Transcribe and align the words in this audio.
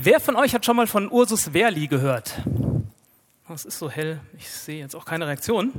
Wer 0.00 0.20
von 0.20 0.36
euch 0.36 0.54
hat 0.54 0.64
schon 0.64 0.76
mal 0.76 0.86
von 0.86 1.10
Ursus 1.10 1.50
Verli 1.50 1.88
gehört? 1.88 2.38
Das 3.48 3.64
ist 3.64 3.80
so 3.80 3.90
hell, 3.90 4.20
ich 4.38 4.48
sehe 4.48 4.78
jetzt 4.78 4.94
auch 4.94 5.04
keine 5.04 5.26
Reaktion. 5.26 5.72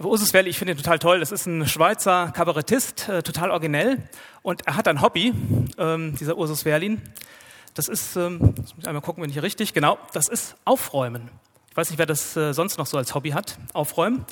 Aber 0.00 0.08
Ursus 0.08 0.32
Verli, 0.32 0.50
ich 0.50 0.58
finde 0.58 0.72
ihn 0.72 0.76
total 0.76 0.98
toll. 0.98 1.20
Das 1.20 1.30
ist 1.30 1.46
ein 1.46 1.64
Schweizer 1.68 2.32
Kabarettist, 2.34 3.08
äh, 3.08 3.22
total 3.22 3.52
originell. 3.52 3.98
Und 4.42 4.66
er 4.66 4.74
hat 4.74 4.88
ein 4.88 5.00
Hobby, 5.00 5.32
ähm, 5.78 6.16
dieser 6.16 6.38
Ursus 6.38 6.62
Verlin. 6.62 7.00
Das 7.74 7.86
ist, 7.86 8.16
ähm, 8.16 8.38
muss 8.40 8.74
ich 8.76 8.88
einmal 8.88 9.00
gucken, 9.00 9.22
wenn 9.22 9.30
ich 9.30 9.34
hier 9.34 9.44
richtig, 9.44 9.74
genau, 9.74 9.96
das 10.12 10.26
ist 10.26 10.56
Aufräumen. 10.64 11.30
Ich 11.70 11.76
weiß 11.76 11.90
nicht, 11.90 12.00
wer 12.00 12.06
das 12.06 12.36
äh, 12.36 12.52
sonst 12.52 12.78
noch 12.78 12.86
so 12.86 12.98
als 12.98 13.14
Hobby 13.14 13.30
hat, 13.30 13.58
Aufräumen. 13.74 14.26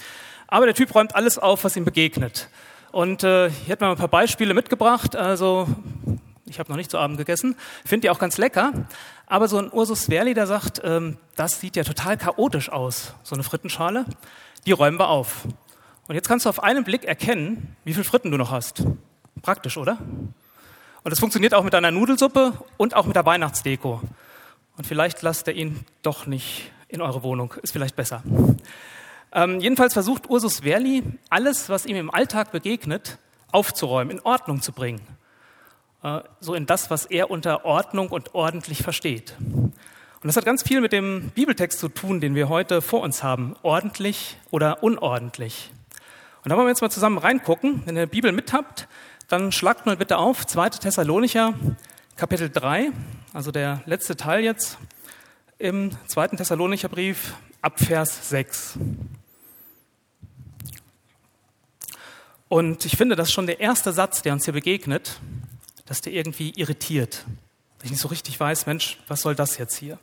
Aber 0.48 0.66
der 0.66 0.74
Typ 0.74 0.92
räumt 0.92 1.14
alles 1.14 1.38
auf, 1.38 1.62
was 1.62 1.76
ihm 1.76 1.84
begegnet. 1.84 2.48
Und 2.90 3.22
äh, 3.22 3.48
hier 3.48 3.74
hat 3.74 3.80
man 3.80 3.90
ein 3.90 3.96
paar 3.96 4.08
Beispiele 4.08 4.54
mitgebracht. 4.54 5.14
Also 5.14 5.68
ich 6.48 6.58
habe 6.58 6.70
noch 6.70 6.76
nicht 6.76 6.90
zu 6.90 6.98
Abend 6.98 7.18
gegessen, 7.18 7.56
finde 7.84 8.02
die 8.02 8.10
auch 8.10 8.18
ganz 8.18 8.38
lecker. 8.38 8.72
Aber 9.26 9.48
so 9.48 9.58
ein 9.58 9.70
Ursus 9.70 10.06
Verli, 10.06 10.34
der 10.34 10.46
sagt, 10.46 10.80
ähm, 10.84 11.18
das 11.36 11.60
sieht 11.60 11.76
ja 11.76 11.84
total 11.84 12.16
chaotisch 12.16 12.70
aus, 12.70 13.14
so 13.22 13.34
eine 13.34 13.44
Frittenschale. 13.44 14.04
Die 14.66 14.72
räumen 14.72 14.98
wir 14.98 15.08
auf. 15.08 15.44
Und 16.08 16.14
jetzt 16.14 16.28
kannst 16.28 16.46
du 16.46 16.50
auf 16.50 16.62
einen 16.62 16.84
Blick 16.84 17.04
erkennen, 17.04 17.76
wie 17.84 17.94
viel 17.94 18.04
Fritten 18.04 18.30
du 18.30 18.38
noch 18.38 18.50
hast. 18.50 18.82
Praktisch, 19.42 19.76
oder? 19.76 19.98
Und 21.04 21.10
das 21.10 21.20
funktioniert 21.20 21.54
auch 21.54 21.64
mit 21.64 21.74
deiner 21.74 21.90
Nudelsuppe 21.90 22.52
und 22.76 22.94
auch 22.94 23.06
mit 23.06 23.14
der 23.14 23.26
Weihnachtsdeko. 23.26 24.02
Und 24.76 24.86
vielleicht 24.86 25.22
lasst 25.22 25.46
ihr 25.48 25.54
ihn 25.54 25.84
doch 26.02 26.26
nicht 26.26 26.70
in 26.88 27.02
eure 27.02 27.22
Wohnung. 27.22 27.54
Ist 27.62 27.72
vielleicht 27.72 27.96
besser. 27.96 28.22
Ähm, 29.32 29.60
jedenfalls 29.60 29.92
versucht 29.92 30.30
Ursus 30.30 30.60
Verli, 30.60 31.02
alles, 31.28 31.68
was 31.68 31.84
ihm 31.84 31.96
im 31.96 32.10
Alltag 32.10 32.52
begegnet, 32.52 33.18
aufzuräumen, 33.52 34.16
in 34.16 34.20
Ordnung 34.24 34.62
zu 34.62 34.72
bringen. 34.72 35.00
Äh, 36.02 36.20
so 36.40 36.54
in 36.54 36.66
das, 36.66 36.90
was 36.90 37.06
er 37.06 37.30
unter 37.30 37.64
Ordnung 37.64 38.08
und 38.08 38.34
ordentlich 38.34 38.82
versteht. 38.82 39.34
Und 39.40 40.26
das 40.26 40.36
hat 40.36 40.44
ganz 40.44 40.62
viel 40.62 40.80
mit 40.80 40.92
dem 40.92 41.30
Bibeltext 41.30 41.78
zu 41.78 41.88
tun, 41.88 42.20
den 42.20 42.34
wir 42.34 42.48
heute 42.48 42.82
vor 42.82 43.02
uns 43.02 43.22
haben. 43.22 43.54
Ordentlich 43.62 44.36
oder 44.50 44.82
unordentlich. 44.82 45.70
Und 46.44 46.50
da 46.50 46.56
wollen 46.56 46.66
wir 46.66 46.70
jetzt 46.70 46.82
mal 46.82 46.90
zusammen 46.90 47.18
reingucken. 47.18 47.82
Wenn 47.84 47.96
ihr 47.96 48.06
die 48.06 48.10
Bibel 48.10 48.32
mit 48.32 48.52
habt, 48.52 48.88
dann 49.28 49.52
schlagt 49.52 49.86
mal 49.86 49.96
bitte 49.96 50.18
auf 50.18 50.46
2. 50.46 50.70
Thessalonicher, 50.70 51.54
Kapitel 52.16 52.48
3, 52.50 52.90
also 53.32 53.52
der 53.52 53.82
letzte 53.84 54.16
Teil 54.16 54.42
jetzt 54.42 54.78
im 55.58 55.90
2. 56.08 56.28
Thessalonicher 56.28 56.88
Brief, 56.88 57.34
ab 57.60 57.78
Vers 57.78 58.30
6. 58.30 58.78
Und 62.48 62.84
ich 62.86 62.96
finde, 62.96 63.14
das 63.14 63.28
ist 63.28 63.34
schon 63.34 63.46
der 63.46 63.60
erste 63.60 63.92
Satz, 63.92 64.22
der 64.22 64.32
uns 64.32 64.46
hier 64.46 64.54
begegnet, 64.54 65.20
dass 65.88 66.02
der 66.02 66.12
irgendwie 66.12 66.52
irritiert. 66.54 67.24
Dass 67.78 67.86
ich 67.86 67.90
nicht 67.92 68.00
so 68.00 68.08
richtig 68.08 68.38
weiß, 68.38 68.66
Mensch, 68.66 68.98
was 69.08 69.22
soll 69.22 69.34
das 69.34 69.56
jetzt 69.56 69.76
hier? 69.76 69.98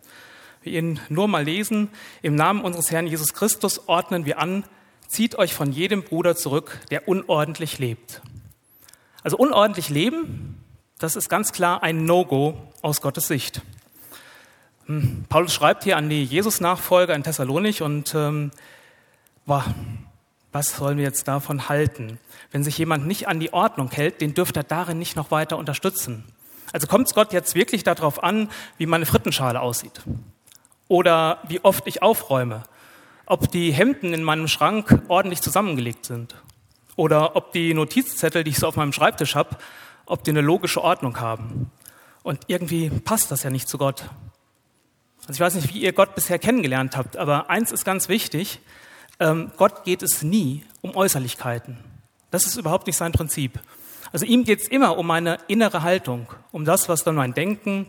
Wir 0.64 0.74
ihn 0.74 1.00
nur 1.10 1.28
mal 1.28 1.44
lesen. 1.44 1.90
Im 2.24 2.36
Namen 2.36 2.62
unseres 2.62 2.90
Herrn 2.90 3.06
Jesus 3.06 3.34
Christus 3.34 3.88
ordnen 3.88 4.26
wir 4.26 4.40
an, 4.40 4.64
zieht 5.08 5.36
euch 5.36 5.54
von 5.54 5.72
jedem 5.72 6.02
Bruder 6.02 6.36
zurück, 6.36 6.80
der 6.90 7.08
unordentlich 7.08 7.78
lebt. 7.78 8.22
Also 9.22 9.38
unordentlich 9.38 9.90
leben, 9.90 10.58
das 10.98 11.16
ist 11.16 11.30
ganz 11.30 11.52
klar 11.52 11.84
ein 11.84 12.06
No-Go 12.06 12.58
aus 12.82 13.02
Gottes 13.02 13.28
Sicht. 13.28 13.62
Hm, 14.88 15.26
Paulus 15.30 15.54
schreibt 15.54 15.84
hier 15.84 15.98
an 15.98 16.10
die 16.10 16.24
Jesus-Nachfolger 16.24 17.14
in 17.14 17.24
Thessalonich 17.24 17.84
und 17.84 18.16
ähm, 18.16 18.52
wow, 19.46 19.64
was 20.56 20.78
sollen 20.78 20.98
wir 20.98 21.04
jetzt 21.04 21.28
davon 21.28 21.68
halten? 21.68 22.18
Wenn 22.50 22.64
sich 22.64 22.78
jemand 22.78 23.06
nicht 23.06 23.28
an 23.28 23.42
die 23.42 23.52
Ordnung 23.52 23.92
hält, 23.92 24.22
den 24.22 24.34
dürfte 24.34 24.62
er 24.62 24.64
darin 24.64 24.98
nicht 24.98 25.18
noch 25.18 25.30
weiter 25.30 25.58
unterstützen. 25.58 26.24
Also 26.72 26.88
kommt 26.88 27.08
es 27.08 27.14
Gott 27.14 27.34
jetzt 27.34 27.56
wirklich 27.56 27.84
darauf 27.84 28.24
an, 28.24 28.50
wie 28.78 28.86
meine 28.86 29.06
Frittenschale 29.06 29.60
aussieht? 29.60 30.02
Oder 30.88 31.40
wie 31.50 31.60
oft 31.66 31.86
ich 31.88 32.02
aufräume? 32.02 32.64
Ob 33.26 33.52
die 33.52 33.74
Hemden 33.74 34.14
in 34.14 34.24
meinem 34.24 34.48
Schrank 34.48 35.02
ordentlich 35.10 35.42
zusammengelegt 35.42 36.06
sind? 36.06 36.36
Oder 36.96 37.36
ob 37.36 37.52
die 37.52 37.74
Notizzettel, 37.74 38.46
die 38.46 38.52
ich 38.52 38.58
so 38.58 38.68
auf 38.68 38.78
meinem 38.78 38.94
Schreibtisch 38.94 39.36
habe, 39.36 39.58
ob 40.06 40.24
die 40.24 40.32
eine 40.32 40.40
logische 40.40 40.82
Ordnung 40.82 41.20
haben? 41.20 41.70
Und 42.24 42.44
irgendwie 42.48 42.90
passt 42.90 43.30
das 43.30 43.44
ja 43.44 43.50
nicht 43.50 43.68
zu 43.68 43.78
Gott. 43.78 44.06
Also 45.28 45.34
ich 45.34 45.40
weiß 45.42 45.56
nicht, 45.56 45.74
wie 45.74 45.80
ihr 45.80 45.92
Gott 45.92 46.16
bisher 46.16 46.40
kennengelernt 46.40 46.96
habt, 46.96 47.18
aber 47.18 47.50
eins 47.50 47.74
ist 47.74 47.84
ganz 47.84 48.08
wichtig, 48.08 48.62
ähm, 49.20 49.52
Gott 49.58 49.84
geht 49.84 50.04
es 50.04 50.22
nie 50.22 50.64
um 50.82 50.96
Äußerlichkeiten. 50.96 51.78
Das 52.32 52.46
ist 52.46 52.58
überhaupt 52.58 52.88
nicht 52.88 52.98
sein 52.98 53.12
Prinzip. 53.12 53.60
Also 54.12 54.26
ihm 54.26 54.44
geht 54.44 54.62
es 54.62 54.68
immer 54.68 54.98
um 54.98 55.08
meine 55.08 55.40
innere 55.48 55.84
Haltung, 55.84 56.28
um 56.52 56.66
das, 56.66 56.90
was 56.90 57.04
dann 57.04 57.16
mein 57.16 57.34
Denken, 57.34 57.88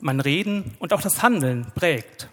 mein 0.00 0.20
Reden 0.20 0.74
und 0.78 0.92
auch 0.92 1.00
das 1.00 1.22
Handeln 1.22 1.66
prägt. 1.74 2.28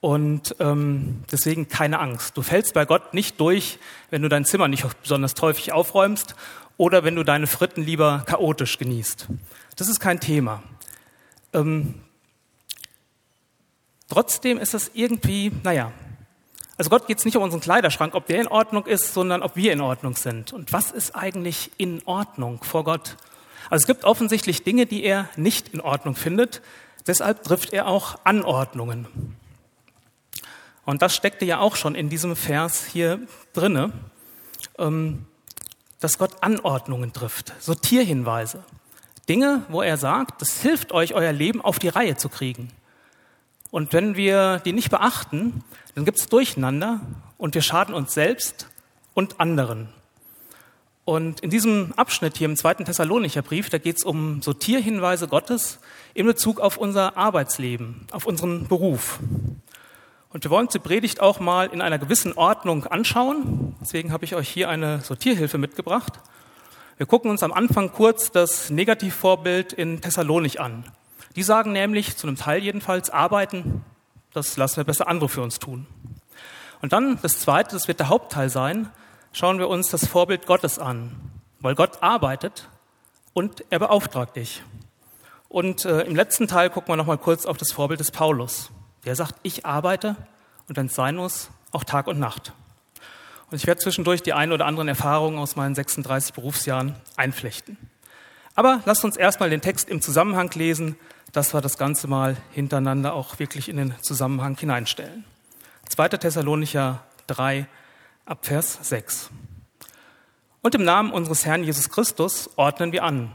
Und 0.00 0.54
ähm, 0.58 1.24
deswegen 1.32 1.68
keine 1.68 1.98
Angst. 1.98 2.36
Du 2.36 2.42
fällst 2.42 2.74
bei 2.74 2.84
Gott 2.84 3.14
nicht 3.14 3.40
durch, 3.40 3.78
wenn 4.10 4.20
du 4.20 4.28
dein 4.28 4.44
Zimmer 4.44 4.68
nicht 4.68 4.84
besonders 5.00 5.34
häufig 5.40 5.72
aufräumst 5.72 6.34
oder 6.76 7.04
wenn 7.04 7.14
du 7.16 7.22
deine 7.22 7.46
Fritten 7.46 7.82
lieber 7.82 8.24
chaotisch 8.26 8.76
genießt. 8.76 9.28
Das 9.76 9.88
ist 9.88 10.00
kein 10.00 10.20
Thema. 10.20 10.62
Ähm, 11.54 11.94
trotzdem 14.08 14.58
ist 14.58 14.74
das 14.74 14.90
irgendwie, 14.92 15.52
naja, 15.62 15.92
also 16.76 16.90
Gott 16.90 17.06
geht 17.06 17.18
es 17.18 17.24
nicht 17.24 17.36
um 17.36 17.42
unseren 17.42 17.60
Kleiderschrank, 17.60 18.14
ob 18.14 18.26
der 18.26 18.40
in 18.40 18.48
Ordnung 18.48 18.86
ist, 18.86 19.14
sondern 19.14 19.42
ob 19.42 19.54
wir 19.54 19.72
in 19.72 19.80
Ordnung 19.80 20.16
sind. 20.16 20.52
Und 20.52 20.72
was 20.72 20.90
ist 20.90 21.14
eigentlich 21.14 21.70
in 21.76 22.02
Ordnung 22.04 22.62
vor 22.64 22.84
Gott? 22.84 23.16
Also 23.70 23.84
es 23.84 23.86
gibt 23.86 24.04
offensichtlich 24.04 24.64
Dinge, 24.64 24.86
die 24.86 25.04
er 25.04 25.28
nicht 25.36 25.68
in 25.68 25.80
Ordnung 25.80 26.16
findet. 26.16 26.62
Deshalb 27.06 27.44
trifft 27.44 27.72
er 27.72 27.86
auch 27.86 28.18
Anordnungen. 28.24 29.06
Und 30.84 31.00
das 31.00 31.14
steckte 31.14 31.44
ja 31.44 31.60
auch 31.60 31.76
schon 31.76 31.94
in 31.94 32.08
diesem 32.08 32.36
Vers 32.36 32.84
hier 32.84 33.20
drinne, 33.52 33.92
ähm, 34.78 35.26
dass 36.00 36.18
Gott 36.18 36.42
Anordnungen 36.42 37.12
trifft, 37.12 37.52
Sortierhinweise. 37.60 38.64
Dinge, 39.28 39.62
wo 39.68 39.80
er 39.80 39.96
sagt, 39.96 40.42
das 40.42 40.60
hilft 40.60 40.92
euch, 40.92 41.14
euer 41.14 41.32
Leben 41.32 41.62
auf 41.62 41.78
die 41.78 41.88
Reihe 41.88 42.16
zu 42.16 42.28
kriegen. 42.28 42.70
Und 43.74 43.92
wenn 43.92 44.14
wir 44.14 44.60
die 44.64 44.72
nicht 44.72 44.88
beachten, 44.88 45.64
dann 45.96 46.04
gibt 46.04 46.20
es 46.20 46.28
Durcheinander 46.28 47.00
und 47.38 47.56
wir 47.56 47.60
schaden 47.60 47.92
uns 47.92 48.14
selbst 48.14 48.68
und 49.14 49.40
anderen. 49.40 49.88
Und 51.04 51.40
in 51.40 51.50
diesem 51.50 51.92
Abschnitt 51.96 52.36
hier 52.36 52.48
im 52.48 52.54
zweiten 52.54 52.84
Thessalonicher 52.84 53.42
Brief, 53.42 53.70
da 53.70 53.78
geht 53.78 53.96
es 53.96 54.04
um 54.04 54.42
Sortierhinweise 54.42 55.26
Gottes 55.26 55.80
in 56.14 56.24
Bezug 56.24 56.60
auf 56.60 56.76
unser 56.76 57.16
Arbeitsleben, 57.16 58.06
auf 58.12 58.26
unseren 58.26 58.68
Beruf. 58.68 59.18
Und 60.28 60.44
wir 60.44 60.52
wollen 60.52 60.68
die 60.72 60.78
Predigt 60.78 61.20
auch 61.20 61.40
mal 61.40 61.66
in 61.66 61.80
einer 61.80 61.98
gewissen 61.98 62.34
Ordnung 62.34 62.86
anschauen. 62.86 63.74
Deswegen 63.80 64.12
habe 64.12 64.24
ich 64.24 64.36
euch 64.36 64.48
hier 64.48 64.68
eine 64.68 65.00
Sortierhilfe 65.00 65.58
mitgebracht. 65.58 66.12
Wir 66.96 67.06
gucken 67.06 67.28
uns 67.28 67.42
am 67.42 67.52
Anfang 67.52 67.90
kurz 67.90 68.30
das 68.30 68.70
Negativvorbild 68.70 69.72
in 69.72 70.00
Thessalonik 70.00 70.60
an. 70.60 70.84
Die 71.36 71.42
sagen 71.42 71.72
nämlich, 71.72 72.16
zu 72.16 72.26
einem 72.26 72.36
Teil 72.36 72.62
jedenfalls, 72.62 73.10
arbeiten, 73.10 73.84
das 74.32 74.56
lassen 74.56 74.76
wir 74.78 74.84
besser 74.84 75.08
andere 75.08 75.28
für 75.28 75.42
uns 75.42 75.58
tun. 75.58 75.86
Und 76.80 76.92
dann 76.92 77.18
das 77.22 77.38
Zweite, 77.40 77.72
das 77.72 77.88
wird 77.88 78.00
der 78.00 78.08
Hauptteil 78.08 78.50
sein, 78.50 78.90
schauen 79.32 79.58
wir 79.58 79.68
uns 79.68 79.88
das 79.88 80.06
Vorbild 80.06 80.46
Gottes 80.46 80.78
an, 80.78 81.16
weil 81.60 81.74
Gott 81.74 82.02
arbeitet 82.02 82.68
und 83.32 83.64
er 83.70 83.78
beauftragt 83.78 84.36
dich. 84.36 84.62
Und 85.48 85.84
äh, 85.84 86.02
im 86.02 86.16
letzten 86.16 86.48
Teil 86.48 86.70
gucken 86.70 86.92
wir 86.92 86.96
nochmal 86.96 87.18
kurz 87.18 87.46
auf 87.46 87.56
das 87.56 87.72
Vorbild 87.72 88.00
des 88.00 88.10
Paulus. 88.10 88.70
Der 89.04 89.16
sagt, 89.16 89.34
ich 89.42 89.66
arbeite 89.66 90.16
und 90.68 90.76
wenn 90.76 90.86
es 90.86 90.94
sein 90.94 91.16
muss, 91.16 91.50
auch 91.72 91.84
Tag 91.84 92.06
und 92.06 92.18
Nacht. 92.18 92.52
Und 93.50 93.56
ich 93.56 93.66
werde 93.66 93.80
zwischendurch 93.80 94.22
die 94.22 94.32
ein 94.32 94.52
oder 94.52 94.66
anderen 94.66 94.88
Erfahrungen 94.88 95.38
aus 95.38 95.56
meinen 95.56 95.74
36 95.74 96.34
Berufsjahren 96.34 96.96
einflechten. 97.16 97.76
Aber 98.54 98.80
lasst 98.84 99.04
uns 99.04 99.16
erstmal 99.16 99.50
den 99.50 99.60
Text 99.60 99.88
im 99.88 100.00
Zusammenhang 100.00 100.50
lesen, 100.54 100.96
dass 101.34 101.52
wir 101.52 101.60
das 101.60 101.78
Ganze 101.78 102.06
mal 102.06 102.36
hintereinander 102.52 103.12
auch 103.12 103.40
wirklich 103.40 103.68
in 103.68 103.76
den 103.76 103.94
Zusammenhang 104.00 104.56
hineinstellen. 104.56 105.24
2. 105.88 106.10
Thessalonicher 106.10 107.02
3 107.26 107.66
ab 108.24 108.46
Vers 108.46 108.78
6. 108.82 109.30
Und 110.62 110.76
im 110.76 110.84
Namen 110.84 111.10
unseres 111.10 111.44
Herrn 111.44 111.64
Jesus 111.64 111.90
Christus 111.90 112.48
ordnen 112.54 112.92
wir 112.92 113.02
an. 113.02 113.32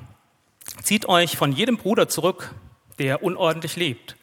Zieht 0.81 1.07
euch 1.07 1.36
von 1.36 1.51
jedem 1.51 1.75
Bruder 1.75 2.07
zurück, 2.07 2.56
der 3.00 3.22
unordentlich 3.22 3.75
lebt 3.75 4.16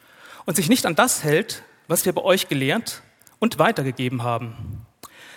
und 0.45 0.55
sich 0.55 0.69
nicht 0.69 0.87
an 0.87 0.95
das 0.95 1.23
hält, 1.23 1.61
was 1.87 2.03
wir 2.03 2.13
bei 2.13 2.23
euch 2.23 2.47
gelehrt 2.47 3.03
und 3.37 3.59
weitergegeben 3.59 4.23
haben. 4.23 4.87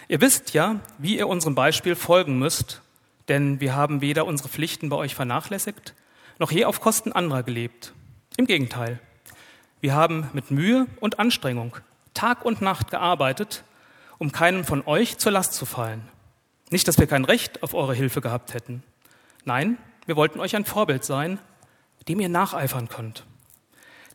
Ihr 0.09 0.23
wisst 0.23 0.55
ja, 0.55 0.81
wie 0.97 1.19
ihr 1.19 1.29
unserem 1.29 1.55
Beispiel 1.55 1.95
folgen 1.95 2.39
müsst, 2.39 2.81
denn 3.29 3.61
wir 3.61 3.77
haben 3.77 4.01
weder 4.01 4.25
unsere 4.25 4.49
Pflichten 4.49 4.89
bei 4.89 4.97
euch 4.97 5.15
vernachlässigt, 5.15 5.95
noch 6.39 6.51
je 6.51 6.65
auf 6.65 6.81
Kosten 6.81 7.13
anderer 7.13 7.43
gelebt. 7.43 7.93
Im 8.41 8.47
Gegenteil, 8.47 8.99
wir 9.83 9.93
haben 9.93 10.31
mit 10.33 10.51
Mühe 10.51 10.87
und 10.99 11.19
Anstrengung 11.19 11.77
Tag 12.15 12.43
und 12.43 12.63
Nacht 12.63 12.91
gearbeitet, 12.91 13.65
um 14.17 14.33
keinem 14.33 14.65
von 14.65 14.83
euch 14.87 15.19
zur 15.19 15.33
Last 15.33 15.53
zu 15.53 15.67
fallen. 15.67 16.09
Nicht, 16.71 16.89
dass 16.89 16.97
wir 16.97 17.07
kein 17.07 17.27
Recht 17.27 17.63
auf 17.63 17.75
eure 17.75 17.93
Hilfe 17.93 18.23
gehabt 18.23 18.55
hätten. 18.55 18.83
Nein, 19.45 19.77
wir 20.07 20.17
wollten 20.17 20.41
euch 20.41 20.57
ein 20.57 20.65
Vorbild 20.65 21.05
sein, 21.05 21.39
dem 22.09 22.19
ihr 22.19 22.31
nacheifern 22.31 22.89
könnt. 22.89 23.27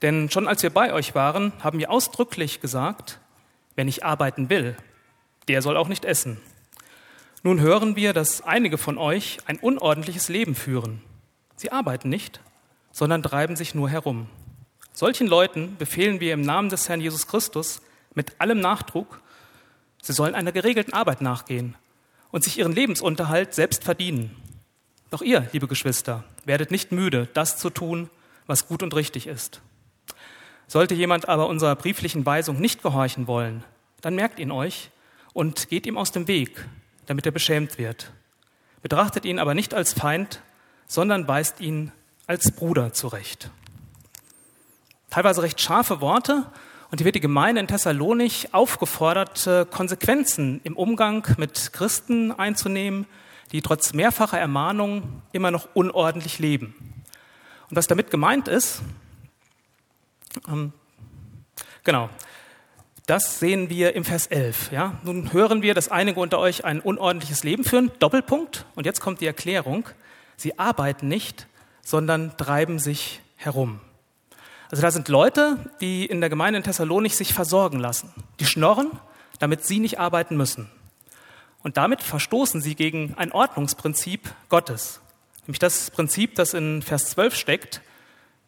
Denn 0.02 0.32
schon 0.32 0.48
als 0.48 0.64
wir 0.64 0.72
bei 0.72 0.92
euch 0.92 1.14
waren, 1.14 1.54
haben 1.64 1.78
wir 1.78 1.92
ausdrücklich 1.92 2.62
gesagt, 2.62 3.20
wer 3.76 3.86
nicht 3.86 4.04
arbeiten 4.04 4.50
will, 4.50 4.76
der 5.48 5.62
soll 5.62 5.78
auch 5.78 5.88
nicht 5.88 6.04
essen. 6.04 6.42
Nun 7.44 7.60
hören 7.60 7.96
wir, 7.96 8.12
dass 8.12 8.42
einige 8.42 8.80
von 8.80 8.98
euch 8.98 9.38
ein 9.46 9.60
unordentliches 9.60 10.30
Leben 10.30 10.56
führen. 10.56 11.04
Sie 11.58 11.72
arbeiten 11.72 12.10
nicht, 12.10 12.42
sondern 12.96 13.22
treiben 13.22 13.58
sich 13.58 13.76
nur 13.76 13.90
herum. 13.90 14.28
Solchen 14.94 15.28
Leuten 15.28 15.76
befehlen 15.76 16.22
wir 16.22 16.34
im 16.34 16.40
Namen 16.40 16.70
des 16.70 16.88
Herrn 16.88 17.02
Jesus 17.02 17.28
Christus 17.28 17.82
mit 18.14 18.40
allem 18.40 18.62
Nachdruck, 18.62 19.20
sie 20.02 20.14
sollen 20.14 20.34
einer 20.34 20.54
geregelten 20.54 20.94
Arbeit 20.94 21.20
nachgehen 21.20 21.76
und 22.32 22.46
sich 22.46 22.58
ihren 22.58 22.72
Lebensunterhalt 22.72 23.54
selbst 23.54 23.84
verdienen. 23.84 24.34
Doch 25.10 25.22
ihr, 25.22 25.46
liebe 25.52 25.68
Geschwister, 25.68 26.24
werdet 26.46 26.72
nicht 26.72 26.94
müde, 26.94 27.28
das 27.34 27.58
zu 27.58 27.70
tun, 27.70 28.10
was 28.48 28.66
gut 28.66 28.82
und 28.82 28.96
richtig 28.96 29.28
ist. 29.28 29.60
Sollte 30.66 30.96
jemand 30.96 31.28
aber 31.28 31.50
unserer 31.50 31.76
brieflichen 31.76 32.26
Weisung 32.26 32.62
nicht 32.62 32.82
gehorchen 32.82 33.28
wollen, 33.28 33.66
dann 34.00 34.16
merkt 34.16 34.40
ihn 34.40 34.52
euch 34.52 34.90
und 35.34 35.68
geht 35.68 35.86
ihm 35.86 35.98
aus 35.98 36.14
dem 36.14 36.30
Weg, 36.30 36.66
damit 37.08 37.26
er 37.26 37.34
beschämt 37.34 37.78
wird. 37.78 38.14
Betrachtet 38.82 39.26
ihn 39.26 39.38
aber 39.38 39.54
nicht 39.54 39.74
als 39.74 39.92
Feind, 39.92 40.40
sondern 40.88 41.28
weist 41.28 41.60
ihn 41.60 41.92
als 42.28 42.52
Bruder 42.52 42.94
zurecht. 42.94 43.50
Teilweise 45.10 45.44
recht 45.44 45.62
scharfe 45.62 46.02
Worte, 46.02 46.46
und 46.92 47.00
hier 47.00 47.06
wird 47.06 47.16
die 47.16 47.22
Gemeinde 47.22 47.60
in 47.60 47.68
Thessalonich 47.68 48.54
aufgefordert, 48.54 49.50
Konsequenzen 49.72 50.62
im 50.64 50.78
Umgang 50.78 51.28
mit 51.38 51.74
Christen 51.74 52.32
einzunehmen, 52.32 53.06
die 53.52 53.62
trotz 53.62 53.94
mehrfacher 53.94 54.40
Ermahnungen 54.40 55.22
immer 55.32 55.52
noch 55.52 55.68
unordentlich 55.74 56.40
leben. 56.40 56.76
Und 57.70 57.76
was 57.76 57.88
damit 57.88 58.12
gemeint 58.12 58.48
ist, 58.48 58.82
ähm, 60.48 60.74
genau, 61.84 62.10
das 63.08 63.40
sehen 63.40 63.70
wir 63.70 63.96
im 63.96 64.04
Vers 64.04 64.28
11. 64.28 64.72
Ja? 64.72 65.00
Nun 65.04 65.32
hören 65.34 65.62
wir, 65.62 65.74
dass 65.74 65.90
einige 65.90 66.20
unter 66.20 66.40
euch 66.40 66.66
ein 66.66 66.80
unordentliches 66.80 67.44
Leben 67.44 67.64
führen, 67.64 67.92
Doppelpunkt. 68.00 68.66
Und 68.76 68.86
jetzt 68.86 69.00
kommt 69.00 69.22
die 69.22 69.28
Erklärung. 69.28 69.88
Sie 70.38 70.58
arbeiten 70.58 71.08
nicht, 71.08 71.48
sondern 71.86 72.36
treiben 72.36 72.80
sich 72.80 73.22
herum. 73.38 73.80
Also 74.70 74.82
da 74.82 74.92
sind 74.92 75.08
Leute, 75.08 75.58
die 75.80 76.06
in 76.06 76.20
der 76.20 76.30
Gemeinde 76.30 76.58
in 76.58 76.64
Thessalonich 76.64 77.16
sich 77.16 77.34
versorgen 77.34 77.80
lassen. 77.80 78.12
Die 78.42 78.46
schnorren, 78.46 78.92
damit 79.40 79.64
sie 79.64 79.80
nicht 79.80 80.00
arbeiten 80.00 80.36
müssen. 80.36 80.70
Und 81.62 81.78
damit 81.78 82.02
verstoßen 82.02 82.60
sie 82.60 82.76
gegen 82.76 83.14
ein 83.16 83.32
Ordnungsprinzip 83.32 84.34
Gottes. 84.50 85.00
Nämlich 85.44 85.60
das 85.60 85.92
Prinzip, 85.92 86.36
das 86.36 86.54
in 86.54 86.82
Vers 86.82 87.12
12 87.12 87.36
steckt. 87.36 87.82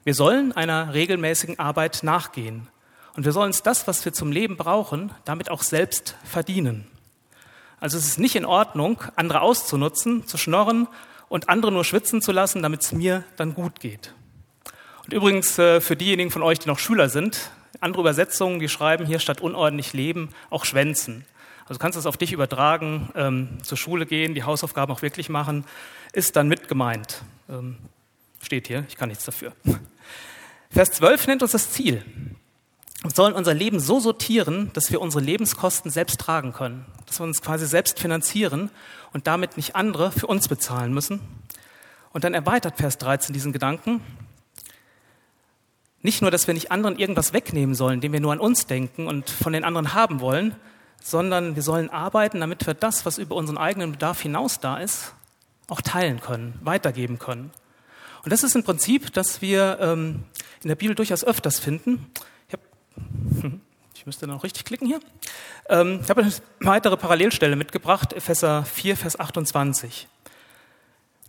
Wir 0.04 0.16
sollen 0.16 0.52
einer 0.52 0.94
regelmäßigen 0.94 1.60
Arbeit 1.60 2.02
nachgehen. 2.02 2.68
Und 3.16 3.26
wir 3.26 3.32
sollen 3.32 3.48
uns 3.48 3.62
das, 3.62 3.88
was 3.88 4.04
wir 4.04 4.14
zum 4.14 4.32
Leben 4.32 4.58
brauchen, 4.58 5.12
damit 5.26 5.52
auch 5.52 5.62
selbst 5.62 6.16
verdienen. 6.24 6.88
Also 7.80 7.98
es 8.00 8.08
ist 8.08 8.20
nicht 8.20 8.36
in 8.36 8.46
Ordnung, 8.46 9.04
andere 9.16 9.42
auszunutzen, 9.42 10.26
zu 10.26 10.38
schnorren 10.38 10.88
und 11.30 11.50
andere 11.50 11.72
nur 11.72 11.84
schwitzen 11.84 12.22
zu 12.22 12.32
lassen, 12.32 12.62
damit 12.62 12.84
es 12.84 12.92
mir 12.92 13.24
dann 13.36 13.54
gut 13.54 13.80
geht. 13.80 14.14
Und 15.04 15.14
übrigens 15.14 15.58
äh, 15.58 15.82
für 15.82 15.96
diejenigen 15.96 16.32
von 16.32 16.44
euch, 16.44 16.60
die 16.60 16.68
noch 16.68 16.80
Schüler 16.80 17.10
sind, 17.10 17.52
andere 17.80 18.02
Übersetzungen, 18.02 18.60
die 18.60 18.70
schreiben 18.70 19.06
hier 19.06 19.20
statt 19.20 19.42
unordentlich 19.42 19.94
leben 19.94 20.30
auch 20.50 20.66
schwänzen. 20.66 21.26
Also 21.62 21.76
du 21.76 21.80
kannst 21.80 21.98
das 21.98 22.06
auf 22.06 22.18
dich 22.18 22.32
übertragen, 22.32 23.10
ähm, 23.16 23.58
zur 23.64 23.78
Schule 23.78 24.06
gehen, 24.06 24.34
die 24.34 24.44
Hausaufgaben 24.44 24.92
auch 24.92 25.02
wirklich 25.02 25.30
machen, 25.30 25.66
ist 26.14 26.36
dann 26.36 26.48
mit 26.48 26.68
gemeint. 26.68 27.24
Ähm, 27.50 27.78
steht 28.42 28.68
hier, 28.68 28.86
ich 28.88 28.96
kann 28.96 29.10
nichts 29.10 29.26
dafür. 29.26 29.54
Vers 30.70 30.92
12 30.92 31.28
nennt 31.28 31.42
uns 31.42 31.52
das 31.52 31.72
Ziel. 31.72 32.04
Sollen 33.04 33.34
unser 33.34 33.54
Leben 33.54 33.80
so 33.80 34.00
sortieren, 34.00 34.72
dass 34.74 34.92
wir 34.92 35.02
unsere 35.02 35.24
Lebenskosten 35.24 35.92
selbst 35.92 36.20
tragen 36.20 36.52
können, 36.52 36.86
dass 37.06 37.20
wir 37.20 37.26
uns 37.26 37.42
quasi 37.42 37.68
selbst 37.68 38.00
finanzieren 38.00 38.72
und 39.14 39.28
damit 39.28 39.56
nicht 39.56 39.76
andere 39.76 40.12
für 40.12 40.28
uns 40.28 40.48
bezahlen 40.48 40.94
müssen. 40.94 41.22
Und 42.12 42.24
dann 42.24 42.34
erweitert 42.34 42.78
Vers 42.78 42.98
13 42.98 43.34
diesen 43.34 43.54
Gedanken. 43.54 44.02
Nicht 46.02 46.22
nur, 46.22 46.32
dass 46.32 46.48
wir 46.48 46.54
nicht 46.54 46.72
anderen 46.72 46.98
irgendwas 46.98 47.34
wegnehmen 47.34 47.76
sollen, 47.76 48.02
dem 48.02 48.14
wir 48.14 48.20
nur 48.20 48.34
an 48.34 48.40
uns 48.40 48.66
denken 48.66 49.08
und 49.08 49.30
von 49.30 49.54
den 49.54 49.64
anderen 49.64 49.94
haben 49.94 50.20
wollen, 50.20 50.56
sondern 51.04 51.56
wir 51.56 51.64
sollen 51.64 51.90
arbeiten, 51.90 52.40
damit 52.40 52.66
wir 52.66 52.74
das, 52.74 53.06
was 53.06 53.18
über 53.18 53.36
unseren 53.36 53.58
eigenen 53.58 53.92
Bedarf 53.92 54.22
hinaus 54.22 54.60
da 54.60 54.78
ist, 54.78 55.14
auch 55.68 55.82
teilen 55.82 56.20
können, 56.20 56.58
weitergeben 56.64 57.20
können. 57.20 57.52
Und 58.24 58.34
das 58.34 58.44
ist 58.44 58.56
ein 58.56 58.64
Prinzip, 58.64 59.14
das 59.14 59.42
wir 59.42 59.78
ähm, 59.80 60.24
in 60.64 60.70
der 60.70 60.76
Bibel 60.76 60.96
durchaus 60.96 61.24
öfters 61.24 61.60
finden. 61.60 62.12
Ich 63.98 64.06
müsste 64.06 64.28
noch 64.28 64.44
richtig 64.44 64.64
klicken 64.64 64.88
hier. 64.88 65.00
Ähm, 65.70 66.00
ich 66.04 66.10
habe 66.10 66.22
eine 66.22 66.32
weitere 66.60 66.98
Parallelstelle 66.98 67.56
mitgebracht, 67.56 68.14
Epheser 68.14 68.64
4, 68.64 68.96
Vers 68.96 69.20
28. 69.20 70.08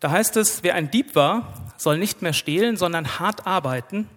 Da 0.01 0.11
heißt 0.11 0.37
es, 0.37 0.63
wer 0.63 0.75
ein 0.75 0.91
Dieb 0.91 1.17
war, 1.17 1.53
soll 1.77 1.99
nicht 1.99 2.23
mehr 2.23 2.35
stehlen, 2.35 2.77
sondern 2.77 3.19
hart 3.19 3.47
arbeiten 3.47 4.09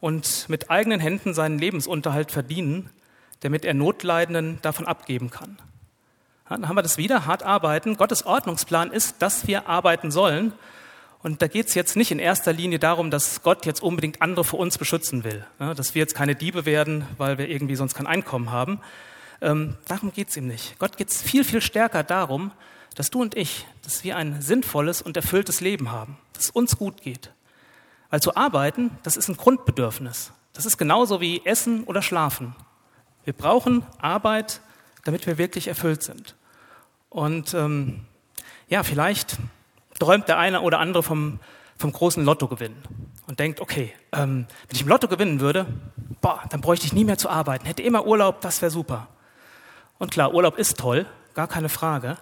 und 0.00 0.48
mit 0.48 0.70
eigenen 0.70 1.00
Händen 1.00 1.34
seinen 1.34 1.58
Lebensunterhalt 1.58 2.30
verdienen, 2.30 2.88
damit 3.40 3.64
er 3.64 3.74
Notleidenden 3.74 4.58
davon 4.62 4.86
abgeben 4.86 5.30
kann. 5.30 5.58
dann 6.48 6.68
haben 6.68 6.76
wir 6.76 6.82
das 6.82 6.98
wieder, 6.98 7.26
hart 7.26 7.42
arbeiten. 7.42 7.96
Gottes 7.96 8.24
Ordnungsplan 8.24 8.92
ist, 8.92 9.20
dass 9.20 9.46
wir 9.48 9.68
arbeiten 9.68 10.10
sollen 10.10 10.52
und 11.22 11.42
da 11.42 11.48
geht 11.48 11.66
es 11.68 11.74
jetzt 11.74 11.96
nicht 11.96 12.10
in 12.10 12.18
erster 12.18 12.52
Linie 12.52 12.78
darum, 12.78 13.10
dass 13.10 13.42
Gott 13.42 13.66
jetzt 13.66 13.82
unbedingt 13.82 14.22
andere 14.22 14.44
vor 14.44 14.60
uns 14.60 14.78
beschützen 14.78 15.24
will, 15.24 15.44
dass 15.58 15.94
wir 15.94 16.00
jetzt 16.00 16.14
keine 16.14 16.34
Diebe 16.34 16.64
werden, 16.64 17.06
weil 17.16 17.38
wir 17.38 17.48
irgendwie 17.48 17.74
sonst 17.74 17.94
kein 17.94 18.06
Einkommen 18.06 18.52
haben. 18.52 18.80
Ähm, 19.40 19.76
darum 19.86 20.12
geht 20.12 20.28
es 20.28 20.36
ihm 20.36 20.46
nicht. 20.46 20.78
Gott 20.78 20.96
geht 20.96 21.10
es 21.10 21.22
viel, 21.22 21.44
viel 21.44 21.60
stärker 21.60 22.02
darum, 22.02 22.52
dass 22.94 23.10
du 23.10 23.20
und 23.20 23.36
ich, 23.36 23.66
dass 23.82 24.04
wir 24.04 24.16
ein 24.16 24.42
sinnvolles 24.42 25.02
und 25.02 25.16
erfülltes 25.16 25.60
Leben 25.60 25.90
haben, 25.90 26.16
dass 26.32 26.44
es 26.44 26.50
uns 26.50 26.76
gut 26.76 27.02
geht. 27.02 27.32
Weil 28.10 28.20
zu 28.20 28.36
arbeiten, 28.36 28.90
das 29.02 29.16
ist 29.16 29.28
ein 29.28 29.36
Grundbedürfnis. 29.36 30.32
Das 30.52 30.66
ist 30.66 30.78
genauso 30.78 31.20
wie 31.20 31.44
Essen 31.44 31.84
oder 31.84 32.02
Schlafen. 32.02 32.56
Wir 33.24 33.32
brauchen 33.32 33.84
Arbeit, 34.00 34.60
damit 35.04 35.26
wir 35.26 35.38
wirklich 35.38 35.68
erfüllt 35.68 36.02
sind. 36.02 36.34
Und 37.10 37.54
ähm, 37.54 38.00
ja, 38.68 38.82
vielleicht 38.82 39.36
träumt 39.98 40.28
der 40.28 40.38
eine 40.38 40.60
oder 40.60 40.78
andere 40.78 41.02
vom, 41.02 41.40
vom 41.76 41.92
großen 41.92 42.24
Lottogewinn 42.24 42.74
und 43.26 43.38
denkt, 43.38 43.60
okay, 43.60 43.92
ähm, 44.12 44.46
wenn 44.68 44.76
ich 44.76 44.82
im 44.82 44.88
Lotto 44.88 45.08
gewinnen 45.08 45.40
würde, 45.40 45.66
boah, 46.20 46.42
dann 46.50 46.60
bräuchte 46.60 46.86
ich 46.86 46.92
nie 46.92 47.04
mehr 47.04 47.18
zu 47.18 47.28
arbeiten, 47.28 47.66
hätte 47.66 47.82
immer 47.82 48.06
Urlaub, 48.06 48.40
das 48.40 48.62
wäre 48.62 48.70
super. 48.70 49.08
Und 49.98 50.10
klar, 50.10 50.34
Urlaub 50.34 50.56
ist 50.56 50.78
toll, 50.78 51.06
gar 51.34 51.48
keine 51.48 51.68
Frage, 51.68 52.16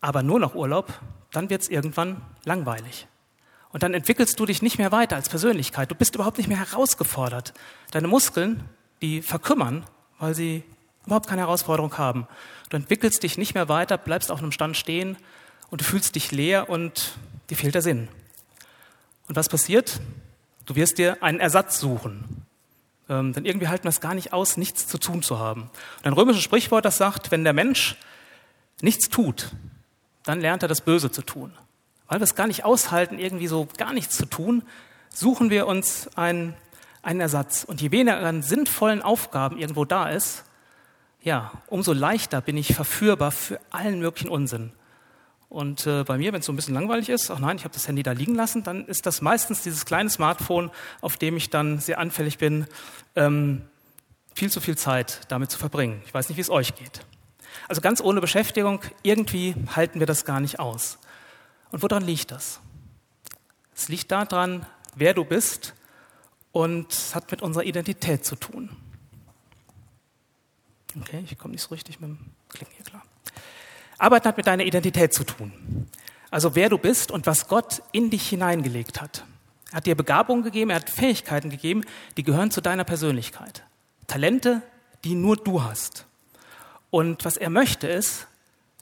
aber 0.00 0.22
nur 0.22 0.40
noch 0.40 0.54
Urlaub, 0.54 0.92
dann 1.32 1.50
wird 1.50 1.62
es 1.62 1.68
irgendwann 1.68 2.22
langweilig. 2.44 3.06
Und 3.70 3.82
dann 3.82 3.92
entwickelst 3.92 4.40
du 4.40 4.46
dich 4.46 4.62
nicht 4.62 4.78
mehr 4.78 4.92
weiter 4.92 5.16
als 5.16 5.28
Persönlichkeit. 5.28 5.90
Du 5.90 5.94
bist 5.94 6.14
überhaupt 6.14 6.38
nicht 6.38 6.48
mehr 6.48 6.58
herausgefordert. 6.58 7.52
Deine 7.90 8.08
Muskeln, 8.08 8.64
die 9.02 9.20
verkümmern, 9.20 9.84
weil 10.18 10.34
sie 10.34 10.64
überhaupt 11.04 11.28
keine 11.28 11.42
Herausforderung 11.42 11.98
haben. 11.98 12.26
Du 12.70 12.76
entwickelst 12.76 13.22
dich 13.22 13.36
nicht 13.36 13.54
mehr 13.54 13.68
weiter, 13.68 13.98
bleibst 13.98 14.32
auf 14.32 14.38
einem 14.38 14.52
Stand 14.52 14.76
stehen 14.76 15.18
und 15.70 15.80
du 15.80 15.84
fühlst 15.84 16.14
dich 16.14 16.32
leer 16.32 16.68
und 16.68 17.18
dir 17.50 17.56
fehlt 17.56 17.74
der 17.74 17.82
Sinn. 17.82 18.08
Und 19.28 19.36
was 19.36 19.48
passiert? 19.48 20.00
Du 20.66 20.74
wirst 20.76 20.98
dir 20.98 21.22
einen 21.22 21.40
Ersatz 21.40 21.78
suchen. 21.78 22.46
Ähm, 23.08 23.32
denn 23.32 23.44
irgendwie 23.44 23.68
halten 23.68 23.84
wir 23.84 23.90
es 23.90 24.00
gar 24.00 24.14
nicht 24.14 24.32
aus, 24.32 24.56
nichts 24.56 24.86
zu 24.86 24.98
tun 24.98 25.22
zu 25.22 25.38
haben. 25.38 25.62
Und 25.98 26.04
ein 26.04 26.12
römisches 26.12 26.42
Sprichwort, 26.42 26.84
das 26.84 26.98
sagt, 26.98 27.30
wenn 27.30 27.44
der 27.44 27.52
Mensch 27.52 27.96
nichts 28.80 29.08
tut, 29.08 29.52
dann 30.24 30.40
lernt 30.40 30.62
er 30.62 30.68
das 30.68 30.82
Böse 30.82 31.10
zu 31.10 31.22
tun. 31.22 31.52
Weil 32.06 32.20
wir 32.20 32.24
es 32.24 32.34
gar 32.34 32.46
nicht 32.46 32.64
aushalten, 32.64 33.18
irgendwie 33.18 33.48
so 33.48 33.68
gar 33.76 33.92
nichts 33.92 34.16
zu 34.16 34.26
tun, 34.26 34.62
suchen 35.10 35.50
wir 35.50 35.66
uns 35.66 36.08
einen, 36.16 36.54
einen 37.02 37.20
Ersatz. 37.20 37.64
Und 37.64 37.80
je 37.80 37.90
weniger 37.90 38.18
an 38.18 38.42
sinnvollen 38.42 39.02
Aufgaben 39.02 39.58
irgendwo 39.58 39.84
da 39.84 40.08
ist, 40.08 40.44
ja, 41.22 41.50
umso 41.66 41.92
leichter 41.92 42.40
bin 42.40 42.56
ich 42.56 42.74
verführbar 42.74 43.30
für 43.32 43.60
allen 43.70 44.00
möglichen 44.00 44.28
Unsinn. 44.28 44.72
Und 45.48 45.86
äh, 45.86 46.04
bei 46.04 46.18
mir, 46.18 46.32
wenn 46.32 46.40
es 46.40 46.46
so 46.46 46.52
ein 46.52 46.56
bisschen 46.56 46.74
langweilig 46.74 47.08
ist, 47.08 47.30
ach 47.30 47.38
nein, 47.38 47.56
ich 47.56 47.64
habe 47.64 47.72
das 47.72 47.88
Handy 47.88 48.02
da 48.02 48.12
liegen 48.12 48.34
lassen, 48.34 48.62
dann 48.64 48.86
ist 48.86 49.06
das 49.06 49.22
meistens 49.22 49.62
dieses 49.62 49.86
kleine 49.86 50.10
Smartphone, 50.10 50.70
auf 51.00 51.16
dem 51.16 51.36
ich 51.36 51.48
dann 51.48 51.78
sehr 51.78 51.98
anfällig 51.98 52.36
bin, 52.36 52.66
ähm, 53.16 53.62
viel 54.34 54.50
zu 54.50 54.60
viel 54.60 54.76
Zeit 54.76 55.22
damit 55.28 55.50
zu 55.50 55.58
verbringen. 55.58 56.02
Ich 56.06 56.12
weiß 56.12 56.28
nicht, 56.28 56.36
wie 56.36 56.42
es 56.42 56.50
euch 56.50 56.74
geht. 56.74 57.04
Also 57.66 57.80
ganz 57.80 58.00
ohne 58.00 58.20
Beschäftigung, 58.20 58.80
irgendwie 59.02 59.54
halten 59.74 60.00
wir 60.00 60.06
das 60.06 60.24
gar 60.24 60.40
nicht 60.40 60.60
aus. 60.60 60.98
Und 61.70 61.82
woran 61.82 62.04
liegt 62.04 62.30
das? 62.30 62.60
Es 63.74 63.88
liegt 63.88 64.12
daran, 64.12 64.66
wer 64.94 65.14
du 65.14 65.24
bist 65.24 65.74
und 66.52 66.92
es 66.92 67.14
hat 67.14 67.30
mit 67.30 67.42
unserer 67.42 67.64
Identität 67.64 68.24
zu 68.24 68.36
tun. 68.36 68.70
Okay, 71.00 71.24
ich 71.24 71.38
komme 71.38 71.52
nicht 71.52 71.62
so 71.62 71.70
richtig 71.70 72.00
mit 72.00 72.10
dem 72.10 72.18
Klicken 72.48 72.74
hier 72.74 72.84
klar. 72.84 73.02
Arbeit 73.98 74.24
hat 74.26 74.36
mit 74.36 74.46
deiner 74.46 74.64
Identität 74.64 75.12
zu 75.12 75.24
tun. 75.24 75.52
Also 76.30 76.54
wer 76.54 76.68
du 76.68 76.78
bist 76.78 77.10
und 77.10 77.26
was 77.26 77.48
Gott 77.48 77.82
in 77.92 78.10
dich 78.10 78.28
hineingelegt 78.28 79.00
hat. 79.00 79.24
Er 79.70 79.78
hat 79.78 79.86
dir 79.86 79.96
Begabungen 79.96 80.44
gegeben, 80.44 80.70
er 80.70 80.76
hat 80.76 80.90
Fähigkeiten 80.90 81.50
gegeben, 81.50 81.84
die 82.16 82.22
gehören 82.22 82.50
zu 82.50 82.60
deiner 82.60 82.84
Persönlichkeit. 82.84 83.62
Talente, 84.06 84.62
die 85.04 85.14
nur 85.14 85.36
du 85.36 85.62
hast. 85.62 86.06
Und 86.90 87.24
was 87.24 87.36
er 87.36 87.50
möchte 87.50 87.86
ist, 87.86 88.26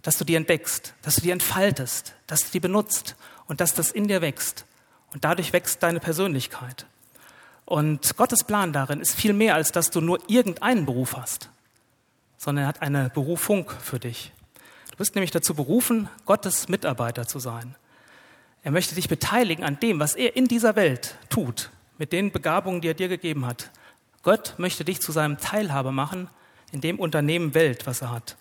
dass 0.02 0.18
du 0.18 0.24
die 0.24 0.36
entdeckst, 0.36 0.94
dass 1.02 1.16
du 1.16 1.22
die 1.22 1.30
entfaltest, 1.30 2.14
dass 2.26 2.42
du 2.42 2.50
die 2.52 2.60
benutzt 2.60 3.16
und 3.46 3.60
dass 3.60 3.74
das 3.74 3.90
in 3.90 4.06
dir 4.06 4.20
wächst. 4.20 4.64
Und 5.12 5.24
dadurch 5.24 5.52
wächst 5.52 5.82
deine 5.82 5.98
Persönlichkeit. 5.98 6.86
Und 7.64 8.16
Gottes 8.16 8.44
Plan 8.44 8.72
darin 8.72 9.00
ist 9.00 9.16
viel 9.16 9.32
mehr, 9.32 9.56
als 9.56 9.72
dass 9.72 9.90
du 9.90 10.00
nur 10.00 10.20
irgendeinen 10.28 10.86
Beruf 10.86 11.16
hast, 11.16 11.50
sondern 12.38 12.64
er 12.64 12.68
hat 12.68 12.82
eine 12.82 13.10
Berufung 13.10 13.68
für 13.82 13.98
dich. 13.98 14.32
Du 14.96 15.00
bist 15.00 15.14
nämlich 15.14 15.30
dazu 15.30 15.52
berufen, 15.52 16.08
Gottes 16.24 16.70
Mitarbeiter 16.70 17.26
zu 17.26 17.38
sein. 17.38 17.74
Er 18.62 18.70
möchte 18.70 18.94
dich 18.94 19.10
beteiligen 19.10 19.62
an 19.62 19.78
dem, 19.78 20.00
was 20.00 20.14
er 20.14 20.36
in 20.36 20.48
dieser 20.48 20.74
Welt 20.74 21.16
tut, 21.28 21.70
mit 21.98 22.14
den 22.14 22.32
Begabungen, 22.32 22.80
die 22.80 22.88
er 22.88 22.94
dir 22.94 23.08
gegeben 23.08 23.44
hat. 23.44 23.70
Gott 24.22 24.54
möchte 24.56 24.86
dich 24.86 25.02
zu 25.02 25.12
seinem 25.12 25.36
Teilhaber 25.36 25.92
machen 25.92 26.30
in 26.72 26.80
dem 26.80 26.98
Unternehmen 26.98 27.52
Welt, 27.52 27.86
was 27.86 28.00
er 28.00 28.10
hat. 28.10 28.38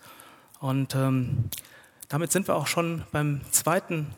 Und 0.58 0.94
ähm, 0.94 1.50
damit 2.08 2.32
sind 2.32 2.48
wir 2.48 2.54
auch 2.54 2.68
schon 2.68 3.04
beim 3.12 3.42
zweiten 3.50 4.14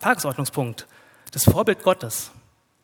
Tagesordnungspunkt, 0.00 0.86
das 1.32 1.44
Vorbild 1.44 1.82
Gottes. 1.82 2.30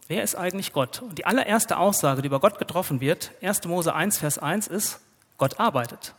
Wer 0.06 0.22
ist 0.22 0.34
eigentlich 0.34 0.74
Gott? 0.74 1.00
Und 1.00 1.16
die 1.16 1.24
allererste 1.24 1.78
Aussage, 1.78 2.20
die 2.20 2.26
über 2.26 2.40
Gott 2.40 2.58
getroffen 2.58 3.00
wird, 3.00 3.32
1. 3.40 3.64
Mose 3.64 3.94
1, 3.94 4.18
Vers 4.18 4.38
1, 4.38 4.66
ist, 4.66 5.00
Gott 5.38 5.58
arbeitet. 5.58 6.14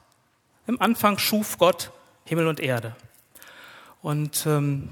Im 0.66 0.82
Anfang 0.82 1.20
schuf 1.20 1.60
Gott 1.60 1.92
Himmel 2.30 2.48
und 2.48 2.60
Erde. 2.60 2.96
Und 4.02 4.46
ähm, 4.46 4.90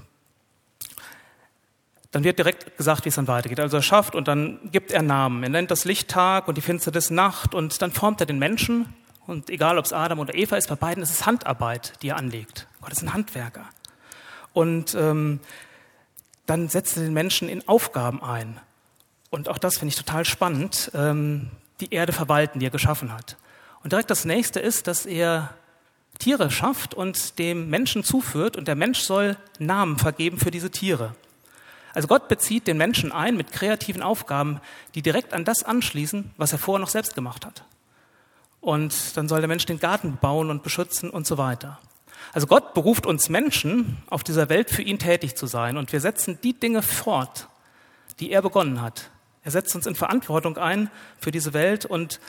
dann 2.11 2.23
wird 2.23 2.39
direkt 2.39 2.77
gesagt, 2.77 3.05
wie 3.05 3.09
es 3.09 3.15
dann 3.15 3.27
weitergeht. 3.27 3.59
Also 3.59 3.77
er 3.77 3.83
schafft 3.83 4.15
und 4.15 4.27
dann 4.27 4.71
gibt 4.71 4.91
er 4.91 5.03
Namen. 5.03 5.43
Er 5.43 5.49
nennt 5.49 5.69
das 5.69 5.85
Licht 5.85 6.09
Tag 6.09 6.47
und 6.47 6.57
die 6.57 6.61
Finsternis 6.61 7.09
Nacht 7.11 7.53
und 7.53 7.81
dann 7.81 7.91
formt 7.91 8.19
er 8.21 8.25
den 8.25 8.39
Menschen. 8.39 8.93
Und 9.27 9.49
egal, 9.49 9.77
ob 9.77 9.85
es 9.85 9.93
Adam 9.93 10.19
oder 10.19 10.33
Eva 10.33 10.55
ist, 10.55 10.67
bei 10.67 10.75
beiden 10.75 11.03
ist 11.03 11.11
es 11.11 11.25
Handarbeit, 11.25 11.93
die 12.01 12.09
er 12.09 12.17
anlegt. 12.17 12.67
Gott 12.81 12.91
ist 12.91 13.03
ein 13.03 13.13
Handwerker. 13.13 13.65
Und 14.53 14.95
ähm, 14.95 15.39
dann 16.47 16.69
setzt 16.69 16.97
er 16.97 17.03
den 17.03 17.13
Menschen 17.13 17.49
in 17.49 17.67
Aufgaben 17.67 18.23
ein. 18.23 18.59
Und 19.29 19.49
auch 19.49 19.59
das 19.59 19.77
finde 19.77 19.89
ich 19.89 19.97
total 19.97 20.25
spannend, 20.25 20.91
ähm, 20.95 21.51
die 21.81 21.93
Erde 21.93 22.13
verwalten, 22.13 22.59
die 22.59 22.65
er 22.65 22.71
geschaffen 22.71 23.13
hat. 23.13 23.37
Und 23.83 23.91
direkt 23.91 24.09
das 24.09 24.25
nächste 24.25 24.59
ist, 24.59 24.87
dass 24.87 25.05
er 25.05 25.53
Tiere 26.17 26.51
schafft 26.51 26.93
und 26.93 27.39
dem 27.39 27.69
Menschen 27.69 28.03
zuführt 28.03 28.57
und 28.57 28.67
der 28.67 28.75
Mensch 28.75 28.99
soll 28.99 29.37
Namen 29.59 29.97
vergeben 29.97 30.37
für 30.37 30.51
diese 30.51 30.71
Tiere. 30.71 31.15
Also 31.93 32.07
Gott 32.07 32.27
bezieht 32.27 32.67
den 32.67 32.77
Menschen 32.77 33.11
ein 33.11 33.37
mit 33.37 33.51
kreativen 33.51 34.03
Aufgaben, 34.03 34.61
die 34.93 35.01
direkt 35.01 35.33
an 35.33 35.45
das 35.45 35.63
anschließen, 35.63 36.31
was 36.37 36.51
er 36.51 36.59
vorher 36.59 36.79
noch 36.79 36.89
selbst 36.89 37.15
gemacht 37.15 37.45
hat. 37.45 37.63
Und 38.61 39.17
dann 39.17 39.27
soll 39.27 39.39
der 39.39 39.47
Mensch 39.47 39.65
den 39.65 39.79
Garten 39.79 40.17
bauen 40.21 40.49
und 40.49 40.63
beschützen 40.63 41.09
und 41.09 41.25
so 41.25 41.37
weiter. 41.37 41.79
Also 42.33 42.47
Gott 42.47 42.73
beruft 42.73 43.05
uns 43.05 43.29
Menschen 43.29 43.97
auf 44.09 44.23
dieser 44.23 44.49
Welt 44.49 44.69
für 44.69 44.81
ihn 44.81 44.99
tätig 44.99 45.35
zu 45.35 45.47
sein 45.47 45.77
und 45.77 45.91
wir 45.91 46.01
setzen 46.01 46.37
die 46.43 46.53
Dinge 46.53 46.81
fort, 46.81 47.47
die 48.19 48.31
er 48.31 48.41
begonnen 48.41 48.81
hat. 48.81 49.09
Er 49.43 49.51
setzt 49.51 49.75
uns 49.75 49.87
in 49.87 49.95
Verantwortung 49.95 50.57
ein 50.57 50.91
für 51.19 51.31
diese 51.31 51.53
Welt 51.53 51.85
und 51.85 52.19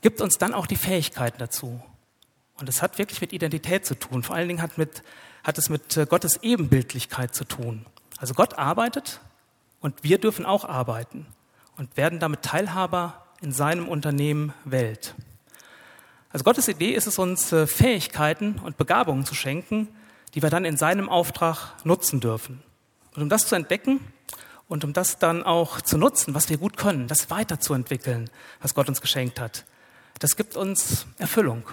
gibt 0.00 0.20
uns 0.20 0.38
dann 0.38 0.54
auch 0.54 0.66
die 0.66 0.76
Fähigkeiten 0.76 1.38
dazu. 1.38 1.82
Und 2.56 2.68
es 2.68 2.82
hat 2.82 2.98
wirklich 2.98 3.20
mit 3.20 3.32
Identität 3.32 3.86
zu 3.86 3.94
tun. 3.94 4.22
Vor 4.22 4.36
allen 4.36 4.48
Dingen 4.48 4.62
hat, 4.62 4.78
mit, 4.78 5.02
hat 5.42 5.58
es 5.58 5.68
mit 5.68 5.96
äh, 5.96 6.06
Gottes 6.06 6.42
Ebenbildlichkeit 6.42 7.34
zu 7.34 7.44
tun. 7.44 7.86
Also 8.18 8.34
Gott 8.34 8.58
arbeitet 8.58 9.20
und 9.80 10.04
wir 10.04 10.18
dürfen 10.18 10.46
auch 10.46 10.64
arbeiten 10.64 11.26
und 11.76 11.96
werden 11.96 12.20
damit 12.20 12.42
Teilhaber 12.42 13.24
in 13.40 13.52
seinem 13.52 13.88
Unternehmen 13.88 14.52
Welt. 14.64 15.14
Also 16.30 16.44
Gottes 16.44 16.68
Idee 16.68 16.92
ist 16.92 17.06
es 17.06 17.18
uns, 17.18 17.52
äh, 17.52 17.66
Fähigkeiten 17.66 18.60
und 18.62 18.76
Begabungen 18.76 19.26
zu 19.26 19.34
schenken, 19.34 19.88
die 20.34 20.42
wir 20.42 20.50
dann 20.50 20.64
in 20.64 20.76
seinem 20.76 21.08
Auftrag 21.08 21.74
nutzen 21.84 22.20
dürfen. 22.20 22.62
Und 23.14 23.22
um 23.22 23.28
das 23.28 23.46
zu 23.46 23.54
entdecken, 23.54 24.00
und 24.72 24.84
um 24.84 24.94
das 24.94 25.18
dann 25.18 25.42
auch 25.42 25.82
zu 25.82 25.98
nutzen, 25.98 26.34
was 26.34 26.48
wir 26.48 26.56
gut 26.56 26.78
können, 26.78 27.06
das 27.06 27.28
weiterzuentwickeln, 27.28 28.30
was 28.62 28.74
Gott 28.74 28.88
uns 28.88 29.02
geschenkt 29.02 29.38
hat, 29.38 29.66
das 30.18 30.34
gibt 30.34 30.56
uns 30.56 31.04
Erfüllung. 31.18 31.64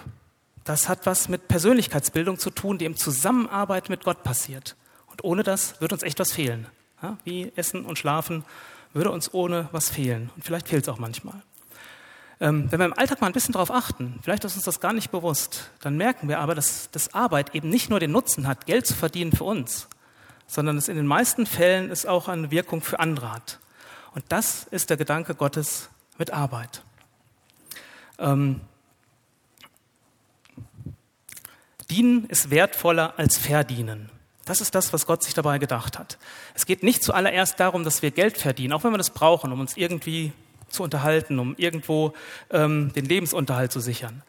Das 0.70 0.88
hat 0.88 1.04
was 1.04 1.28
mit 1.28 1.48
Persönlichkeitsbildung 1.48 2.38
zu 2.38 2.48
tun, 2.48 2.78
die 2.78 2.84
im 2.84 2.94
Zusammenarbeit 2.96 3.88
mit 3.88 4.04
Gott 4.04 4.22
passiert. 4.22 4.76
Und 5.08 5.24
ohne 5.24 5.42
das 5.42 5.80
wird 5.80 5.92
uns 5.92 6.04
echt 6.04 6.20
was 6.20 6.30
fehlen. 6.30 6.68
Ja, 7.02 7.18
wie 7.24 7.50
Essen 7.56 7.84
und 7.84 7.98
Schlafen 7.98 8.44
würde 8.92 9.10
uns 9.10 9.34
ohne 9.34 9.68
was 9.72 9.90
fehlen. 9.90 10.30
Und 10.36 10.44
vielleicht 10.44 10.68
fehlt 10.68 10.84
es 10.84 10.88
auch 10.88 11.00
manchmal. 11.00 11.42
Ähm, 12.38 12.70
wenn 12.70 12.78
wir 12.78 12.86
im 12.86 12.92
Alltag 12.92 13.20
mal 13.20 13.26
ein 13.26 13.32
bisschen 13.32 13.54
darauf 13.54 13.72
achten, 13.72 14.20
vielleicht 14.22 14.44
ist 14.44 14.54
uns 14.54 14.64
das 14.64 14.78
gar 14.78 14.92
nicht 14.92 15.10
bewusst, 15.10 15.72
dann 15.80 15.96
merken 15.96 16.28
wir 16.28 16.38
aber, 16.38 16.54
dass 16.54 16.88
das 16.92 17.14
Arbeit 17.14 17.52
eben 17.56 17.68
nicht 17.68 17.90
nur 17.90 17.98
den 17.98 18.12
Nutzen 18.12 18.46
hat, 18.46 18.66
Geld 18.66 18.86
zu 18.86 18.94
verdienen 18.94 19.32
für 19.32 19.42
uns, 19.42 19.88
sondern 20.46 20.76
es 20.76 20.86
in 20.86 20.94
den 20.94 21.06
meisten 21.06 21.46
Fällen 21.46 21.90
es 21.90 22.06
auch 22.06 22.28
eine 22.28 22.52
Wirkung 22.52 22.80
für 22.80 23.00
andere 23.00 23.32
hat. 23.32 23.58
Und 24.14 24.24
das 24.28 24.68
ist 24.70 24.88
der 24.88 24.96
Gedanke 24.96 25.34
Gottes 25.34 25.90
mit 26.16 26.30
Arbeit. 26.32 26.84
Ähm, 28.20 28.60
dienen 31.90 32.26
ist 32.26 32.50
wertvoller 32.50 33.14
als 33.18 33.38
verdienen. 33.38 34.10
Das 34.44 34.60
ist 34.60 34.74
das, 34.74 34.92
was 34.92 35.06
Gott 35.06 35.22
sich 35.22 35.34
dabei 35.34 35.58
gedacht 35.58 35.98
hat. 35.98 36.18
Es 36.54 36.66
geht 36.66 36.82
nicht 36.82 37.02
zuallererst 37.02 37.60
darum, 37.60 37.84
dass 37.84 38.02
wir 38.02 38.10
Geld 38.10 38.38
verdienen, 38.38 38.72
auch 38.72 38.84
wenn 38.84 38.92
wir 38.92 38.98
das 38.98 39.10
brauchen, 39.10 39.52
um 39.52 39.60
uns 39.60 39.76
irgendwie 39.76 40.32
zu 40.68 40.82
unterhalten, 40.82 41.38
um 41.38 41.54
irgendwo 41.56 42.14
ähm, 42.50 42.92
den 42.94 43.04
Lebensunterhalt 43.04 43.72
zu 43.72 43.80
sichern. 43.80 44.22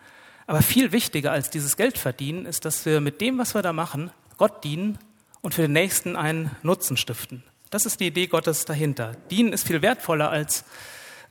Aber 0.47 0.61
viel 0.61 0.91
wichtiger 0.91 1.31
als 1.31 1.49
dieses 1.49 1.77
Geld 1.77 1.97
verdienen 1.97 2.45
ist, 2.45 2.65
dass 2.65 2.85
wir 2.85 2.99
mit 2.99 3.21
dem, 3.21 3.37
was 3.37 3.53
wir 3.53 3.61
da 3.61 3.73
machen, 3.73 4.11
Gott 4.37 4.63
dienen 4.63 4.97
und 5.41 5.53
für 5.53 5.61
den 5.63 5.73
Nächsten 5.73 6.15
einen 6.15 6.51
Nutzen 6.61 6.97
stiften. 6.97 7.43
Das 7.69 7.85
ist 7.85 7.99
die 7.99 8.07
Idee 8.07 8.27
Gottes 8.27 8.65
dahinter. 8.65 9.13
Dienen 9.29 9.53
ist 9.53 9.65
viel 9.65 9.81
wertvoller 9.81 10.29
als 10.29 10.65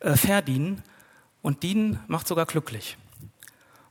äh, 0.00 0.16
verdienen 0.16 0.82
und 1.42 1.62
dienen 1.62 2.00
macht 2.06 2.26
sogar 2.26 2.46
glücklich. 2.46 2.96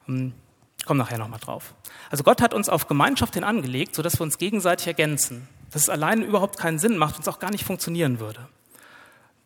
Hm, 0.05 0.33
ich 0.79 0.85
komme 0.85 0.97
nachher 0.97 1.17
nochmal 1.17 1.39
drauf. 1.39 1.75
Also 2.09 2.23
Gott 2.23 2.41
hat 2.41 2.53
uns 2.53 2.69
auf 2.69 2.87
Gemeinschaft 2.87 3.35
hin 3.35 3.43
angelegt, 3.43 3.95
sodass 3.95 4.19
wir 4.19 4.23
uns 4.23 4.37
gegenseitig 4.37 4.87
ergänzen. 4.87 5.47
Dass 5.71 5.83
es 5.83 5.89
alleine 5.89 6.25
überhaupt 6.25 6.57
keinen 6.57 6.79
Sinn 6.79 6.97
macht 6.97 7.15
und 7.15 7.21
es 7.21 7.27
auch 7.27 7.39
gar 7.39 7.51
nicht 7.51 7.63
funktionieren 7.63 8.19
würde. 8.19 8.47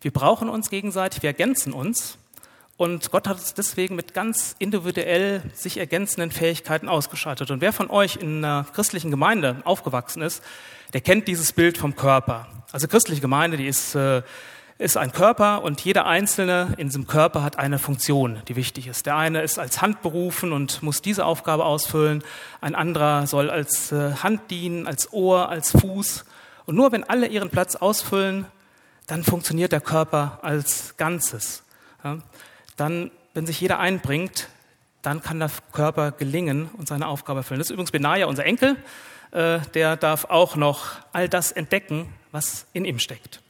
Wir 0.00 0.12
brauchen 0.12 0.48
uns 0.48 0.70
gegenseitig, 0.70 1.22
wir 1.22 1.30
ergänzen 1.30 1.72
uns 1.72 2.18
und 2.76 3.10
Gott 3.10 3.28
hat 3.28 3.36
uns 3.36 3.54
deswegen 3.54 3.94
mit 3.94 4.14
ganz 4.14 4.56
individuell 4.58 5.42
sich 5.54 5.78
ergänzenden 5.78 6.30
Fähigkeiten 6.30 6.88
ausgeschaltet. 6.88 7.50
Und 7.50 7.60
wer 7.60 7.72
von 7.72 7.90
euch 7.90 8.16
in 8.16 8.44
einer 8.44 8.66
christlichen 8.72 9.10
Gemeinde 9.10 9.62
aufgewachsen 9.64 10.22
ist, 10.22 10.42
der 10.92 11.00
kennt 11.00 11.28
dieses 11.28 11.52
Bild 11.52 11.78
vom 11.78 11.94
Körper. 11.94 12.48
Also 12.72 12.88
christliche 12.88 13.20
Gemeinde, 13.20 13.56
die 13.56 13.66
ist, 13.66 13.94
äh, 13.94 14.22
ist 14.78 14.96
ein 14.96 15.12
Körper 15.12 15.62
und 15.62 15.80
jeder 15.80 16.06
Einzelne 16.06 16.74
in 16.76 16.88
diesem 16.88 17.06
Körper 17.06 17.42
hat 17.42 17.58
eine 17.58 17.78
Funktion, 17.78 18.42
die 18.48 18.56
wichtig 18.56 18.88
ist. 18.88 19.06
Der 19.06 19.16
eine 19.16 19.42
ist 19.42 19.58
als 19.58 19.80
Hand 19.80 20.02
berufen 20.02 20.52
und 20.52 20.82
muss 20.82 21.00
diese 21.00 21.24
Aufgabe 21.24 21.64
ausfüllen. 21.64 22.24
Ein 22.60 22.74
anderer 22.74 23.26
soll 23.26 23.50
als 23.50 23.92
äh, 23.92 24.14
Hand 24.16 24.50
dienen, 24.50 24.86
als 24.86 25.12
Ohr, 25.12 25.48
als 25.48 25.70
Fuß. 25.70 26.24
Und 26.66 26.74
nur 26.74 26.90
wenn 26.92 27.04
alle 27.04 27.28
ihren 27.28 27.50
Platz 27.50 27.76
ausfüllen, 27.76 28.46
dann 29.06 29.22
funktioniert 29.22 29.72
der 29.72 29.80
Körper 29.80 30.38
als 30.42 30.96
Ganzes. 30.96 31.62
Dann, 32.76 33.10
wenn 33.34 33.46
sich 33.46 33.60
jeder 33.60 33.78
einbringt, 33.78 34.48
dann 35.02 35.22
kann 35.22 35.38
der 35.38 35.50
Körper 35.72 36.12
gelingen 36.12 36.70
und 36.76 36.88
seine 36.88 37.06
Aufgabe 37.06 37.40
erfüllen. 37.40 37.58
Das 37.60 37.68
ist 37.68 37.72
übrigens 37.72 37.90
Benaja, 37.90 38.26
unser 38.26 38.44
Enkel, 38.44 38.76
äh, 39.32 39.60
der 39.74 39.96
darf 39.96 40.24
auch 40.24 40.56
noch 40.56 40.92
all 41.12 41.28
das 41.28 41.52
entdecken, 41.52 42.12
was 42.32 42.66
in 42.72 42.84
ihm 42.86 42.98
steckt. 42.98 43.43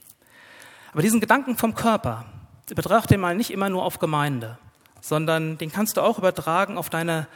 Aber 0.94 1.02
diesen 1.02 1.20
Gedanken 1.20 1.56
vom 1.56 1.74
Körper, 1.74 2.24
betrachte 2.72 3.14
den 3.14 3.20
mal 3.20 3.34
nicht 3.34 3.50
immer 3.50 3.68
nur 3.68 3.82
auf 3.82 3.98
Gemeinde, 3.98 4.58
sondern 5.00 5.58
den 5.58 5.72
kannst 5.72 5.96
du 5.96 6.00
auch 6.00 6.18
übertragen 6.18 6.78
auf 6.78 6.88
deine, 6.88 7.26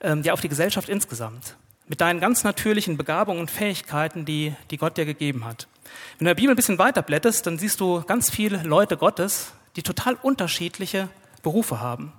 ähm, 0.00 0.24
ja, 0.24 0.32
auf 0.32 0.40
die 0.40 0.48
Gesellschaft 0.48 0.88
insgesamt. 0.88 1.54
Mit 1.86 2.00
deinen 2.00 2.18
ganz 2.18 2.42
natürlichen 2.42 2.96
Begabungen 2.96 3.42
und 3.42 3.50
Fähigkeiten, 3.50 4.24
die, 4.24 4.56
die 4.72 4.76
Gott 4.76 4.96
dir 4.96 5.04
gegeben 5.04 5.44
hat. 5.44 5.68
Wenn 6.18 6.24
du 6.24 6.24
in 6.24 6.26
der 6.26 6.34
Bibel 6.34 6.52
ein 6.52 6.56
bisschen 6.56 6.80
weiter 6.80 7.02
blätterst, 7.02 7.46
dann 7.46 7.60
siehst 7.60 7.78
du 7.78 8.02
ganz 8.02 8.28
viele 8.28 8.60
Leute 8.64 8.96
Gottes, 8.96 9.52
die 9.76 9.84
total 9.84 10.14
unterschiedliche 10.20 11.08
Berufe 11.44 11.78
haben. 11.78 12.12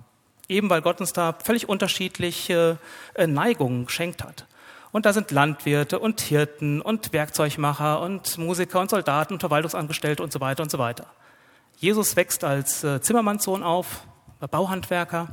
Eben 0.48 0.70
weil 0.70 0.80
Gott 0.80 1.00
uns 1.00 1.12
da 1.12 1.34
völlig 1.44 1.68
unterschiedliche 1.68 2.78
äh, 3.12 3.26
Neigungen 3.26 3.84
geschenkt 3.84 4.24
hat. 4.24 4.46
Und 4.92 5.06
da 5.06 5.14
sind 5.14 5.30
Landwirte 5.30 5.98
und 5.98 6.20
Hirten 6.20 6.82
und 6.82 7.14
Werkzeugmacher 7.14 8.00
und 8.02 8.36
Musiker 8.36 8.78
und 8.78 8.90
Soldaten 8.90 9.32
und 9.32 9.40
Verwaltungsangestellte 9.40 10.22
und 10.22 10.32
so 10.32 10.40
weiter 10.40 10.62
und 10.62 10.70
so 10.70 10.78
weiter. 10.78 11.06
Jesus 11.78 12.14
wächst 12.14 12.44
als 12.44 12.84
äh, 12.84 13.00
Zimmermannssohn 13.00 13.62
auf, 13.62 14.06
Bauhandwerker. 14.50 15.28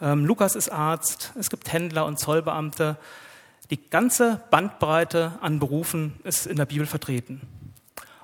Ähm, 0.00 0.24
Lukas 0.24 0.56
ist 0.56 0.70
Arzt. 0.70 1.32
Es 1.38 1.50
gibt 1.50 1.72
Händler 1.72 2.06
und 2.06 2.18
Zollbeamte. 2.18 2.96
Die 3.70 3.88
ganze 3.90 4.40
Bandbreite 4.50 5.38
an 5.42 5.58
Berufen 5.58 6.18
ist 6.24 6.46
in 6.46 6.56
der 6.56 6.66
Bibel 6.66 6.86
vertreten. 6.86 7.42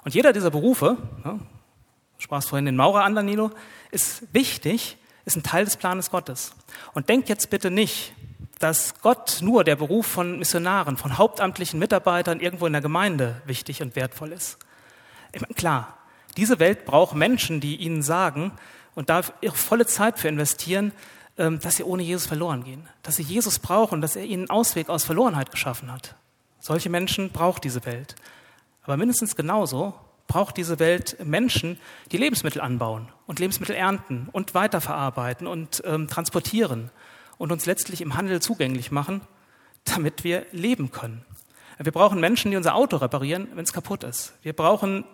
Und 0.02 0.14
jeder 0.14 0.32
dieser 0.32 0.50
Berufe, 0.50 0.96
sprachst 2.18 2.48
vorhin 2.48 2.64
den 2.64 2.76
Maurer 2.76 3.04
an, 3.04 3.14
Danilo, 3.14 3.50
ist 3.90 4.22
wichtig, 4.32 4.96
ist 5.24 5.36
ein 5.36 5.42
Teil 5.42 5.66
des 5.66 5.76
Planes 5.76 6.10
Gottes. 6.10 6.54
Und 6.94 7.08
denk 7.08 7.28
jetzt 7.28 7.50
bitte 7.50 7.70
nicht, 7.70 8.13
dass 8.64 8.94
Gott 9.02 9.40
nur 9.42 9.62
der 9.62 9.76
Beruf 9.76 10.06
von 10.06 10.38
Missionaren, 10.38 10.96
von 10.96 11.18
hauptamtlichen 11.18 11.78
Mitarbeitern 11.78 12.40
irgendwo 12.40 12.66
in 12.66 12.72
der 12.72 12.80
Gemeinde 12.80 13.42
wichtig 13.44 13.82
und 13.82 13.94
wertvoll 13.94 14.32
ist. 14.32 14.56
Meine, 15.38 15.52
klar, 15.52 15.98
diese 16.38 16.58
Welt 16.60 16.86
braucht 16.86 17.14
Menschen, 17.14 17.60
die 17.60 17.76
ihnen 17.76 18.00
sagen 18.00 18.52
und 18.94 19.10
da 19.10 19.20
ihre 19.42 19.54
volle 19.54 19.84
Zeit 19.84 20.18
für 20.18 20.28
investieren, 20.28 20.92
ähm, 21.36 21.60
dass 21.60 21.76
sie 21.76 21.84
ohne 21.84 22.02
Jesus 22.02 22.24
verloren 22.24 22.64
gehen, 22.64 22.88
dass 23.02 23.16
sie 23.16 23.22
Jesus 23.22 23.58
brauchen, 23.58 24.00
dass 24.00 24.16
er 24.16 24.24
ihnen 24.24 24.44
einen 24.44 24.50
Ausweg 24.50 24.88
aus 24.88 25.04
Verlorenheit 25.04 25.50
geschaffen 25.50 25.92
hat. 25.92 26.14
Solche 26.58 26.88
Menschen 26.88 27.32
braucht 27.32 27.64
diese 27.64 27.84
Welt. 27.84 28.14
Aber 28.82 28.96
mindestens 28.96 29.36
genauso 29.36 29.92
braucht 30.26 30.56
diese 30.56 30.78
Welt 30.78 31.18
Menschen, 31.22 31.78
die 32.12 32.16
Lebensmittel 32.16 32.62
anbauen 32.62 33.12
und 33.26 33.40
Lebensmittel 33.40 33.76
ernten 33.76 34.30
und 34.32 34.54
weiterverarbeiten 34.54 35.46
und 35.46 35.82
ähm, 35.84 36.08
transportieren 36.08 36.90
und 37.38 37.52
uns 37.52 37.66
letztlich 37.66 38.00
im 38.00 38.14
Handel 38.14 38.40
zugänglich 38.40 38.90
machen, 38.90 39.20
damit 39.84 40.24
wir 40.24 40.46
leben 40.52 40.90
können. 40.90 41.24
Wir 41.78 41.92
brauchen 41.92 42.20
Menschen, 42.20 42.50
die 42.50 42.56
unser 42.56 42.74
Auto 42.74 42.96
reparieren, 42.96 43.48
wenn 43.54 43.64
es 43.64 43.72
kaputt 43.72 44.04
ist. 44.04 44.34
Wir 44.42 44.52
brauchen 44.52 45.04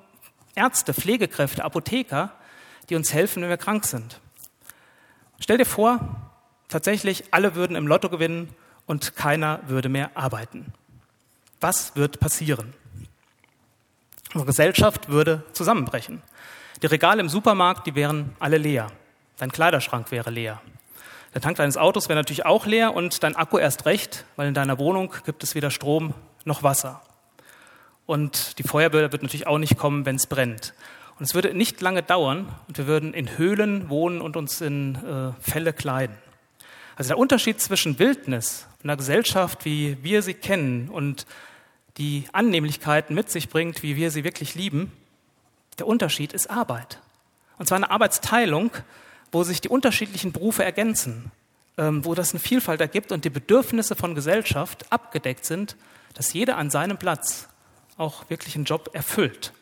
Ärzte, 0.55 0.93
Pflegekräfte, 0.93 1.65
Apotheker, 1.65 2.33
die 2.89 2.97
uns 2.97 3.13
helfen, 3.13 3.43
wenn 3.43 3.49
wir 3.49 3.57
krank 3.57 3.85
sind. 3.87 4.21
Stell 5.39 5.59
dir 5.59 5.67
vor, 5.67 6.01
tatsächlich 6.69 7.25
alle 7.33 7.55
würden 7.55 7.77
im 7.77 7.87
Lotto 7.87 8.11
gewinnen 8.11 8.55
und 8.87 9.17
keiner 9.17 9.61
würde 9.67 9.89
mehr 9.89 10.11
arbeiten. 10.15 10.73
Was 11.61 11.97
wird 11.97 12.21
passieren? 12.21 12.75
Unsere 14.33 14.47
Gesellschaft 14.47 15.09
würde 15.09 15.45
zusammenbrechen. 15.53 16.23
Die 16.83 16.87
Regale 16.87 17.21
im 17.21 17.29
Supermarkt, 17.29 17.87
die 17.87 17.95
wären 17.95 18.35
alle 18.39 18.59
leer. 18.59 18.89
Dein 19.39 19.51
Kleiderschrank 19.51 20.11
wäre 20.11 20.31
leer. 20.31 20.61
Der 21.33 21.41
Tank 21.41 21.59
deines 21.59 21.77
Autos 21.77 22.09
wäre 22.09 22.19
natürlich 22.19 22.45
auch 22.45 22.67
leer 22.67 22.93
und 22.93 23.23
dein 23.23 23.37
Akku 23.37 23.59
erst 23.59 23.87
recht, 23.87 24.25
weil 24.35 24.49
in 24.49 24.55
deiner 24.55 24.79
Wohnung 24.79 25.15
gibt 25.25 25.45
es 25.45 25.55
weder 25.55 25.71
Strom 25.71 26.13
noch 26.45 26.65
Wasser. 26.65 27.03
Und 28.05 28.59
die 28.59 28.65
Feuerwehr 28.65 29.13
wird 29.13 29.23
natürlich 29.23 29.47
auch 29.47 29.59
nicht 29.59 29.79
kommen, 29.79 30.05
wenn 30.07 30.17
es 30.17 30.27
brennt. 30.27 30.75
Und 31.19 31.25
es 31.25 31.35
würde 31.35 31.55
nicht 31.55 31.81
lange 31.81 32.03
dauern 32.03 32.49
und 32.67 32.79
wir 32.79 32.89
würden 32.89 33.15
in 33.15 33.39
Höhlen 33.39 33.89
wohnen 33.89 34.21
und 34.21 34.37
uns 34.37 34.61
in 34.61 34.97
äh, 34.97 35.33
Felle 35.41 35.73
kleiden. 35.73 36.17
Also 36.97 37.09
der 37.11 37.19
Unterschied 37.19 37.61
zwischen 37.61 38.01
Wildnis 38.01 38.67
und 38.79 38.91
einer 38.91 38.97
Gesellschaft, 38.97 39.65
wie 39.65 40.03
wir 40.03 40.23
sie 40.23 40.35
kennen 40.35 40.89
und 40.89 41.27
die 41.97 42.25
Annehmlichkeiten 42.33 43.15
mit 43.15 43.31
sich 43.31 43.49
bringt, 43.49 43.85
wie 43.85 43.95
wir 43.95 44.11
sie 44.11 44.25
wirklich 44.25 44.57
lieben, 44.57 44.91
der 45.79 45.87
Unterschied 45.87 46.33
ist 46.33 46.51
Arbeit. 46.51 46.99
Und 47.59 47.67
zwar 47.67 47.77
eine 47.77 47.91
Arbeitsteilung, 47.91 48.73
wo 49.33 49.45
sich 49.45 49.61
die 49.61 49.69
unterschiedlichen 49.69 50.33
Berufe 50.33 50.65
ergänzen, 50.65 51.31
ähm, 51.79 52.05
wo 52.05 52.15
das 52.15 52.33
eine 52.33 52.41
Vielfalt 52.41 52.81
ergibt 52.81 53.13
und 53.13 53.25
die 53.25 53.31
Bedürfnisse 53.31 53.97
von 53.97 54.15
Gesellschaft 54.15 54.91
abgedeckt 54.91 55.45
sind, 55.45 55.77
dass 56.15 56.33
jeder 56.33 56.57
an 56.57 56.71
seinem 56.71 56.99
Platz 56.99 57.49
auch 57.97 58.29
wirklich 58.29 58.55
einen 58.57 58.65
Job 58.65 58.91
erfüllt. 58.93 59.53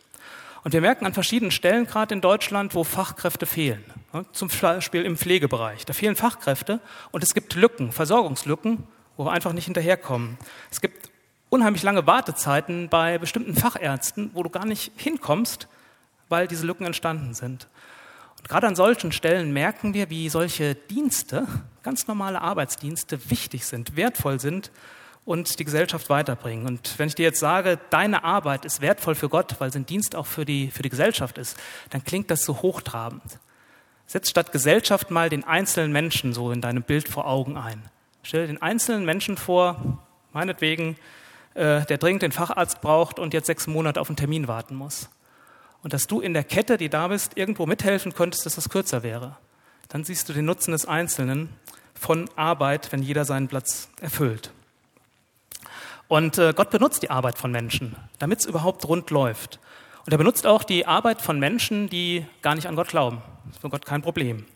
Und 0.64 0.72
wir 0.72 0.80
merken 0.80 1.06
an 1.06 1.14
verschiedenen 1.14 1.50
Stellen, 1.50 1.86
gerade 1.86 2.14
in 2.14 2.20
Deutschland, 2.20 2.74
wo 2.74 2.84
Fachkräfte 2.84 3.46
fehlen. 3.46 3.84
Zum 4.32 4.48
Beispiel 4.60 5.04
im 5.04 5.16
Pflegebereich. 5.16 5.84
Da 5.86 5.92
fehlen 5.92 6.16
Fachkräfte 6.16 6.80
und 7.10 7.22
es 7.22 7.34
gibt 7.34 7.54
Lücken, 7.54 7.92
Versorgungslücken, 7.92 8.84
wo 9.16 9.24
wir 9.24 9.32
einfach 9.32 9.52
nicht 9.52 9.66
hinterherkommen. 9.66 10.38
Es 10.70 10.80
gibt 10.80 11.10
unheimlich 11.50 11.82
lange 11.82 12.06
Wartezeiten 12.06 12.88
bei 12.88 13.18
bestimmten 13.18 13.54
Fachärzten, 13.54 14.30
wo 14.34 14.42
du 14.42 14.50
gar 14.50 14.66
nicht 14.66 14.92
hinkommst, 14.96 15.68
weil 16.28 16.48
diese 16.48 16.66
Lücken 16.66 16.86
entstanden 16.86 17.34
sind. 17.34 17.68
Gerade 18.48 18.66
an 18.66 18.76
solchen 18.76 19.12
Stellen 19.12 19.52
merken 19.52 19.92
wir, 19.92 20.08
wie 20.08 20.30
solche 20.30 20.74
Dienste, 20.74 21.46
ganz 21.82 22.08
normale 22.08 22.40
Arbeitsdienste, 22.40 23.30
wichtig 23.30 23.66
sind, 23.66 23.94
wertvoll 23.94 24.40
sind 24.40 24.70
und 25.26 25.58
die 25.58 25.66
Gesellschaft 25.66 26.08
weiterbringen. 26.08 26.66
Und 26.66 26.98
wenn 26.98 27.08
ich 27.08 27.14
dir 27.14 27.24
jetzt 27.24 27.40
sage, 27.40 27.78
deine 27.90 28.24
Arbeit 28.24 28.64
ist 28.64 28.80
wertvoll 28.80 29.14
für 29.14 29.28
Gott, 29.28 29.56
weil 29.58 29.70
sie 29.70 29.80
ein 29.80 29.86
Dienst 29.86 30.16
auch 30.16 30.24
für 30.24 30.46
die, 30.46 30.70
für 30.70 30.82
die 30.82 30.88
Gesellschaft 30.88 31.36
ist, 31.36 31.58
dann 31.90 32.02
klingt 32.02 32.30
das 32.30 32.42
so 32.42 32.62
hochtrabend. 32.62 33.38
Setz 34.06 34.30
statt 34.30 34.50
Gesellschaft 34.50 35.10
mal 35.10 35.28
den 35.28 35.44
einzelnen 35.44 35.92
Menschen 35.92 36.32
so 36.32 36.50
in 36.50 36.62
deinem 36.62 36.82
Bild 36.82 37.06
vor 37.06 37.26
Augen 37.26 37.58
ein. 37.58 37.82
Stell 38.22 38.46
den 38.46 38.62
einzelnen 38.62 39.04
Menschen 39.04 39.36
vor, 39.36 39.98
meinetwegen 40.32 40.96
äh, 41.52 41.84
der 41.84 41.98
dringend 41.98 42.22
den 42.22 42.32
Facharzt 42.32 42.80
braucht 42.80 43.18
und 43.18 43.34
jetzt 43.34 43.46
sechs 43.46 43.66
Monate 43.66 44.00
auf 44.00 44.08
einen 44.08 44.16
Termin 44.16 44.48
warten 44.48 44.74
muss. 44.74 45.10
Und 45.82 45.92
dass 45.92 46.06
du 46.06 46.20
in 46.20 46.34
der 46.34 46.44
Kette, 46.44 46.76
die 46.76 46.88
da 46.88 47.08
bist, 47.08 47.36
irgendwo 47.36 47.66
mithelfen 47.66 48.12
könntest, 48.12 48.46
dass 48.46 48.56
das 48.56 48.68
kürzer 48.68 49.02
wäre. 49.02 49.36
Dann 49.88 50.04
siehst 50.04 50.28
du 50.28 50.32
den 50.32 50.44
Nutzen 50.44 50.72
des 50.72 50.86
Einzelnen 50.86 51.50
von 51.94 52.28
Arbeit, 52.36 52.92
wenn 52.92 53.02
jeder 53.02 53.24
seinen 53.24 53.48
Platz 53.48 53.88
erfüllt. 54.00 54.52
Und 56.08 56.38
äh, 56.38 56.52
Gott 56.54 56.70
benutzt 56.70 57.02
die 57.02 57.10
Arbeit 57.10 57.38
von 57.38 57.52
Menschen, 57.52 57.96
damit 58.18 58.40
es 58.40 58.46
überhaupt 58.46 58.86
rund 58.86 59.10
läuft. 59.10 59.60
Und 60.06 60.12
er 60.12 60.18
benutzt 60.18 60.46
auch 60.46 60.64
die 60.64 60.86
Arbeit 60.86 61.20
von 61.20 61.38
Menschen, 61.38 61.88
die 61.90 62.24
gar 62.40 62.54
nicht 62.54 62.66
an 62.66 62.76
Gott 62.76 62.88
glauben. 62.88 63.22
Das 63.44 63.56
ist 63.56 63.60
für 63.60 63.68
Gott 63.68 63.84
kein 63.84 64.02
Problem. 64.02 64.46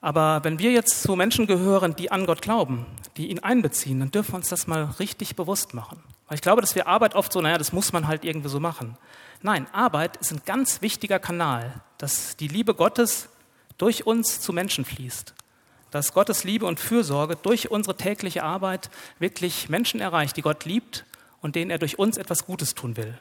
Aber 0.00 0.42
wenn 0.44 0.58
wir 0.58 0.72
jetzt 0.72 1.02
zu 1.02 1.16
Menschen 1.16 1.46
gehören, 1.46 1.96
die 1.96 2.10
an 2.10 2.26
Gott 2.26 2.42
glauben, 2.42 2.86
die 3.16 3.28
ihn 3.28 3.40
einbeziehen, 3.40 3.98
dann 4.00 4.10
dürfen 4.10 4.32
wir 4.32 4.36
uns 4.36 4.48
das 4.48 4.66
mal 4.66 4.84
richtig 4.98 5.34
bewusst 5.36 5.74
machen. 5.74 6.02
Weil 6.28 6.36
ich 6.36 6.42
glaube, 6.42 6.60
dass 6.60 6.74
wir 6.74 6.86
Arbeit 6.86 7.14
oft 7.14 7.32
so, 7.32 7.40
naja, 7.40 7.58
das 7.58 7.72
muss 7.72 7.92
man 7.92 8.06
halt 8.06 8.24
irgendwie 8.24 8.48
so 8.48 8.60
machen. 8.60 8.96
Nein, 9.42 9.66
Arbeit 9.72 10.16
ist 10.16 10.32
ein 10.32 10.42
ganz 10.44 10.82
wichtiger 10.82 11.18
Kanal, 11.18 11.80
dass 11.98 12.36
die 12.36 12.48
Liebe 12.48 12.74
Gottes 12.74 13.28
durch 13.76 14.06
uns 14.06 14.40
zu 14.40 14.52
Menschen 14.52 14.84
fließt. 14.84 15.34
Dass 15.90 16.12
Gottes 16.12 16.44
Liebe 16.44 16.66
und 16.66 16.80
Fürsorge 16.80 17.36
durch 17.36 17.70
unsere 17.70 17.96
tägliche 17.96 18.42
Arbeit 18.42 18.90
wirklich 19.18 19.68
Menschen 19.68 20.00
erreicht, 20.00 20.36
die 20.36 20.42
Gott 20.42 20.64
liebt 20.64 21.04
und 21.40 21.54
denen 21.54 21.70
er 21.70 21.78
durch 21.78 21.98
uns 21.98 22.16
etwas 22.16 22.46
Gutes 22.46 22.74
tun 22.74 22.96
will. 22.96 23.16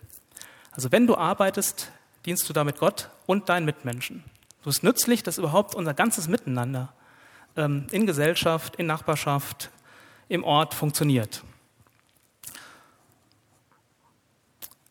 Also 0.71 0.91
wenn 0.91 1.07
du 1.07 1.15
arbeitest, 1.15 1.91
dienst 2.25 2.49
du 2.49 2.53
damit 2.53 2.79
Gott 2.79 3.09
und 3.25 3.49
deinen 3.49 3.65
Mitmenschen. 3.65 4.23
So 4.63 4.71
ist 4.71 4.83
nützlich, 4.83 5.23
dass 5.23 5.37
überhaupt 5.37 5.75
unser 5.75 5.93
ganzes 5.93 6.27
Miteinander 6.27 6.93
ähm, 7.55 7.87
in 7.91 8.05
Gesellschaft, 8.05 8.75
in 8.75 8.87
Nachbarschaft, 8.87 9.69
im 10.29 10.43
Ort 10.43 10.73
funktioniert. 10.73 11.43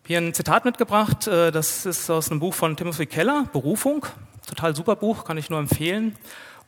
Hier 0.06 0.18
ein 0.18 0.34
Zitat 0.34 0.64
mitgebracht, 0.64 1.26
äh, 1.26 1.50
das 1.50 1.84
ist 1.84 2.08
aus 2.10 2.30
einem 2.30 2.38
Buch 2.38 2.54
von 2.54 2.76
Timothy 2.76 3.06
Keller, 3.06 3.48
Berufung. 3.52 4.06
Total 4.46 4.76
super 4.76 4.94
Buch, 4.94 5.24
kann 5.24 5.36
ich 5.36 5.50
nur 5.50 5.58
empfehlen. 5.58 6.16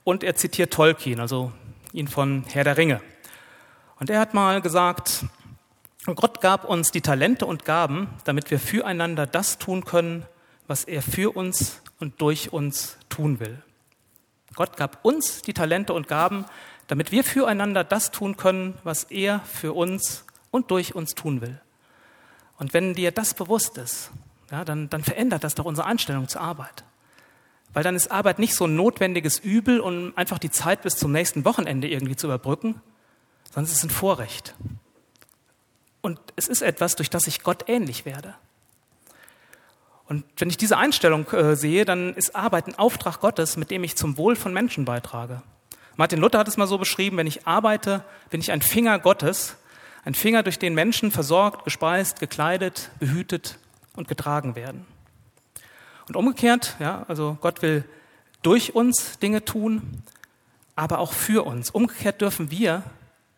Und 0.02 0.24
er 0.24 0.34
zitiert 0.34 0.72
Tolkien, 0.72 1.20
also 1.20 1.52
ihn 1.92 2.08
von 2.08 2.42
Herr 2.48 2.64
der 2.64 2.76
Ringe. 2.76 3.00
Und 4.00 4.10
er 4.10 4.18
hat 4.18 4.34
mal 4.34 4.60
gesagt, 4.60 5.24
Gott 6.04 6.40
gab 6.40 6.64
uns 6.64 6.90
die 6.90 7.00
Talente 7.00 7.46
und 7.46 7.64
Gaben, 7.64 8.08
damit 8.24 8.50
wir 8.50 8.58
füreinander 8.58 9.28
das 9.28 9.56
tun 9.58 9.84
können, 9.84 10.26
was 10.66 10.82
er 10.82 11.00
für 11.00 11.36
uns 11.36 11.80
und 12.00 12.20
durch 12.20 12.52
uns 12.52 12.98
tun 13.08 13.38
will. 13.38 13.62
Gott 14.56 14.76
gab 14.76 15.04
uns 15.04 15.42
die 15.42 15.54
Talente 15.54 15.92
und 15.92 16.08
Gaben, 16.08 16.44
damit 16.88 17.12
wir 17.12 17.22
füreinander 17.22 17.84
das 17.84 18.10
tun 18.10 18.36
können, 18.36 18.76
was 18.82 19.04
er 19.04 19.38
für 19.42 19.74
uns 19.74 20.24
und 20.50 20.72
durch 20.72 20.96
uns 20.96 21.14
tun 21.14 21.40
will. 21.40 21.60
Und 22.58 22.74
wenn 22.74 22.94
dir 22.94 23.12
das 23.12 23.34
bewusst 23.34 23.78
ist, 23.78 24.10
ja, 24.50 24.64
dann, 24.64 24.90
dann 24.90 25.02
verändert 25.02 25.44
das 25.44 25.54
doch 25.54 25.64
unsere 25.64 25.86
Einstellung 25.86 26.28
zur 26.28 26.40
Arbeit. 26.40 26.84
Weil 27.72 27.82
dann 27.82 27.94
ist 27.94 28.10
Arbeit 28.10 28.38
nicht 28.38 28.54
so 28.54 28.66
ein 28.66 28.76
notwendiges 28.76 29.38
Übel, 29.38 29.80
um 29.80 30.12
einfach 30.16 30.38
die 30.38 30.50
Zeit 30.50 30.82
bis 30.82 30.96
zum 30.96 31.12
nächsten 31.12 31.44
Wochenende 31.44 31.88
irgendwie 31.88 32.16
zu 32.16 32.26
überbrücken, 32.26 32.80
sondern 33.44 33.64
es 33.64 33.72
ist 33.72 33.84
ein 33.84 33.90
Vorrecht. 33.90 34.54
Und 36.00 36.18
es 36.36 36.48
ist 36.48 36.62
etwas, 36.62 36.96
durch 36.96 37.10
das 37.10 37.26
ich 37.26 37.42
Gott 37.42 37.68
ähnlich 37.68 38.04
werde. 38.04 38.34
Und 40.06 40.24
wenn 40.38 40.48
ich 40.48 40.56
diese 40.56 40.78
Einstellung 40.78 41.26
äh, 41.32 41.54
sehe, 41.54 41.84
dann 41.84 42.14
ist 42.14 42.34
Arbeit 42.34 42.66
ein 42.66 42.78
Auftrag 42.78 43.20
Gottes, 43.20 43.58
mit 43.58 43.70
dem 43.70 43.84
ich 43.84 43.96
zum 43.96 44.16
Wohl 44.16 44.36
von 44.36 44.54
Menschen 44.54 44.86
beitrage. 44.86 45.42
Martin 45.96 46.20
Luther 46.20 46.38
hat 46.38 46.48
es 46.48 46.56
mal 46.56 46.66
so 46.66 46.78
beschrieben, 46.78 47.18
wenn 47.18 47.26
ich 47.26 47.46
arbeite, 47.46 48.04
bin 48.30 48.40
ich 48.40 48.50
ein 48.50 48.62
Finger 48.62 48.98
Gottes, 48.98 49.56
ein 50.08 50.14
Finger, 50.14 50.42
durch 50.42 50.58
den 50.58 50.72
Menschen 50.72 51.10
versorgt, 51.10 51.64
gespeist, 51.64 52.18
gekleidet, 52.18 52.90
behütet 52.98 53.58
und 53.94 54.08
getragen 54.08 54.56
werden. 54.56 54.86
Und 56.08 56.16
umgekehrt, 56.16 56.76
ja, 56.80 57.04
also 57.08 57.36
Gott 57.42 57.60
will 57.60 57.84
durch 58.40 58.74
uns 58.74 59.18
Dinge 59.18 59.44
tun, 59.44 60.02
aber 60.76 61.00
auch 61.00 61.12
für 61.12 61.44
uns. 61.44 61.68
Umgekehrt 61.68 62.22
dürfen 62.22 62.50
wir 62.50 62.84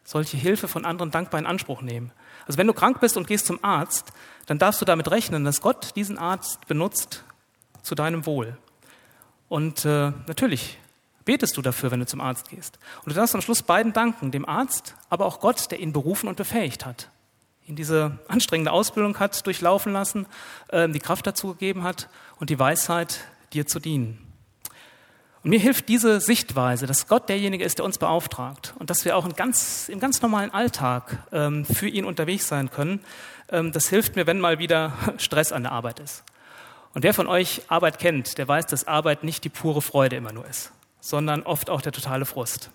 solche 0.05 0.37
Hilfe 0.37 0.69
von 0.69 0.85
anderen 0.85 1.11
dankbar 1.11 1.41
in 1.41 1.47
Anspruch 1.47 1.83
nehmen. 1.83 2.13
Also 2.47 2.57
wenn 2.57 2.69
du 2.69 2.73
krank 2.73 3.01
bist 3.01 3.17
und 3.17 3.27
gehst 3.27 3.47
zum 3.47 3.59
Arzt, 3.65 4.13
dann 4.47 4.61
darfst 4.61 4.81
du 4.81 4.85
damit 4.85 5.11
rechnen, 5.11 5.45
dass 5.45 5.61
Gott 5.61 5.97
diesen 5.97 6.19
Arzt 6.19 6.69
benutzt 6.69 7.25
zu 7.83 7.97
deinem 7.97 8.27
Wohl. 8.27 8.57
Und 9.49 9.85
äh, 9.85 10.13
natürlich 10.29 10.79
betest 11.31 11.57
du 11.57 11.63
dafür, 11.63 11.93
wenn 11.93 12.01
du 12.01 12.07
zum 12.07 12.21
Arzt 12.21 12.49
gehst. 12.49 12.81
Und 13.05 13.11
du 13.11 13.15
darfst 13.15 13.37
am 13.37 13.41
Schluss 13.41 13.63
beiden 13.63 13.93
danken, 13.93 14.33
dem 14.33 14.45
Arzt, 14.49 14.97
aber 15.11 15.27
auch 15.27 15.39
Gott, 15.39 15.71
der 15.71 15.79
ihn 15.79 15.93
berufen 15.93 16.29
und 16.29 16.37
befähigt 16.37 16.85
hat. 16.85 17.09
ihn 17.69 17.77
diese 17.77 18.19
anstrengende 18.27 18.73
Ausbildung 18.73 19.17
hat 19.21 19.47
durchlaufen 19.47 19.93
lassen, 19.93 20.27
äh, 20.71 20.89
die 20.89 20.99
Kraft 20.99 21.29
dazu 21.29 21.51
gegeben 21.51 21.85
hat 21.85 22.09
und 22.41 22.51
die 22.51 22.59
Weisheit, 22.59 23.21
dir 23.53 23.65
zu 23.65 23.79
dienen. 23.79 24.19
Und 25.45 25.51
mir 25.51 25.61
hilft 25.61 25.89
diese 25.89 26.21
Sichtweise, 26.21 26.89
dass 26.89 27.07
Gott 27.07 27.29
derjenige 27.29 27.63
ist, 27.63 27.79
der 27.79 27.85
uns 27.85 27.99
beauftragt 27.99 28.75
und 28.81 28.91
dass 28.91 29.05
wir 29.05 29.17
auch 29.17 29.33
ganz, 29.37 29.89
im 29.89 30.01
ganz 30.01 30.21
normalen 30.23 30.53
Alltag 30.53 31.17
ähm, 31.31 31.65
für 31.65 31.87
ihn 31.87 32.07
unterwegs 32.07 32.49
sein 32.49 32.73
können. 32.73 32.99
Ähm, 33.51 33.71
das 33.71 33.89
hilft 33.89 34.17
mir, 34.17 34.27
wenn 34.27 34.41
mal 34.41 34.59
wieder 34.59 34.95
Stress 35.19 35.53
an 35.53 35.63
der 35.63 35.71
Arbeit 35.71 36.01
ist. 36.01 36.25
Und 36.93 37.05
wer 37.05 37.15
von 37.15 37.29
euch 37.29 37.63
Arbeit 37.69 38.01
kennt, 38.01 38.37
der 38.37 38.49
weiß, 38.49 38.67
dass 38.67 38.89
Arbeit 38.89 39.23
nicht 39.23 39.45
die 39.45 39.49
pure 39.49 39.81
Freude 39.81 40.17
immer 40.17 40.33
nur 40.33 40.45
ist, 40.49 40.73
sondern 41.01 41.43
oft 41.43 41.71
auch 41.71 41.81
der 41.81 41.93
totale 41.93 42.25
Frust. 42.25 42.71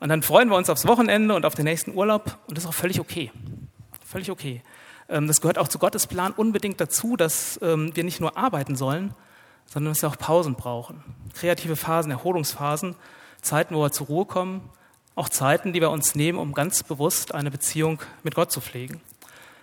Und 0.00 0.08
dann 0.08 0.22
freuen 0.22 0.48
wir 0.48 0.56
uns 0.56 0.70
aufs 0.70 0.86
Wochenende 0.86 1.34
und 1.34 1.44
auf 1.44 1.54
den 1.54 1.64
nächsten 1.64 1.94
Urlaub 1.94 2.38
und 2.46 2.56
das 2.56 2.64
ist 2.64 2.70
auch 2.70 2.74
völlig 2.74 3.00
okay. 3.00 3.30
Völlig 4.06 4.30
okay. 4.30 4.62
Ähm, 5.08 5.26
das 5.26 5.40
gehört 5.40 5.58
auch 5.58 5.68
zu 5.68 5.78
Gottes 5.78 6.06
Plan 6.06 6.32
unbedingt 6.32 6.80
dazu, 6.80 7.16
dass 7.16 7.58
ähm, 7.62 7.94
wir 7.94 8.04
nicht 8.04 8.20
nur 8.20 8.36
arbeiten 8.36 8.76
sollen, 8.76 9.14
sondern 9.66 9.92
dass 9.92 10.02
wir 10.02 10.08
auch 10.08 10.16
Pausen 10.16 10.54
brauchen. 10.54 11.04
Kreative 11.34 11.76
Phasen, 11.76 12.10
Erholungsphasen, 12.10 12.96
Zeiten, 13.42 13.74
wo 13.74 13.82
wir 13.82 13.92
zur 13.92 14.06
Ruhe 14.08 14.24
kommen, 14.24 14.70
auch 15.14 15.28
Zeiten, 15.28 15.72
die 15.72 15.80
wir 15.80 15.90
uns 15.90 16.14
nehmen, 16.14 16.38
um 16.38 16.54
ganz 16.54 16.82
bewusst 16.82 17.34
eine 17.34 17.50
Beziehung 17.50 18.00
mit 18.22 18.34
Gott 18.34 18.50
zu 18.50 18.60
pflegen. 18.60 19.00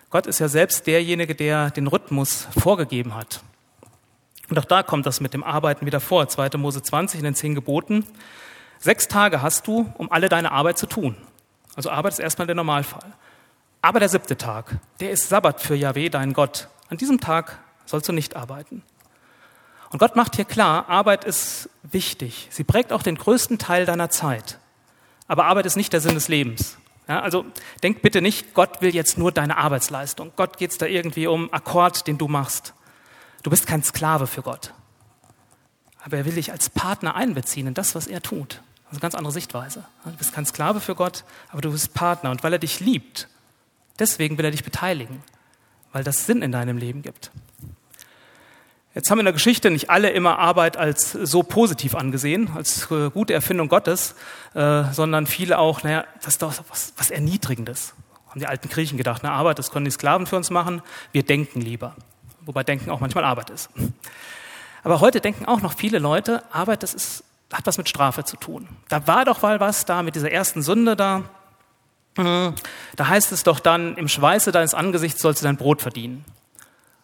Gott 0.09 0.27
ist 0.27 0.39
ja 0.39 0.47
selbst 0.47 0.87
derjenige, 0.87 1.35
der 1.35 1.71
den 1.71 1.87
Rhythmus 1.87 2.47
vorgegeben 2.57 3.15
hat. 3.15 3.41
Und 4.49 4.57
auch 4.59 4.65
da 4.65 4.83
kommt 4.83 5.05
das 5.05 5.19
mit 5.19 5.33
dem 5.33 5.43
Arbeiten 5.43 5.85
wieder 5.85 5.99
vor. 5.99 6.27
2. 6.27 6.57
Mose 6.57 6.81
20 6.81 7.19
in 7.19 7.23
den 7.25 7.35
zehn 7.35 7.55
Geboten. 7.55 8.05
Sechs 8.79 9.07
Tage 9.07 9.41
hast 9.41 9.67
du, 9.67 9.91
um 9.97 10.11
alle 10.11 10.29
deine 10.29 10.51
Arbeit 10.51 10.77
zu 10.77 10.85
tun. 10.85 11.17
Also 11.75 11.89
Arbeit 11.89 12.13
ist 12.13 12.19
erstmal 12.19 12.47
der 12.47 12.55
Normalfall. 12.55 13.13
Aber 13.81 13.99
der 13.99 14.09
siebte 14.09 14.37
Tag, 14.37 14.79
der 14.99 15.11
ist 15.11 15.29
Sabbat 15.29 15.61
für 15.61 15.75
Yahweh, 15.75 16.09
dein 16.09 16.33
Gott. 16.33 16.67
An 16.89 16.97
diesem 16.97 17.19
Tag 17.19 17.59
sollst 17.85 18.07
du 18.09 18.13
nicht 18.13 18.35
arbeiten. 18.35 18.83
Und 19.89 19.99
Gott 19.99 20.15
macht 20.15 20.35
hier 20.35 20.45
klar, 20.45 20.89
Arbeit 20.89 21.23
ist 21.23 21.69
wichtig. 21.83 22.47
Sie 22.51 22.63
prägt 22.63 22.91
auch 22.91 23.03
den 23.03 23.15
größten 23.15 23.57
Teil 23.57 23.85
deiner 23.85 24.09
Zeit. 24.09 24.59
Aber 25.27 25.45
Arbeit 25.45 25.65
ist 25.65 25.75
nicht 25.75 25.93
der 25.93 26.01
Sinn 26.01 26.15
des 26.15 26.27
Lebens. 26.27 26.77
Ja, 27.07 27.21
also 27.21 27.45
denk 27.83 28.01
bitte 28.01 28.21
nicht, 28.21 28.53
Gott 28.53 28.81
will 28.81 28.93
jetzt 28.93 29.17
nur 29.17 29.31
deine 29.31 29.57
Arbeitsleistung. 29.57 30.33
Gott 30.35 30.57
geht 30.57 30.71
es 30.71 30.77
da 30.77 30.85
irgendwie 30.85 31.27
um 31.27 31.51
Akkord, 31.53 32.05
den 32.07 32.17
du 32.17 32.27
machst. 32.27 32.73
Du 33.43 33.49
bist 33.49 33.67
kein 33.67 33.83
Sklave 33.83 34.27
für 34.27 34.41
Gott. 34.41 34.73
Aber 36.03 36.17
er 36.17 36.25
will 36.25 36.35
dich 36.35 36.51
als 36.51 36.69
Partner 36.69 37.15
einbeziehen 37.15 37.67
in 37.67 37.73
das, 37.73 37.95
was 37.95 38.07
er 38.07 38.21
tut. 38.21 38.61
Also 38.85 38.91
eine 38.95 38.99
ganz 39.01 39.15
andere 39.15 39.33
Sichtweise. 39.33 39.83
Du 40.05 40.11
bist 40.11 40.33
kein 40.33 40.45
Sklave 40.45 40.79
für 40.79 40.95
Gott, 40.95 41.25
aber 41.51 41.61
du 41.61 41.71
bist 41.71 41.93
Partner. 41.93 42.31
Und 42.31 42.43
weil 42.43 42.53
er 42.53 42.59
dich 42.59 42.79
liebt, 42.79 43.27
deswegen 43.99 44.37
will 44.37 44.45
er 44.45 44.51
dich 44.51 44.63
beteiligen, 44.63 45.21
weil 45.91 46.03
das 46.03 46.25
Sinn 46.25 46.41
in 46.41 46.51
deinem 46.51 46.77
Leben 46.77 47.01
gibt. 47.01 47.31
Jetzt 48.97 49.11
haben 49.11 49.19
in 49.19 49.25
der 49.25 49.33
Geschichte 49.33 49.69
nicht 49.69 49.91
alle 49.91 50.09
immer 50.09 50.39
Arbeit 50.39 50.75
als 50.75 51.11
so 51.11 51.43
positiv 51.43 51.93
angesehen, 51.93 52.49
als 52.55 52.89
äh, 52.89 53.11
gute 53.11 53.33
Erfindung 53.33 53.67
Gottes, 53.67 54.15
äh, 54.55 54.85
sondern 54.91 55.27
viele 55.27 55.59
auch, 55.59 55.83
naja, 55.83 56.05
das 56.15 56.29
ist 56.33 56.41
doch 56.41 56.53
was, 56.69 56.93
was 56.97 57.11
Erniedrigendes. 57.11 57.93
Haben 58.29 58.39
die 58.39 58.47
alten 58.47 58.69
Griechen 58.69 58.97
gedacht, 58.97 59.21
na 59.23 59.33
Arbeit, 59.33 59.59
das 59.59 59.69
können 59.69 59.85
die 59.85 59.91
Sklaven 59.91 60.25
für 60.25 60.35
uns 60.35 60.49
machen, 60.49 60.81
wir 61.11 61.21
denken 61.21 61.61
lieber. 61.61 61.95
Wobei 62.47 62.63
Denken 62.63 62.89
auch 62.89 63.01
manchmal 63.01 63.25
Arbeit 63.25 63.49
ist. 63.49 63.69
Aber 64.83 65.01
heute 65.01 65.19
denken 65.19 65.45
auch 65.45 65.61
noch 65.61 65.73
viele 65.75 65.99
Leute, 65.99 66.43
Arbeit, 66.51 66.81
das 66.81 66.93
ist, 66.93 67.25
hat 67.51 67.67
was 67.67 67.77
mit 67.77 67.89
Strafe 67.89 68.23
zu 68.23 68.37
tun. 68.37 68.69
Da 68.87 69.05
war 69.05 69.25
doch 69.25 69.41
mal 69.41 69.59
was 69.59 69.83
da 69.83 70.01
mit 70.01 70.15
dieser 70.15 70.31
ersten 70.31 70.61
Sünde 70.61 70.95
da. 70.95 71.23
Hm, 72.15 72.53
da 72.95 73.07
heißt 73.07 73.33
es 73.33 73.43
doch 73.43 73.59
dann, 73.59 73.97
im 73.97 74.07
Schweiße 74.07 74.53
deines 74.53 74.73
Angesichts 74.73 75.21
sollst 75.21 75.41
du 75.41 75.45
dein 75.45 75.57
Brot 75.57 75.81
verdienen. 75.81 76.23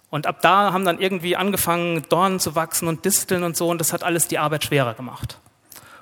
Und 0.09 0.27
ab 0.27 0.41
da 0.41 0.71
haben 0.71 0.85
dann 0.85 0.99
irgendwie 0.99 1.35
angefangen, 1.35 2.03
Dornen 2.07 2.39
zu 2.39 2.55
wachsen 2.55 2.87
und 2.87 3.03
Disteln 3.03 3.43
und 3.43 3.57
so, 3.57 3.67
und 3.67 3.79
das 3.79 3.91
hat 3.91 4.03
alles 4.03 4.29
die 4.29 4.37
Arbeit 4.37 4.63
schwerer 4.63 4.93
gemacht. 4.93 5.39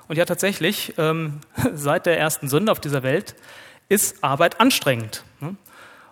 Und 0.06 0.16
ja, 0.16 0.24
tatsächlich, 0.24 0.94
ähm, 0.98 1.40
seit 1.74 2.06
der 2.06 2.16
ersten 2.16 2.48
Sünde 2.48 2.70
auf 2.70 2.78
dieser 2.78 3.02
Welt 3.02 3.34
ist 3.88 4.22
Arbeit 4.22 4.60
anstrengend. 4.60 5.24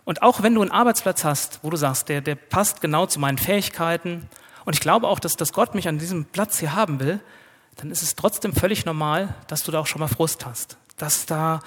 Und 0.04 0.22
auch 0.22 0.42
wenn 0.42 0.54
du 0.54 0.62
einen 0.62 0.70
Arbeitsplatz 0.70 1.24
hast, 1.24 1.60
wo 1.62 1.70
du 1.70 1.76
sagst, 1.76 2.08
der, 2.08 2.20
der 2.20 2.34
passt 2.34 2.80
genau 2.80 3.06
zu 3.06 3.20
meinen 3.20 3.38
Fähigkeiten, 3.38 4.28
und 4.64 4.74
ich 4.74 4.80
glaube 4.80 5.08
auch, 5.08 5.18
dass, 5.18 5.36
dass 5.36 5.52
Gott 5.52 5.74
mich 5.74 5.88
an 5.88 5.98
diesem 5.98 6.26
Platz 6.26 6.58
hier 6.58 6.74
haben 6.74 7.00
will, 7.00 7.20
dann 7.76 7.90
ist 7.90 8.02
es 8.02 8.14
trotzdem 8.14 8.52
völlig 8.52 8.84
normal, 8.84 9.34
dass 9.46 9.62
du 9.62 9.72
da 9.72 9.80
auch 9.80 9.86
schon 9.86 10.00
mal 10.00 10.08
Frust 10.08 10.44
hast, 10.44 10.76
dass 10.96 11.26
da 11.26 11.60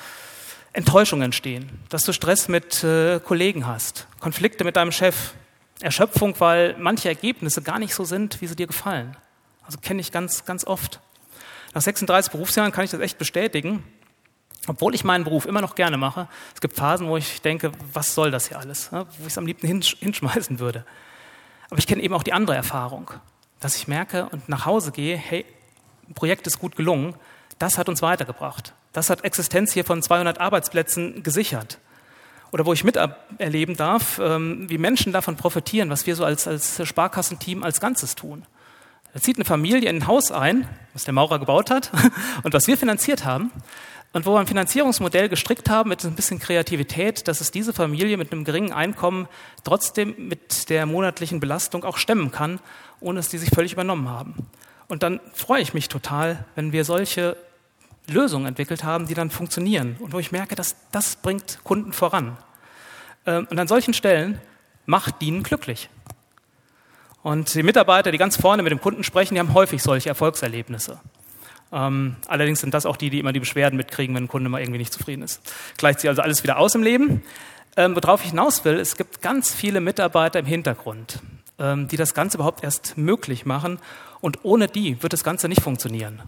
Enttäuschungen 0.74 1.26
entstehen, 1.26 1.70
dass 1.90 2.04
du 2.04 2.14
Stress 2.14 2.48
mit 2.48 2.84
äh, 2.84 3.20
Kollegen 3.20 3.68
hast, 3.68 4.08
Konflikte 4.20 4.64
mit 4.64 4.76
deinem 4.76 4.92
Chef, 4.92 5.34
Erschöpfung, 5.82 6.36
weil 6.40 6.76
manche 6.80 7.10
Ergebnisse 7.10 7.62
gar 7.62 7.80
nicht 7.80 7.94
so 7.94 8.04
sind, 8.04 8.42
wie 8.42 8.48
sie 8.48 8.56
dir 8.56 8.68
gefallen. 8.68 9.18
Also 9.64 9.80
kenne 9.80 10.02
ich 10.02 10.12
ganz, 10.12 10.46
ganz 10.46 10.66
oft. 10.66 11.00
Nach 11.74 11.82
36 11.82 12.32
Berufsjahren 12.32 12.72
kann 12.72 12.86
ich 12.86 12.92
das 12.92 13.02
echt 13.02 13.18
bestätigen. 13.18 13.84
Obwohl 14.68 14.96
ich 14.96 15.04
meinen 15.04 15.24
Beruf 15.24 15.46
immer 15.46 15.62
noch 15.62 15.76
gerne 15.76 15.98
mache, 15.98 16.28
es 16.56 16.62
gibt 16.62 16.76
Phasen, 16.76 17.08
wo 17.08 17.18
ich 17.18 17.42
denke, 17.42 17.72
was 17.92 18.16
soll 18.16 18.32
das 18.32 18.48
hier 18.48 18.60
alles, 18.60 18.92
wo 18.92 19.06
ich 19.22 19.28
es 19.28 19.38
am 19.38 19.46
liebsten 19.46 19.68
hinschmeißen 19.68 20.60
würde. 20.60 20.86
Aber 21.70 21.80
ich 21.80 21.88
kenne 21.88 22.02
eben 22.02 22.14
auch 22.14 22.24
die 22.24 22.34
andere 22.34 22.56
Erfahrung, 22.56 23.12
dass 23.60 23.76
ich 23.76 23.88
merke 23.88 24.30
und 24.30 24.48
nach 24.48 24.66
Hause 24.66 24.92
gehe, 24.92 25.18
hey, 25.18 25.46
ein 26.08 26.14
Projekt 26.14 26.48
ist 26.48 26.60
gut 26.60 26.76
gelungen, 26.76 27.16
das 27.60 27.78
hat 27.78 27.90
uns 27.90 28.02
weitergebracht. 28.02 28.74
Das 28.94 29.10
hat 29.10 29.24
Existenz 29.24 29.74
hier 29.74 29.86
von 29.86 30.02
200 30.02 30.40
Arbeitsplätzen 30.40 31.24
gesichert 31.24 31.80
oder 32.54 32.68
wo 32.68 32.74
ich 32.74 32.84
miterleben 32.84 33.76
darf, 33.76 34.20
ähm, 34.20 34.70
wie 34.70 34.78
Menschen 34.78 35.12
davon 35.12 35.36
profitieren, 35.36 35.90
was 35.90 36.06
wir 36.06 36.16
so 36.16 36.24
als, 36.24 36.48
als 36.48 36.88
Sparkassenteam 36.88 37.64
als 37.64 37.82
Ganzes 37.82 38.16
tun. 38.16 38.46
Da 39.14 39.20
zieht 39.20 39.38
eine 39.38 39.46
Familie 39.46 39.90
in 39.90 39.98
ein 39.98 40.08
Haus 40.08 40.32
ein, 40.32 40.68
was 40.94 41.04
der 41.04 41.16
Maurer 41.16 41.40
gebaut 41.40 41.72
hat 41.72 41.92
und 42.44 42.54
was 42.54 42.68
wir 42.68 42.78
finanziert 42.78 43.26
haben. 43.26 43.52
Und 44.14 44.28
wo 44.28 44.34
wir 44.34 44.40
ein 44.40 44.48
Finanzierungsmodell 44.48 45.28
gestrickt 45.28 45.72
haben 45.72 45.90
mit 45.90 46.06
ein 46.06 46.16
bisschen 46.16 46.38
Kreativität, 46.38 47.28
dass 47.28 47.42
es 47.42 47.50
diese 47.50 47.74
Familie 47.74 48.16
mit 48.18 48.32
einem 48.32 48.44
geringen 48.44 48.72
Einkommen 48.72 49.28
trotzdem 49.64 50.14
mit 50.30 50.70
der 50.70 50.86
monatlichen 50.86 51.40
Belastung 51.40 51.84
auch 51.84 51.98
stemmen 51.98 52.30
kann, 52.32 52.60
ohne 53.00 53.18
dass 53.18 53.30
die 53.30 53.40
sich 53.40 53.50
völlig 53.50 53.74
übernommen 53.74 54.08
haben. 54.08 54.36
Und 54.88 55.02
dann 55.02 55.20
freue 55.34 55.62
ich 55.62 55.74
mich 55.74 55.90
total, 55.90 56.46
wenn 56.54 56.72
wir 56.72 56.86
solche 56.86 57.36
Lösungen 58.08 58.46
entwickelt 58.46 58.84
haben, 58.84 59.08
die 59.08 59.16
dann 59.16 59.32
funktionieren 59.32 59.96
und 60.00 60.14
wo 60.14 60.20
ich 60.20 60.32
merke, 60.32 60.54
dass 60.54 60.76
das 60.92 61.16
bringt 61.16 61.60
Kunden 61.64 61.92
voran. 61.92 62.38
Ähm, 63.26 63.48
und 63.50 63.60
an 63.60 63.68
solchen 63.68 63.96
Stellen 63.96 64.40
macht 64.86 65.22
Dienen 65.22 65.42
glücklich. 65.42 65.90
Und 67.24 67.56
die 67.56 67.64
Mitarbeiter, 67.64 68.12
die 68.12 68.18
ganz 68.18 68.36
vorne 68.36 68.62
mit 68.62 68.72
dem 68.72 68.82
Kunden 68.82 69.04
sprechen, 69.04 69.34
die 69.34 69.40
haben 69.40 69.54
häufig 69.54 69.82
solche 69.82 70.10
Erfolgserlebnisse. 70.10 71.00
Ähm, 71.74 72.16
allerdings 72.28 72.62
sind 72.62 72.74
das 72.74 72.86
auch 72.86 72.98
die, 72.98 73.10
die 73.10 73.20
immer 73.20 73.34
die 73.34 73.40
Beschwerden 73.40 73.76
mitkriegen, 73.76 74.16
wenn 74.16 74.26
ein 74.26 74.28
Kunde 74.28 74.50
mal 74.50 74.62
irgendwie 74.62 74.78
nicht 74.78 74.94
zufrieden 74.94 75.24
ist. 75.24 75.42
Gleicht 75.78 76.00
sich 76.00 76.10
also 76.10 76.22
alles 76.22 76.44
wieder 76.44 76.60
aus 76.60 76.76
im 76.76 76.84
Leben. 76.84 77.24
Ähm, 77.76 77.96
worauf 77.96 78.24
ich 78.24 78.30
hinaus 78.30 78.64
will, 78.64 78.80
es 78.80 78.96
gibt 78.96 79.22
ganz 79.22 79.54
viele 79.54 79.82
Mitarbeiter 79.82 80.38
im 80.38 80.46
Hintergrund, 80.46 81.20
ähm, 81.58 81.88
die 81.88 81.98
das 81.98 82.14
Ganze 82.14 82.38
überhaupt 82.38 82.64
erst 82.64 82.98
möglich 82.98 83.48
machen. 83.48 83.80
Und 84.22 84.40
ohne 84.44 84.68
die 84.68 85.02
wird 85.02 85.14
das 85.14 85.24
Ganze 85.24 85.50
nicht 85.50 85.62
funktionieren. 85.62 86.22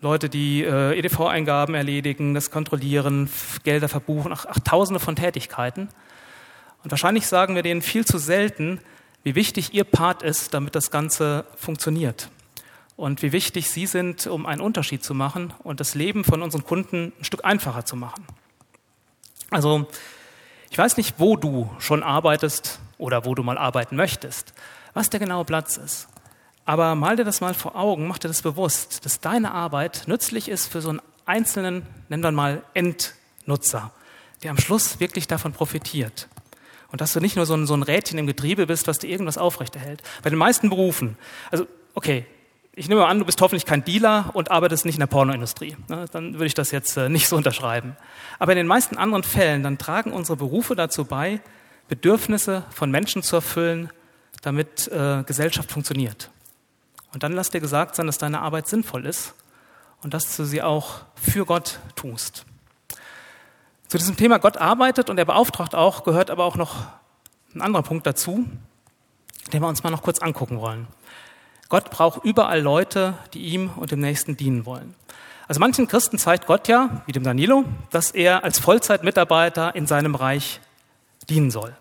Leute, 0.00 0.28
die 0.28 0.62
äh, 0.62 0.96
EDV-Eingaben 0.98 1.74
erledigen, 1.74 2.34
das 2.34 2.50
kontrollieren, 2.50 3.28
Gelder 3.64 3.88
verbuchen, 3.88 4.32
ach, 4.32 4.46
ach, 4.48 4.58
tausende 4.60 5.00
von 5.00 5.16
Tätigkeiten. 5.16 5.88
Und 6.84 6.90
wahrscheinlich 6.90 7.26
sagen 7.26 7.54
wir 7.56 7.62
denen 7.62 7.82
viel 7.82 8.04
zu 8.04 8.18
selten, 8.18 8.80
wie 9.24 9.34
wichtig 9.34 9.74
ihr 9.74 9.84
Part 9.84 10.22
ist, 10.22 10.54
damit 10.54 10.74
das 10.74 10.90
Ganze 10.90 11.44
funktioniert. 11.56 12.28
Und 12.96 13.22
wie 13.22 13.32
wichtig 13.32 13.70
sie 13.70 13.86
sind, 13.86 14.26
um 14.26 14.46
einen 14.46 14.60
Unterschied 14.60 15.02
zu 15.02 15.14
machen 15.14 15.52
und 15.62 15.80
das 15.80 15.94
Leben 15.94 16.24
von 16.24 16.42
unseren 16.42 16.64
Kunden 16.64 17.12
ein 17.18 17.24
Stück 17.24 17.44
einfacher 17.44 17.84
zu 17.84 17.96
machen. 17.96 18.26
Also, 19.50 19.86
ich 20.70 20.78
weiß 20.78 20.96
nicht, 20.96 21.16
wo 21.18 21.36
du 21.36 21.70
schon 21.78 22.02
arbeitest 22.02 22.80
oder 22.98 23.24
wo 23.24 23.34
du 23.34 23.42
mal 23.42 23.58
arbeiten 23.58 23.96
möchtest, 23.96 24.54
was 24.94 25.10
der 25.10 25.20
genaue 25.20 25.44
Platz 25.44 25.76
ist. 25.76 26.08
Aber 26.64 26.94
mal 26.94 27.16
dir 27.16 27.24
das 27.24 27.40
mal 27.40 27.54
vor 27.54 27.76
Augen, 27.76 28.06
mach 28.06 28.18
dir 28.18 28.28
das 28.28 28.42
bewusst, 28.42 29.04
dass 29.04 29.20
deine 29.20 29.52
Arbeit 29.52 30.04
nützlich 30.06 30.48
ist 30.48 30.66
für 30.66 30.80
so 30.80 30.90
einen 30.90 31.02
einzelnen, 31.26 31.86
nennen 32.08 32.22
wir 32.22 32.30
mal 32.30 32.62
Endnutzer, 32.74 33.92
der 34.42 34.50
am 34.50 34.58
Schluss 34.58 35.00
wirklich 35.00 35.26
davon 35.26 35.52
profitiert. 35.52 36.28
Und 36.90 37.00
dass 37.00 37.14
du 37.14 37.20
nicht 37.20 37.36
nur 37.36 37.46
so 37.46 37.54
ein, 37.54 37.66
so 37.66 37.74
ein 37.74 37.82
Rädchen 37.82 38.18
im 38.18 38.26
Getriebe 38.26 38.66
bist, 38.66 38.86
was 38.86 38.98
dir 38.98 39.08
irgendwas 39.08 39.38
aufrechterhält. 39.38 40.02
Bei 40.22 40.30
den 40.30 40.38
meisten 40.38 40.68
Berufen, 40.68 41.16
also 41.50 41.66
okay, 41.94 42.26
ich 42.74 42.88
nehme 42.88 43.06
an, 43.06 43.18
du 43.18 43.24
bist 43.26 43.40
hoffentlich 43.40 43.66
kein 43.66 43.84
Dealer 43.84 44.30
und 44.32 44.50
arbeitest 44.50 44.86
nicht 44.86 44.94
in 44.94 45.00
der 45.00 45.06
Pornoindustrie. 45.06 45.76
Ne? 45.88 46.06
Dann 46.10 46.34
würde 46.34 46.46
ich 46.46 46.54
das 46.54 46.70
jetzt 46.70 46.96
äh, 46.96 47.08
nicht 47.08 47.28
so 47.28 47.36
unterschreiben. 47.36 47.96
Aber 48.38 48.52
in 48.52 48.56
den 48.56 48.66
meisten 48.66 48.96
anderen 48.96 49.24
Fällen, 49.24 49.62
dann 49.62 49.76
tragen 49.76 50.12
unsere 50.12 50.36
Berufe 50.36 50.74
dazu 50.74 51.04
bei, 51.04 51.40
Bedürfnisse 51.88 52.64
von 52.70 52.90
Menschen 52.90 53.22
zu 53.22 53.36
erfüllen, 53.36 53.90
damit 54.40 54.88
äh, 54.88 55.22
Gesellschaft 55.24 55.70
funktioniert. 55.70 56.30
Und 57.12 57.22
dann 57.22 57.32
lass 57.32 57.50
dir 57.50 57.60
gesagt 57.60 57.94
sein, 57.94 58.06
dass 58.06 58.16
deine 58.16 58.40
Arbeit 58.40 58.66
sinnvoll 58.68 59.04
ist 59.04 59.34
und 60.02 60.14
dass 60.14 60.34
du 60.36 60.44
sie 60.44 60.62
auch 60.62 61.02
für 61.14 61.44
Gott 61.44 61.78
tust. 61.94 62.46
Zu 63.88 63.98
diesem 63.98 64.16
Thema 64.16 64.38
Gott 64.38 64.56
arbeitet 64.56 65.10
und 65.10 65.18
er 65.18 65.26
beauftragt 65.26 65.74
auch, 65.74 66.04
gehört 66.04 66.30
aber 66.30 66.44
auch 66.44 66.56
noch 66.56 66.86
ein 67.54 67.60
anderer 67.60 67.82
Punkt 67.82 68.06
dazu, 68.06 68.46
den 69.52 69.60
wir 69.60 69.68
uns 69.68 69.82
mal 69.82 69.90
noch 69.90 70.02
kurz 70.02 70.20
angucken 70.20 70.60
wollen. 70.60 70.86
Gott 71.72 71.88
braucht 71.88 72.22
überall 72.22 72.60
Leute, 72.60 73.14
die 73.32 73.46
ihm 73.46 73.70
und 73.76 73.92
dem 73.92 74.00
Nächsten 74.00 74.36
dienen 74.36 74.66
wollen. 74.66 74.94
Also 75.48 75.58
manchen 75.58 75.88
Christen 75.88 76.18
zeigt 76.18 76.46
Gott 76.46 76.68
ja, 76.68 77.00
wie 77.06 77.12
dem 77.12 77.22
Danilo, 77.22 77.64
dass 77.88 78.10
er 78.10 78.44
als 78.44 78.58
Vollzeitmitarbeiter 78.58 79.74
in 79.74 79.86
seinem 79.86 80.14
Reich 80.14 80.60
dienen 81.30 81.50
soll. 81.50 81.74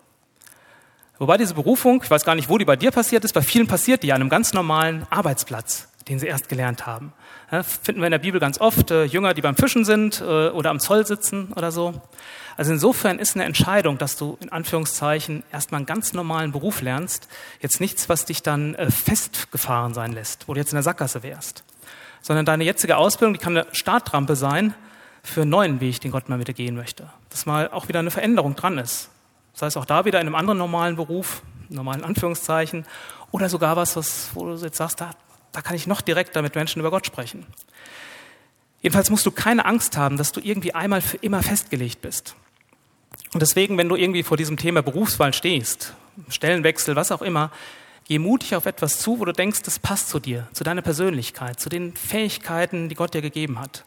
Wobei 1.19 1.35
diese 1.35 1.55
Berufung, 1.55 2.01
ich 2.01 2.09
weiß 2.09 2.23
gar 2.23 2.35
nicht, 2.35 2.47
wo 2.47 2.57
die 2.57 2.63
bei 2.63 2.77
dir 2.77 2.91
passiert 2.91 3.25
ist, 3.25 3.33
bei 3.33 3.41
vielen 3.41 3.67
passiert 3.67 4.01
die 4.01 4.13
an 4.13 4.21
einem 4.21 4.29
ganz 4.29 4.53
normalen 4.53 5.05
Arbeitsplatz, 5.09 5.89
den 6.07 6.19
sie 6.19 6.27
erst 6.27 6.49
gelernt 6.49 6.85
haben. 6.85 7.13
Ja, 7.51 7.63
finden 7.63 8.01
wir 8.01 8.07
in 8.07 8.11
der 8.11 8.19
Bibel 8.19 8.39
ganz 8.39 8.59
oft 8.59 8.91
äh, 8.91 9.03
Jünger, 9.05 9.33
die 9.33 9.41
beim 9.41 9.55
Fischen 9.55 9.85
sind 9.85 10.21
äh, 10.21 10.49
oder 10.49 10.69
am 10.69 10.79
Zoll 10.79 11.05
sitzen 11.05 11.53
oder 11.55 11.71
so. 11.71 12.01
Also 12.57 12.71
insofern 12.73 13.19
ist 13.19 13.35
eine 13.35 13.45
Entscheidung, 13.45 13.97
dass 13.97 14.17
du 14.17 14.37
in 14.41 14.51
Anführungszeichen 14.51 15.43
erstmal 15.51 15.79
einen 15.79 15.85
ganz 15.85 16.13
normalen 16.13 16.51
Beruf 16.51 16.81
lernst, 16.81 17.27
jetzt 17.59 17.79
nichts, 17.79 18.09
was 18.09 18.25
dich 18.25 18.43
dann 18.43 18.75
äh, 18.75 18.91
festgefahren 18.91 19.93
sein 19.93 20.11
lässt, 20.11 20.47
wo 20.47 20.53
du 20.53 20.59
jetzt 20.59 20.71
in 20.71 20.75
der 20.75 20.83
Sackgasse 20.83 21.23
wärst 21.23 21.63
sondern 22.21 22.45
deine 22.45 22.63
jetzige 22.63 22.97
Ausbildung, 22.97 23.33
die 23.33 23.39
kann 23.39 23.57
eine 23.57 23.67
Startrampe 23.71 24.35
sein 24.35 24.73
für 25.23 25.41
einen 25.41 25.51
neuen 25.51 25.81
Weg, 25.81 26.01
den 26.01 26.11
Gott 26.11 26.29
mal 26.29 26.37
mit 26.37 26.47
dir 26.47 26.53
gehen 26.53 26.75
möchte. 26.75 27.09
Dass 27.29 27.45
mal 27.45 27.69
auch 27.69 27.87
wieder 27.87 27.99
eine 27.99 28.11
Veränderung 28.11 28.55
dran 28.55 28.77
ist. 28.77 29.09
Das 29.53 29.63
heißt 29.63 29.77
auch 29.77 29.85
da 29.85 30.05
wieder 30.05 30.19
in 30.21 30.27
einem 30.27 30.35
anderen 30.35 30.57
normalen 30.57 30.95
Beruf, 30.95 31.41
normalen 31.69 32.03
Anführungszeichen, 32.03 32.85
oder 33.31 33.49
sogar 33.49 33.75
was, 33.75 33.95
was 33.95 34.31
wo 34.33 34.45
du 34.45 34.55
jetzt 34.55 34.77
sagst, 34.77 35.01
da, 35.01 35.11
da 35.51 35.61
kann 35.61 35.75
ich 35.75 35.87
noch 35.87 36.01
direkter 36.01 36.41
mit 36.41 36.55
Menschen 36.55 36.79
über 36.79 36.91
Gott 36.91 37.05
sprechen. 37.05 37.45
Jedenfalls 38.81 39.09
musst 39.09 39.25
du 39.25 39.31
keine 39.31 39.65
Angst 39.65 39.97
haben, 39.97 40.17
dass 40.17 40.31
du 40.31 40.39
irgendwie 40.41 40.73
einmal 40.73 41.01
für 41.01 41.17
immer 41.17 41.43
festgelegt 41.43 42.01
bist. 42.01 42.35
Und 43.33 43.41
deswegen, 43.41 43.77
wenn 43.77 43.89
du 43.89 43.95
irgendwie 43.95 44.23
vor 44.23 44.37
diesem 44.37 44.57
Thema 44.57 44.81
Berufswahl 44.81 45.33
stehst, 45.33 45.93
Stellenwechsel, 46.29 46.95
was 46.95 47.11
auch 47.11 47.21
immer, 47.21 47.51
Geh 48.11 48.19
mutig 48.19 48.55
auf 48.55 48.65
etwas 48.65 48.99
zu, 48.99 49.19
wo 49.19 49.23
du 49.25 49.31
denkst, 49.31 49.61
das 49.63 49.79
passt 49.79 50.09
zu 50.09 50.19
dir, 50.19 50.45
zu 50.51 50.65
deiner 50.65 50.81
Persönlichkeit, 50.81 51.61
zu 51.61 51.69
den 51.69 51.95
Fähigkeiten, 51.95 52.89
die 52.89 52.95
Gott 52.95 53.13
dir 53.13 53.21
gegeben 53.21 53.57
hat. 53.57 53.85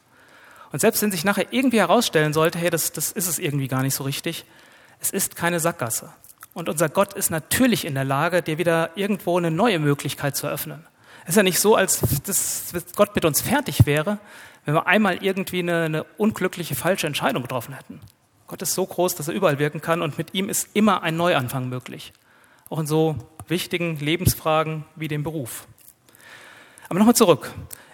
Und 0.72 0.80
selbst 0.80 1.02
wenn 1.02 1.12
sich 1.12 1.24
nachher 1.24 1.52
irgendwie 1.52 1.78
herausstellen 1.78 2.32
sollte, 2.32 2.58
hey, 2.58 2.70
das, 2.70 2.92
das 2.92 3.12
ist 3.12 3.28
es 3.28 3.38
irgendwie 3.38 3.68
gar 3.68 3.82
nicht 3.82 3.94
so 3.94 4.02
richtig, 4.04 4.46
es 4.98 5.10
ist 5.10 5.36
keine 5.36 5.60
Sackgasse. 5.60 6.10
Und 6.54 6.70
unser 6.70 6.88
Gott 6.88 7.12
ist 7.12 7.30
natürlich 7.30 7.84
in 7.84 7.94
der 7.94 8.04
Lage, 8.04 8.40
dir 8.40 8.56
wieder 8.56 8.90
irgendwo 8.94 9.36
eine 9.36 9.50
neue 9.50 9.78
Möglichkeit 9.78 10.36
zu 10.36 10.46
eröffnen. 10.46 10.86
Es 11.24 11.30
ist 11.30 11.36
ja 11.36 11.42
nicht 11.42 11.58
so, 11.60 11.74
als 11.74 12.00
dass 12.24 12.72
Gott 12.96 13.14
mit 13.14 13.24
uns 13.24 13.40
fertig 13.40 13.86
wäre, 13.86 14.18
wenn 14.64 14.74
wir 14.74 14.86
einmal 14.86 15.22
irgendwie 15.22 15.60
eine, 15.60 15.84
eine 15.84 16.04
unglückliche, 16.16 16.74
falsche 16.74 17.06
Entscheidung 17.06 17.42
getroffen 17.42 17.74
hätten. 17.74 18.00
Gott 18.46 18.60
ist 18.62 18.74
so 18.74 18.84
groß, 18.84 19.14
dass 19.14 19.28
er 19.28 19.34
überall 19.34 19.58
wirken 19.58 19.80
kann 19.80 20.02
und 20.02 20.18
mit 20.18 20.34
ihm 20.34 20.48
ist 20.48 20.68
immer 20.74 21.02
ein 21.02 21.16
Neuanfang 21.16 21.68
möglich. 21.68 22.12
Auch 22.68 22.78
in 22.78 22.86
so 22.86 23.16
wichtigen 23.48 23.98
Lebensfragen 23.98 24.84
wie 24.96 25.08
dem 25.08 25.22
Beruf. 25.22 25.66
Aber 26.88 26.98
nochmal 26.98 27.16
zurück. 27.16 27.52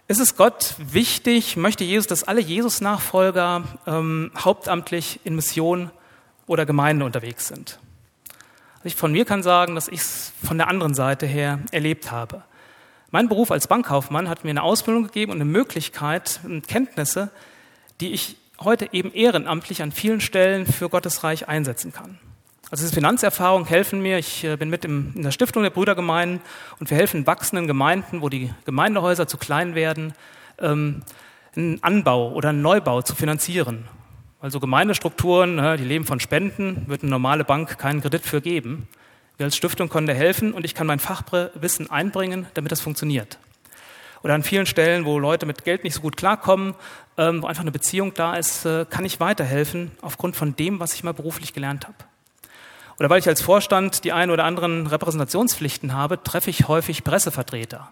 Ist 0.09 0.21
es 0.21 0.37
Gott 0.37 0.75
wichtig, 0.79 1.57
möchte 1.57 1.85
Jesus, 1.85 2.09
dass 2.09 2.25
alle 2.25 2.41
Jesus-Nachfolger 2.41 3.63
ähm, 3.87 4.33
hauptamtlich 4.37 5.21
in 5.23 5.37
Mission 5.37 5.93
oder 6.49 6.67
Gemeinde 6.67 7.05
unterwegs 7.05 7.47
sind? 7.47 7.79
Also 8.75 8.87
ich 8.87 8.97
von 8.97 9.13
mir 9.13 9.25
kann 9.25 9.45
sagen, 9.45 9.77
dass 9.77 9.87
ich 9.87 10.01
es 10.01 10.33
von 10.43 10.59
der 10.59 10.67
anderen 10.67 10.95
Seite 10.95 11.27
her 11.27 11.61
erlebt 11.71 12.11
habe. 12.11 12.43
Mein 13.13 13.29
Beruf 13.29 13.51
als 13.51 13.67
Bankkaufmann 13.67 14.29
hat 14.29 14.45
mir 14.45 14.51
eine 14.51 14.63
Ausbildung 14.63 15.05
gegeben 15.05 15.33
und 15.33 15.39
eine 15.39 15.51
Möglichkeit 15.51 16.41
und 16.45 16.69
Kenntnisse, 16.69 17.31
die 18.01 18.13
ich 18.13 18.37
heute 18.61 18.89
eben 18.93 19.13
ehrenamtlich 19.13 19.83
an 19.83 19.91
vielen 19.91 20.21
Stellen 20.21 20.67
für 20.67 20.89
Gottes 20.89 21.25
Reich 21.25 21.49
einsetzen 21.49 21.93
kann. 21.93 22.19
Also 22.71 22.85
diese 22.85 22.95
Finanzerfahrungen 22.95 23.67
helfen 23.67 24.01
mir. 24.01 24.19
Ich 24.19 24.45
äh, 24.45 24.57
bin 24.57 24.71
mit 24.71 24.85
in 24.85 25.23
der 25.23 25.33
Stiftung 25.33 25.65
der 25.65 25.71
Brüdergemeinden 25.71 26.41
und 26.79 26.89
wir 26.89 26.97
helfen 26.97 27.27
wachsenden 27.27 27.67
Gemeinden, 27.67 28.23
wo 28.23 28.29
die 28.29 28.53
Gemeindehäuser 28.65 29.27
zu 29.27 29.39
klein 29.39 29.75
werden, 29.75 30.13
ähm, 30.61 31.03
einen 31.57 31.83
Anbau 31.83 32.33
oder 32.33 32.51
einen 32.51 32.63
Neubau 32.63 33.03
zu 33.03 33.17
finanzieren. 33.17 33.89
Also 34.41 34.61
Gemeindestrukturen, 34.61 35.57
ne, 35.57 35.77
die 35.77 35.85
leben 35.85 36.05
von 36.05 36.21
Spenden, 36.21 36.85
wird 36.87 37.03
eine 37.03 37.11
normale 37.11 37.45
Bank 37.45 37.77
keinen 37.77 38.03
Kredit 38.03 38.23
für 38.23 38.41
geben. 38.41 38.87
Wir 39.41 39.47
als 39.47 39.57
Stiftung 39.57 39.89
können 39.89 40.07
da 40.07 40.13
helfen 40.13 40.53
und 40.53 40.67
ich 40.67 40.75
kann 40.75 40.87
mein 40.87 40.99
Fachwissen 40.99 41.91
einbringen, 41.91 42.47
damit 42.53 42.73
das 42.73 42.83
funktioniert. 42.83 43.39
Oder 44.23 44.35
an 44.35 44.43
vielen 44.43 44.67
Stellen, 44.67 45.07
wo 45.07 45.19
Leute 45.19 45.47
mit 45.47 45.65
Geld 45.65 45.83
nicht 45.83 45.95
so 45.95 46.03
gut 46.03 46.19
klarkommen, 46.19 46.75
ähm, 47.17 47.41
wo 47.41 47.47
einfach 47.47 47.63
eine 47.63 47.71
Beziehung 47.71 48.13
da 48.13 48.35
ist, 48.35 48.67
äh, 48.67 48.85
kann 48.85 49.07
ich 49.07 49.19
weiterhelfen 49.19 49.93
aufgrund 50.03 50.37
von 50.37 50.57
dem, 50.57 50.79
was 50.79 50.93
ich 50.93 51.05
mal 51.05 51.15
beruflich 51.15 51.55
gelernt 51.55 51.87
habe. 51.87 51.97
Oder 52.99 53.09
weil 53.09 53.19
ich 53.19 53.29
als 53.29 53.41
Vorstand 53.41 54.05
die 54.05 54.13
ein 54.13 54.31
oder 54.31 54.45
anderen 54.45 54.87
Repräsentationspflichten 54.87 55.95
habe, 55.95 56.23
treffe 56.23 56.51
ich 56.51 56.69
häufig 56.69 57.03
Pressevertreter. 57.03 57.91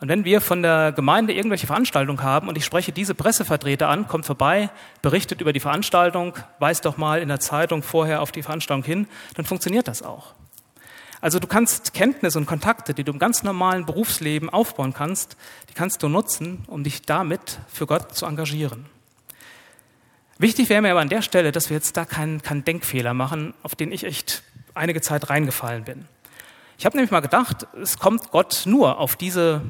Und 0.00 0.08
wenn 0.08 0.24
wir 0.24 0.40
von 0.40 0.62
der 0.62 0.92
Gemeinde 0.92 1.34
irgendwelche 1.34 1.66
Veranstaltungen 1.66 2.22
haben 2.22 2.48
und 2.48 2.56
ich 2.56 2.64
spreche 2.64 2.92
diese 2.92 3.14
Pressevertreter 3.14 3.90
an, 3.90 4.08
kommt 4.08 4.24
vorbei, 4.24 4.70
berichtet 5.02 5.42
über 5.42 5.52
die 5.52 5.60
Veranstaltung, 5.60 6.34
weist 6.60 6.86
doch 6.86 6.96
mal 6.96 7.20
in 7.20 7.28
der 7.28 7.40
Zeitung 7.40 7.82
vorher 7.82 8.22
auf 8.22 8.32
die 8.32 8.42
Veranstaltung 8.42 8.84
hin, 8.84 9.06
dann 9.34 9.44
funktioniert 9.44 9.86
das 9.86 10.02
auch. 10.02 10.34
Also 11.22 11.38
du 11.38 11.46
kannst 11.46 11.94
Kenntnisse 11.94 12.36
und 12.36 12.46
Kontakte, 12.46 12.94
die 12.94 13.04
du 13.04 13.12
im 13.12 13.20
ganz 13.20 13.44
normalen 13.44 13.86
Berufsleben 13.86 14.50
aufbauen 14.50 14.92
kannst, 14.92 15.36
die 15.70 15.72
kannst 15.72 16.02
du 16.02 16.08
nutzen, 16.08 16.64
um 16.66 16.82
dich 16.82 17.02
damit 17.02 17.60
für 17.72 17.86
Gott 17.86 18.16
zu 18.16 18.26
engagieren. 18.26 18.86
Wichtig 20.36 20.68
wäre 20.68 20.82
mir 20.82 20.90
aber 20.90 21.00
an 21.00 21.08
der 21.08 21.22
Stelle, 21.22 21.52
dass 21.52 21.70
wir 21.70 21.76
jetzt 21.76 21.96
da 21.96 22.04
keinen, 22.04 22.42
keinen 22.42 22.64
Denkfehler 22.64 23.14
machen, 23.14 23.54
auf 23.62 23.76
den 23.76 23.92
ich 23.92 24.02
echt 24.02 24.42
einige 24.74 25.00
Zeit 25.00 25.30
reingefallen 25.30 25.84
bin. 25.84 26.08
Ich 26.76 26.86
habe 26.86 26.96
nämlich 26.96 27.12
mal 27.12 27.20
gedacht, 27.20 27.68
es 27.80 28.00
kommt 28.00 28.32
Gott 28.32 28.62
nur 28.64 28.98
auf 28.98 29.14
diese 29.14 29.62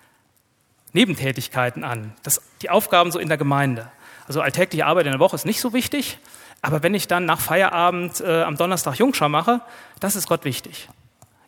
Nebentätigkeiten 0.92 1.84
an, 1.84 2.12
das, 2.22 2.42
die 2.60 2.68
Aufgaben 2.68 3.12
so 3.12 3.18
in 3.18 3.28
der 3.28 3.38
Gemeinde. 3.38 3.90
Also 4.28 4.42
alltägliche 4.42 4.84
Arbeit 4.84 5.06
in 5.06 5.12
der 5.12 5.20
Woche 5.20 5.36
ist 5.36 5.46
nicht 5.46 5.62
so 5.62 5.72
wichtig, 5.72 6.18
aber 6.62 6.82
wenn 6.82 6.94
ich 6.94 7.06
dann 7.08 7.26
nach 7.26 7.40
Feierabend 7.40 8.20
äh, 8.20 8.42
am 8.42 8.56
Donnerstag 8.56 8.98
Jungschau 8.98 9.28
mache, 9.28 9.60
das 10.00 10.16
ist 10.16 10.26
Gott 10.28 10.44
wichtig. 10.44 10.88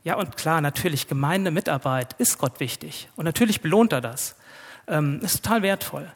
Ja, 0.04 0.14
und 0.16 0.36
klar, 0.36 0.60
natürlich, 0.60 1.08
Gemeindemitarbeit 1.08 2.14
ist 2.18 2.38
Gott 2.38 2.60
wichtig. 2.60 3.08
Und 3.16 3.24
natürlich 3.24 3.60
belohnt 3.60 3.92
er 3.92 4.00
das. 4.00 4.36
Ähm, 4.86 5.20
ist 5.22 5.42
total 5.42 5.62
wertvoll. 5.62 6.10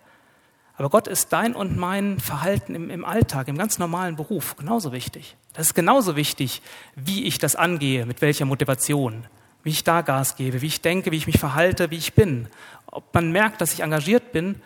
Aber 0.77 0.89
Gott 0.89 1.07
ist 1.07 1.33
dein 1.33 1.55
und 1.55 1.77
mein 1.77 2.19
Verhalten 2.19 2.75
im, 2.75 2.91
im, 2.91 3.05
Alltag, 3.05 3.49
im 3.49 3.59
ganz 3.59 3.79
normalen 3.79 4.17
Beruf 4.17 4.57
genauso 4.57 4.93
wichtig. 4.93 5.37
Das 5.53 5.67
ist 5.67 5.75
genauso 5.75 6.17
wichtig, 6.17 6.63
wie 6.97 7.25
ich 7.25 7.39
das 7.39 7.57
angehe, 7.57 8.07
mit 8.07 8.23
welcher 8.23 8.47
Motivation, 8.47 9.27
wie 9.63 9.71
ich 9.71 9.85
da 9.85 10.01
Gas 10.01 10.37
gebe, 10.37 10.63
wie 10.63 10.67
ich 10.67 10.81
denke, 10.81 11.13
wie 11.13 11.17
ich 11.17 11.27
mich 11.27 11.39
verhalte, 11.39 11.91
wie 11.91 11.99
ich 11.99 12.15
bin. 12.15 12.49
Ob 12.87 13.13
man 13.15 13.31
merkt, 13.31 13.61
dass 13.61 13.75
ich 13.75 13.81
engagiert 13.81 14.33
bin, 14.33 14.61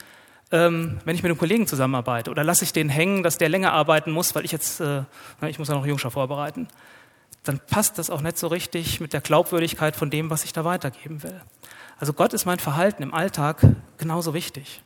ähm, 0.53 0.99
wenn 1.05 1.17
ich 1.17 1.23
mit 1.23 1.31
einem 1.31 1.39
Kollegen 1.39 1.67
zusammenarbeite 1.67 2.31
oder 2.31 2.45
lasse 2.45 2.65
ich 2.65 2.73
den 2.73 2.89
hängen, 2.89 3.23
dass 3.23 3.39
der 3.39 3.49
länger 3.49 3.73
arbeiten 3.73 4.13
muss, 4.13 4.35
weil 4.35 4.45
ich 4.45 4.53
jetzt, 4.53 4.81
äh, 4.81 5.03
ich 5.49 5.59
muss 5.59 5.69
ja 5.69 5.75
noch 5.75 5.87
Jungschau 5.87 6.11
vorbereiten, 6.11 6.69
dann 7.43 7.61
passt 7.71 7.99
das 7.99 8.11
auch 8.11 8.21
nicht 8.21 8.39
so 8.39 8.49
richtig 8.49 9.01
mit 9.01 9.13
der 9.13 9.21
Glaubwürdigkeit 9.21 9.97
von 9.97 10.11
dem, 10.11 10.31
was 10.31 10.45
ich 10.45 10.53
da 10.53 10.65
weitergeben 10.65 11.23
will. 11.23 11.41
Also 11.99 12.13
Gott 12.13 12.33
ist 12.33 12.45
mein 12.45 12.59
Verhalten 12.59 13.03
im 13.03 13.15
Alltag 13.15 13.61
genauso 13.99 14.35
wichtig. 14.35 14.83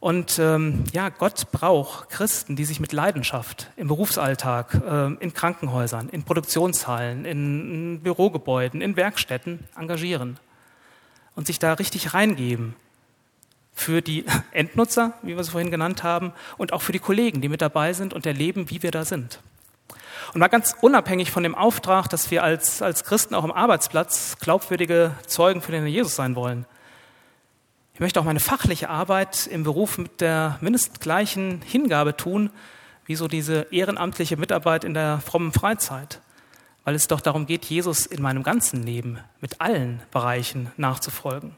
Und 0.00 0.38
ähm, 0.38 0.84
ja, 0.92 1.08
Gott 1.08 1.50
braucht 1.50 2.10
Christen, 2.10 2.56
die 2.56 2.66
sich 2.66 2.78
mit 2.78 2.92
Leidenschaft 2.92 3.70
im 3.76 3.88
Berufsalltag, 3.88 4.74
äh, 4.86 5.14
in 5.14 5.32
Krankenhäusern, 5.32 6.10
in 6.10 6.24
Produktionshallen, 6.24 7.24
in, 7.24 7.70
in 7.70 8.00
Bürogebäuden, 8.00 8.82
in 8.82 8.96
Werkstätten 8.96 9.60
engagieren 9.78 10.38
und 11.36 11.46
sich 11.46 11.58
da 11.58 11.72
richtig 11.72 12.12
reingeben 12.12 12.76
für 13.74 14.00
die 14.02 14.24
Endnutzer, 14.52 15.14
wie 15.22 15.34
wir 15.34 15.40
es 15.40 15.50
vorhin 15.50 15.70
genannt 15.70 16.02
haben, 16.02 16.32
und 16.56 16.72
auch 16.72 16.82
für 16.82 16.92
die 16.92 16.98
Kollegen, 16.98 17.40
die 17.40 17.48
mit 17.48 17.60
dabei 17.60 17.92
sind 17.92 18.14
und 18.14 18.26
erleben, 18.26 18.70
wie 18.70 18.82
wir 18.82 18.90
da 18.90 19.04
sind. 19.04 19.40
Und 20.32 20.40
mal 20.40 20.48
ganz 20.48 20.74
unabhängig 20.80 21.30
von 21.30 21.42
dem 21.42 21.54
Auftrag, 21.54 22.08
dass 22.08 22.30
wir 22.30 22.42
als, 22.42 22.82
als 22.82 23.04
Christen 23.04 23.34
auch 23.34 23.44
am 23.44 23.52
Arbeitsplatz 23.52 24.36
glaubwürdige 24.40 25.12
Zeugen 25.26 25.60
für 25.60 25.72
den 25.72 25.86
Jesus 25.86 26.16
sein 26.16 26.34
wollen, 26.34 26.66
ich 27.94 28.00
möchte 28.00 28.18
auch 28.18 28.24
meine 28.24 28.40
fachliche 28.40 28.90
Arbeit 28.90 29.46
im 29.46 29.62
Beruf 29.62 29.98
mit 29.98 30.20
der 30.20 30.58
mindestens 30.60 30.98
gleichen 30.98 31.62
Hingabe 31.62 32.16
tun, 32.16 32.50
wie 33.06 33.14
so 33.14 33.28
diese 33.28 33.68
ehrenamtliche 33.70 34.36
Mitarbeit 34.36 34.82
in 34.82 34.94
der 34.94 35.20
frommen 35.20 35.52
Freizeit. 35.52 36.20
Weil 36.82 36.96
es 36.96 37.06
doch 37.06 37.20
darum 37.20 37.46
geht, 37.46 37.64
Jesus 37.66 38.04
in 38.04 38.20
meinem 38.20 38.42
ganzen 38.42 38.82
Leben 38.82 39.20
mit 39.40 39.60
allen 39.60 40.02
Bereichen 40.10 40.72
nachzufolgen. 40.76 41.52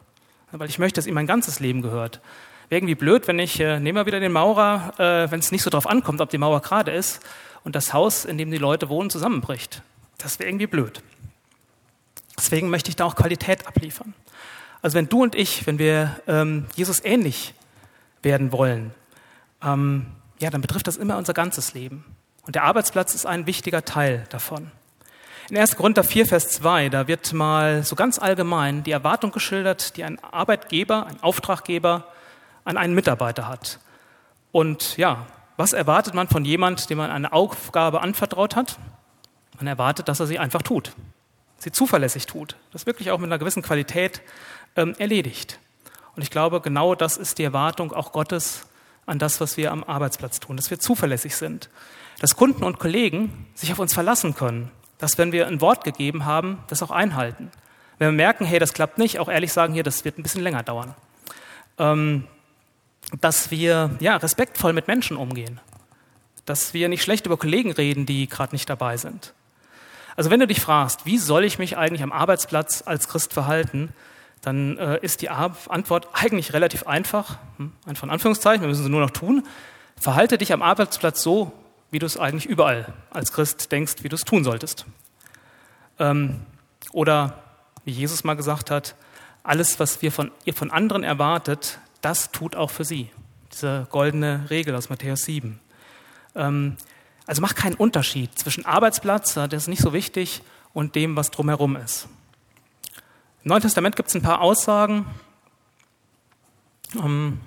Weil 0.52 0.68
ich 0.68 0.78
möchte, 0.78 0.98
dass 0.98 1.06
ihm 1.06 1.14
mein 1.14 1.26
ganzes 1.26 1.60
Leben 1.60 1.82
gehört. 1.82 2.20
Wäre 2.68 2.78
irgendwie 2.78 2.94
blöd, 2.94 3.28
wenn 3.28 3.38
ich, 3.38 3.60
äh, 3.60 3.78
nehmen 3.78 3.96
wir 3.96 4.06
wieder 4.06 4.20
den 4.20 4.32
Maurer, 4.32 4.92
äh, 4.98 5.30
wenn 5.30 5.40
es 5.40 5.52
nicht 5.52 5.62
so 5.62 5.70
drauf 5.70 5.86
ankommt, 5.86 6.20
ob 6.20 6.30
die 6.30 6.38
Mauer 6.38 6.60
gerade 6.60 6.90
ist 6.90 7.20
und 7.64 7.76
das 7.76 7.92
Haus, 7.92 8.24
in 8.24 8.38
dem 8.38 8.50
die 8.50 8.58
Leute 8.58 8.88
wohnen, 8.88 9.10
zusammenbricht. 9.10 9.82
Das 10.18 10.38
wäre 10.38 10.48
irgendwie 10.48 10.66
blöd. 10.66 11.02
Deswegen 12.38 12.70
möchte 12.70 12.90
ich 12.90 12.96
da 12.96 13.04
auch 13.04 13.16
Qualität 13.16 13.66
abliefern. 13.66 14.14
Also 14.82 14.96
wenn 14.96 15.08
du 15.08 15.22
und 15.22 15.34
ich, 15.34 15.66
wenn 15.66 15.78
wir 15.78 16.20
ähm, 16.26 16.66
Jesus 16.74 17.04
ähnlich 17.04 17.54
werden 18.22 18.52
wollen, 18.52 18.92
ähm, 19.62 20.06
ja, 20.38 20.50
dann 20.50 20.60
betrifft 20.60 20.86
das 20.86 20.96
immer 20.96 21.16
unser 21.16 21.34
ganzes 21.34 21.74
Leben. 21.74 22.04
Und 22.42 22.54
der 22.54 22.64
Arbeitsplatz 22.64 23.14
ist 23.14 23.26
ein 23.26 23.46
wichtiger 23.46 23.84
Teil 23.84 24.24
davon. 24.30 24.70
In 25.48 25.56
1. 25.56 25.76
Korinther 25.76 26.02
4, 26.02 26.26
Vers 26.26 26.48
2, 26.48 26.88
da 26.88 27.06
wird 27.06 27.32
mal 27.32 27.84
so 27.84 27.94
ganz 27.94 28.18
allgemein 28.18 28.82
die 28.82 28.90
Erwartung 28.90 29.30
geschildert, 29.30 29.96
die 29.96 30.02
ein 30.02 30.18
Arbeitgeber, 30.24 31.06
ein 31.06 31.22
Auftraggeber 31.22 32.08
an 32.64 32.76
einen 32.76 32.96
Mitarbeiter 32.96 33.46
hat. 33.46 33.78
Und 34.50 34.96
ja, 34.96 35.24
was 35.56 35.72
erwartet 35.72 36.14
man 36.14 36.26
von 36.26 36.44
jemand, 36.44 36.90
dem 36.90 36.98
man 36.98 37.12
eine 37.12 37.32
Aufgabe 37.32 38.00
anvertraut 38.00 38.56
hat? 38.56 38.76
Man 39.56 39.68
erwartet, 39.68 40.08
dass 40.08 40.18
er 40.18 40.26
sie 40.26 40.40
einfach 40.40 40.62
tut, 40.62 40.94
sie 41.58 41.70
zuverlässig 41.70 42.26
tut, 42.26 42.56
das 42.72 42.86
wirklich 42.86 43.12
auch 43.12 43.18
mit 43.18 43.28
einer 43.28 43.38
gewissen 43.38 43.62
Qualität 43.62 44.22
ähm, 44.74 44.96
erledigt. 44.98 45.60
Und 46.16 46.22
ich 46.22 46.30
glaube, 46.30 46.60
genau 46.60 46.96
das 46.96 47.16
ist 47.16 47.38
die 47.38 47.44
Erwartung 47.44 47.92
auch 47.92 48.10
Gottes 48.10 48.66
an 49.06 49.20
das, 49.20 49.40
was 49.40 49.56
wir 49.56 49.70
am 49.70 49.84
Arbeitsplatz 49.84 50.40
tun, 50.40 50.56
dass 50.56 50.70
wir 50.70 50.80
zuverlässig 50.80 51.36
sind, 51.36 51.70
dass 52.18 52.34
Kunden 52.34 52.64
und 52.64 52.80
Kollegen 52.80 53.46
sich 53.54 53.70
auf 53.70 53.78
uns 53.78 53.94
verlassen 53.94 54.34
können, 54.34 54.72
dass 54.98 55.18
wenn 55.18 55.32
wir 55.32 55.46
ein 55.46 55.60
Wort 55.60 55.84
gegeben 55.84 56.24
haben, 56.24 56.58
das 56.68 56.82
auch 56.82 56.90
einhalten. 56.90 57.50
Wenn 57.98 58.08
wir 58.08 58.16
merken, 58.16 58.44
hey, 58.44 58.58
das 58.58 58.72
klappt 58.72 58.98
nicht, 58.98 59.18
auch 59.18 59.28
ehrlich 59.28 59.52
sagen, 59.52 59.72
hier, 59.72 59.82
das 59.82 60.04
wird 60.04 60.18
ein 60.18 60.22
bisschen 60.22 60.42
länger 60.42 60.62
dauern. 60.62 60.94
Ähm, 61.78 62.24
dass 63.20 63.50
wir 63.50 63.90
ja, 64.00 64.16
respektvoll 64.16 64.72
mit 64.72 64.88
Menschen 64.88 65.16
umgehen, 65.16 65.60
dass 66.44 66.74
wir 66.74 66.88
nicht 66.88 67.02
schlecht 67.02 67.26
über 67.26 67.36
Kollegen 67.36 67.72
reden, 67.72 68.06
die 68.06 68.28
gerade 68.28 68.54
nicht 68.54 68.68
dabei 68.68 68.96
sind. 68.96 69.32
Also 70.16 70.30
wenn 70.30 70.40
du 70.40 70.46
dich 70.46 70.60
fragst, 70.60 71.04
wie 71.04 71.18
soll 71.18 71.44
ich 71.44 71.58
mich 71.58 71.76
eigentlich 71.76 72.02
am 72.02 72.12
Arbeitsplatz 72.12 72.82
als 72.86 73.08
Christ 73.08 73.32
verhalten, 73.32 73.90
dann 74.40 74.78
äh, 74.78 74.98
ist 75.02 75.22
die 75.22 75.28
Antwort 75.28 76.08
eigentlich 76.12 76.52
relativ 76.52 76.86
einfach, 76.86 77.38
hm, 77.58 77.72
einfach 77.86 78.04
in 78.04 78.10
Anführungszeichen, 78.10 78.62
wir 78.62 78.68
müssen 78.68 78.84
sie 78.84 78.90
nur 78.90 79.00
noch 79.00 79.10
tun. 79.10 79.46
Verhalte 80.00 80.38
dich 80.38 80.52
am 80.52 80.62
Arbeitsplatz 80.62 81.22
so, 81.22 81.52
wie 81.90 81.98
du 81.98 82.06
es 82.06 82.16
eigentlich 82.16 82.46
überall 82.46 82.92
als 83.10 83.32
Christ 83.32 83.70
denkst, 83.72 83.96
wie 84.02 84.08
du 84.08 84.16
es 84.16 84.22
tun 84.22 84.44
solltest. 84.44 84.86
Ähm, 85.98 86.40
oder 86.92 87.42
wie 87.84 87.92
Jesus 87.92 88.24
mal 88.24 88.34
gesagt 88.34 88.70
hat, 88.70 88.94
alles, 89.42 89.78
was 89.78 90.02
wir 90.02 90.10
von, 90.10 90.30
ihr 90.44 90.54
von 90.54 90.70
anderen 90.70 91.04
erwartet, 91.04 91.78
das 92.00 92.30
tut 92.32 92.56
auch 92.56 92.70
für 92.70 92.84
sie. 92.84 93.10
Diese 93.52 93.86
goldene 93.90 94.50
Regel 94.50 94.74
aus 94.74 94.90
Matthäus 94.90 95.22
7. 95.22 95.60
Ähm, 96.34 96.76
also 97.26 97.42
mach 97.42 97.54
keinen 97.54 97.74
Unterschied 97.74 98.36
zwischen 98.38 98.64
Arbeitsplatz, 98.66 99.34
das 99.34 99.52
ist 99.52 99.68
nicht 99.68 99.82
so 99.82 99.92
wichtig, 99.92 100.42
und 100.72 100.94
dem, 100.94 101.16
was 101.16 101.30
drumherum 101.30 101.76
ist. 101.76 102.08
Im 103.42 103.50
Neuen 103.50 103.62
Testament 103.62 103.96
gibt 103.96 104.08
es 104.08 104.14
ein 104.14 104.22
paar 104.22 104.40
Aussagen. 104.40 105.06
Ähm, 106.94 107.02
hm, 107.02 107.40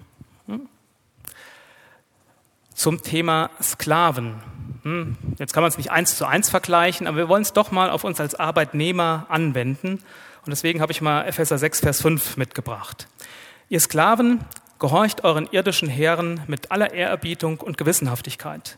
zum 2.79 3.01
Thema 3.01 3.49
Sklaven. 3.61 4.35
Hm, 4.83 5.17
jetzt 5.37 5.51
kann 5.51 5.63
man 5.63 5.67
es 5.67 5.77
nicht 5.77 5.91
eins 5.91 6.15
zu 6.15 6.25
eins 6.25 6.49
vergleichen, 6.49 7.07
aber 7.07 7.17
wir 7.17 7.27
wollen 7.27 7.41
es 7.41 7.51
doch 7.51 7.71
mal 7.71 7.89
auf 7.89 8.05
uns 8.05 8.21
als 8.21 8.35
Arbeitnehmer 8.35 9.25
anwenden. 9.27 10.01
Und 10.45 10.49
deswegen 10.49 10.79
habe 10.79 10.93
ich 10.93 11.01
mal 11.01 11.23
Epheser 11.23 11.57
6, 11.57 11.81
Vers 11.81 12.01
5 12.01 12.37
mitgebracht. 12.37 13.09
Ihr 13.67 13.81
Sklaven, 13.81 14.45
gehorcht 14.79 15.25
euren 15.25 15.49
irdischen 15.51 15.89
Herren 15.89 16.39
mit 16.47 16.71
aller 16.71 16.93
Ehrerbietung 16.93 17.59
und 17.59 17.77
Gewissenhaftigkeit. 17.77 18.77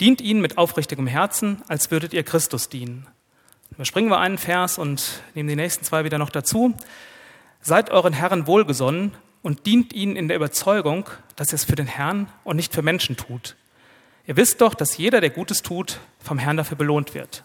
Dient 0.00 0.20
ihnen 0.20 0.40
mit 0.40 0.58
aufrichtigem 0.58 1.06
Herzen, 1.06 1.62
als 1.68 1.92
würdet 1.92 2.14
ihr 2.14 2.24
Christus 2.24 2.68
dienen. 2.68 3.06
Überspringen 3.70 4.10
wir 4.10 4.18
einen 4.18 4.38
Vers 4.38 4.76
und 4.76 5.22
nehmen 5.34 5.48
die 5.48 5.54
nächsten 5.54 5.84
zwei 5.84 6.02
wieder 6.02 6.18
noch 6.18 6.30
dazu. 6.30 6.74
Seid 7.60 7.90
euren 7.90 8.12
Herren 8.12 8.48
wohlgesonnen 8.48 9.12
und 9.42 9.66
dient 9.66 9.92
ihnen 9.92 10.16
in 10.16 10.28
der 10.28 10.36
Überzeugung, 10.36 11.08
dass 11.36 11.48
ihr 11.48 11.56
es 11.56 11.64
für 11.64 11.76
den 11.76 11.86
Herrn 11.86 12.28
und 12.44 12.56
nicht 12.56 12.74
für 12.74 12.82
Menschen 12.82 13.16
tut. 13.16 13.56
Ihr 14.26 14.36
wisst 14.36 14.60
doch, 14.60 14.74
dass 14.74 14.96
jeder, 14.96 15.20
der 15.20 15.30
Gutes 15.30 15.62
tut, 15.62 16.00
vom 16.20 16.38
Herrn 16.38 16.56
dafür 16.56 16.76
belohnt 16.76 17.14
wird. 17.14 17.44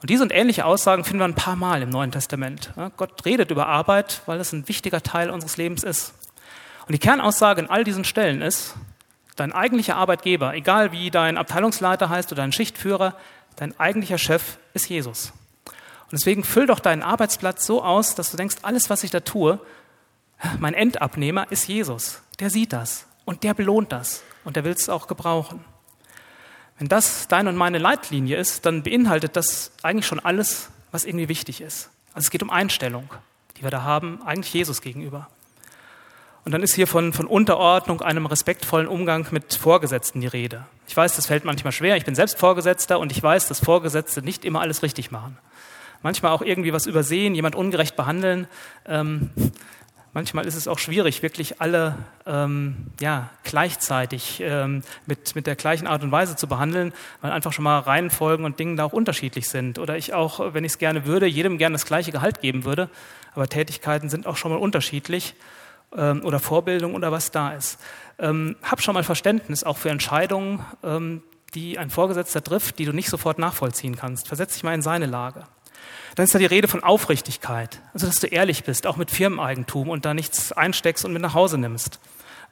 Und 0.00 0.10
diese 0.10 0.22
und 0.22 0.32
ähnliche 0.32 0.64
Aussagen 0.64 1.04
finden 1.04 1.20
wir 1.20 1.24
ein 1.24 1.34
paar 1.34 1.56
Mal 1.56 1.82
im 1.82 1.90
Neuen 1.90 2.12
Testament. 2.12 2.72
Gott 2.96 3.24
redet 3.24 3.50
über 3.50 3.66
Arbeit, 3.66 4.22
weil 4.26 4.38
es 4.38 4.52
ein 4.52 4.68
wichtiger 4.68 5.02
Teil 5.02 5.30
unseres 5.30 5.56
Lebens 5.56 5.82
ist. 5.82 6.14
Und 6.86 6.92
die 6.92 6.98
Kernaussage 6.98 7.60
in 7.60 7.70
all 7.70 7.84
diesen 7.84 8.04
Stellen 8.04 8.40
ist, 8.40 8.74
dein 9.34 9.52
eigentlicher 9.52 9.96
Arbeitgeber, 9.96 10.54
egal 10.54 10.92
wie 10.92 11.10
dein 11.10 11.36
Abteilungsleiter 11.36 12.08
heißt 12.08 12.30
oder 12.32 12.42
dein 12.42 12.52
Schichtführer, 12.52 13.16
dein 13.56 13.78
eigentlicher 13.78 14.18
Chef 14.18 14.58
ist 14.72 14.88
Jesus. 14.88 15.32
Und 15.64 16.12
deswegen 16.12 16.44
füll 16.44 16.66
doch 16.66 16.80
deinen 16.80 17.02
Arbeitsplatz 17.02 17.66
so 17.66 17.82
aus, 17.82 18.14
dass 18.14 18.30
du 18.30 18.36
denkst, 18.36 18.56
alles, 18.62 18.88
was 18.90 19.04
ich 19.04 19.10
da 19.10 19.20
tue, 19.20 19.60
mein 20.58 20.74
Endabnehmer 20.74 21.50
ist 21.50 21.68
Jesus. 21.68 22.22
Der 22.40 22.50
sieht 22.50 22.72
das 22.72 23.06
und 23.24 23.42
der 23.42 23.54
belohnt 23.54 23.92
das 23.92 24.22
und 24.44 24.56
der 24.56 24.64
will 24.64 24.72
es 24.72 24.88
auch 24.88 25.06
gebrauchen. 25.06 25.64
Wenn 26.78 26.88
das 26.88 27.26
deine 27.26 27.48
und 27.48 27.56
meine 27.56 27.78
Leitlinie 27.78 28.36
ist, 28.36 28.64
dann 28.64 28.82
beinhaltet 28.84 29.34
das 29.34 29.72
eigentlich 29.82 30.06
schon 30.06 30.20
alles, 30.20 30.70
was 30.92 31.04
irgendwie 31.04 31.28
wichtig 31.28 31.60
ist. 31.60 31.90
Also 32.14 32.26
es 32.26 32.30
geht 32.30 32.42
um 32.42 32.50
Einstellung, 32.50 33.10
die 33.56 33.62
wir 33.62 33.70
da 33.70 33.82
haben, 33.82 34.22
eigentlich 34.24 34.54
Jesus 34.54 34.80
gegenüber. 34.80 35.28
Und 36.44 36.52
dann 36.52 36.62
ist 36.62 36.74
hier 36.74 36.86
von, 36.86 37.12
von 37.12 37.26
Unterordnung, 37.26 38.00
einem 38.00 38.24
respektvollen 38.24 38.86
Umgang 38.86 39.26
mit 39.32 39.52
Vorgesetzten 39.52 40.20
die 40.20 40.28
Rede. 40.28 40.64
Ich 40.86 40.96
weiß, 40.96 41.16
das 41.16 41.26
fällt 41.26 41.44
manchmal 41.44 41.72
schwer. 41.72 41.96
Ich 41.96 42.04
bin 42.04 42.14
selbst 42.14 42.38
Vorgesetzter 42.38 43.00
und 43.00 43.12
ich 43.12 43.22
weiß, 43.22 43.48
dass 43.48 43.60
Vorgesetzte 43.60 44.22
nicht 44.22 44.44
immer 44.44 44.60
alles 44.60 44.82
richtig 44.82 45.10
machen. 45.10 45.36
Manchmal 46.02 46.32
auch 46.32 46.42
irgendwie 46.42 46.72
was 46.72 46.86
übersehen, 46.86 47.34
jemand 47.34 47.56
ungerecht 47.56 47.96
behandeln. 47.96 48.46
Ähm, 48.86 49.30
manchmal 50.18 50.48
ist 50.48 50.56
es 50.56 50.66
auch 50.66 50.80
schwierig, 50.80 51.22
wirklich 51.22 51.60
alle 51.60 51.94
ähm, 52.26 52.88
ja, 52.98 53.30
gleichzeitig 53.44 54.40
ähm, 54.40 54.82
mit, 55.06 55.36
mit 55.36 55.46
der 55.46 55.54
gleichen 55.54 55.86
Art 55.86 56.02
und 56.02 56.10
Weise 56.10 56.34
zu 56.34 56.48
behandeln, 56.48 56.92
weil 57.20 57.30
einfach 57.30 57.52
schon 57.52 57.62
mal 57.62 57.78
Reihenfolgen 57.78 58.44
und 58.44 58.58
Dinge 58.58 58.74
da 58.74 58.82
auch 58.82 58.92
unterschiedlich 58.92 59.48
sind. 59.48 59.78
Oder 59.78 59.96
ich 59.96 60.14
auch, 60.14 60.54
wenn 60.54 60.64
ich 60.64 60.72
es 60.72 60.78
gerne 60.78 61.06
würde, 61.06 61.26
jedem 61.26 61.56
gerne 61.56 61.74
das 61.74 61.86
gleiche 61.86 62.10
Gehalt 62.10 62.40
geben 62.40 62.64
würde, 62.64 62.90
aber 63.36 63.46
Tätigkeiten 63.46 64.08
sind 64.08 64.26
auch 64.26 64.36
schon 64.36 64.50
mal 64.50 64.58
unterschiedlich 64.58 65.36
ähm, 65.96 66.24
oder 66.24 66.40
Vorbildung 66.40 66.96
oder 66.96 67.12
was 67.12 67.30
da 67.30 67.52
ist. 67.52 67.78
Ähm, 68.18 68.56
hab 68.64 68.82
schon 68.82 68.94
mal 68.94 69.04
Verständnis 69.04 69.62
auch 69.62 69.78
für 69.78 69.90
Entscheidungen, 69.90 70.66
ähm, 70.82 71.22
die 71.54 71.78
ein 71.78 71.90
Vorgesetzter 71.90 72.42
trifft, 72.42 72.80
die 72.80 72.86
du 72.86 72.92
nicht 72.92 73.08
sofort 73.08 73.38
nachvollziehen 73.38 73.94
kannst. 73.94 74.26
Versetz 74.26 74.54
dich 74.54 74.64
mal 74.64 74.74
in 74.74 74.82
seine 74.82 75.06
Lage. 75.06 75.44
Dann 76.18 76.24
ist 76.24 76.34
da 76.34 76.38
die 76.38 76.46
Rede 76.46 76.66
von 76.66 76.82
Aufrichtigkeit, 76.82 77.80
also 77.94 78.06
dass 78.06 78.18
du 78.18 78.26
ehrlich 78.26 78.64
bist, 78.64 78.86
auch 78.86 78.96
mit 78.96 79.10
Firmeneigentum 79.10 79.88
und 79.88 80.04
da 80.04 80.14
nichts 80.14 80.52
einsteckst 80.52 81.04
und 81.04 81.12
mit 81.12 81.22
nach 81.22 81.34
Hause 81.34 81.58
nimmst. 81.58 82.00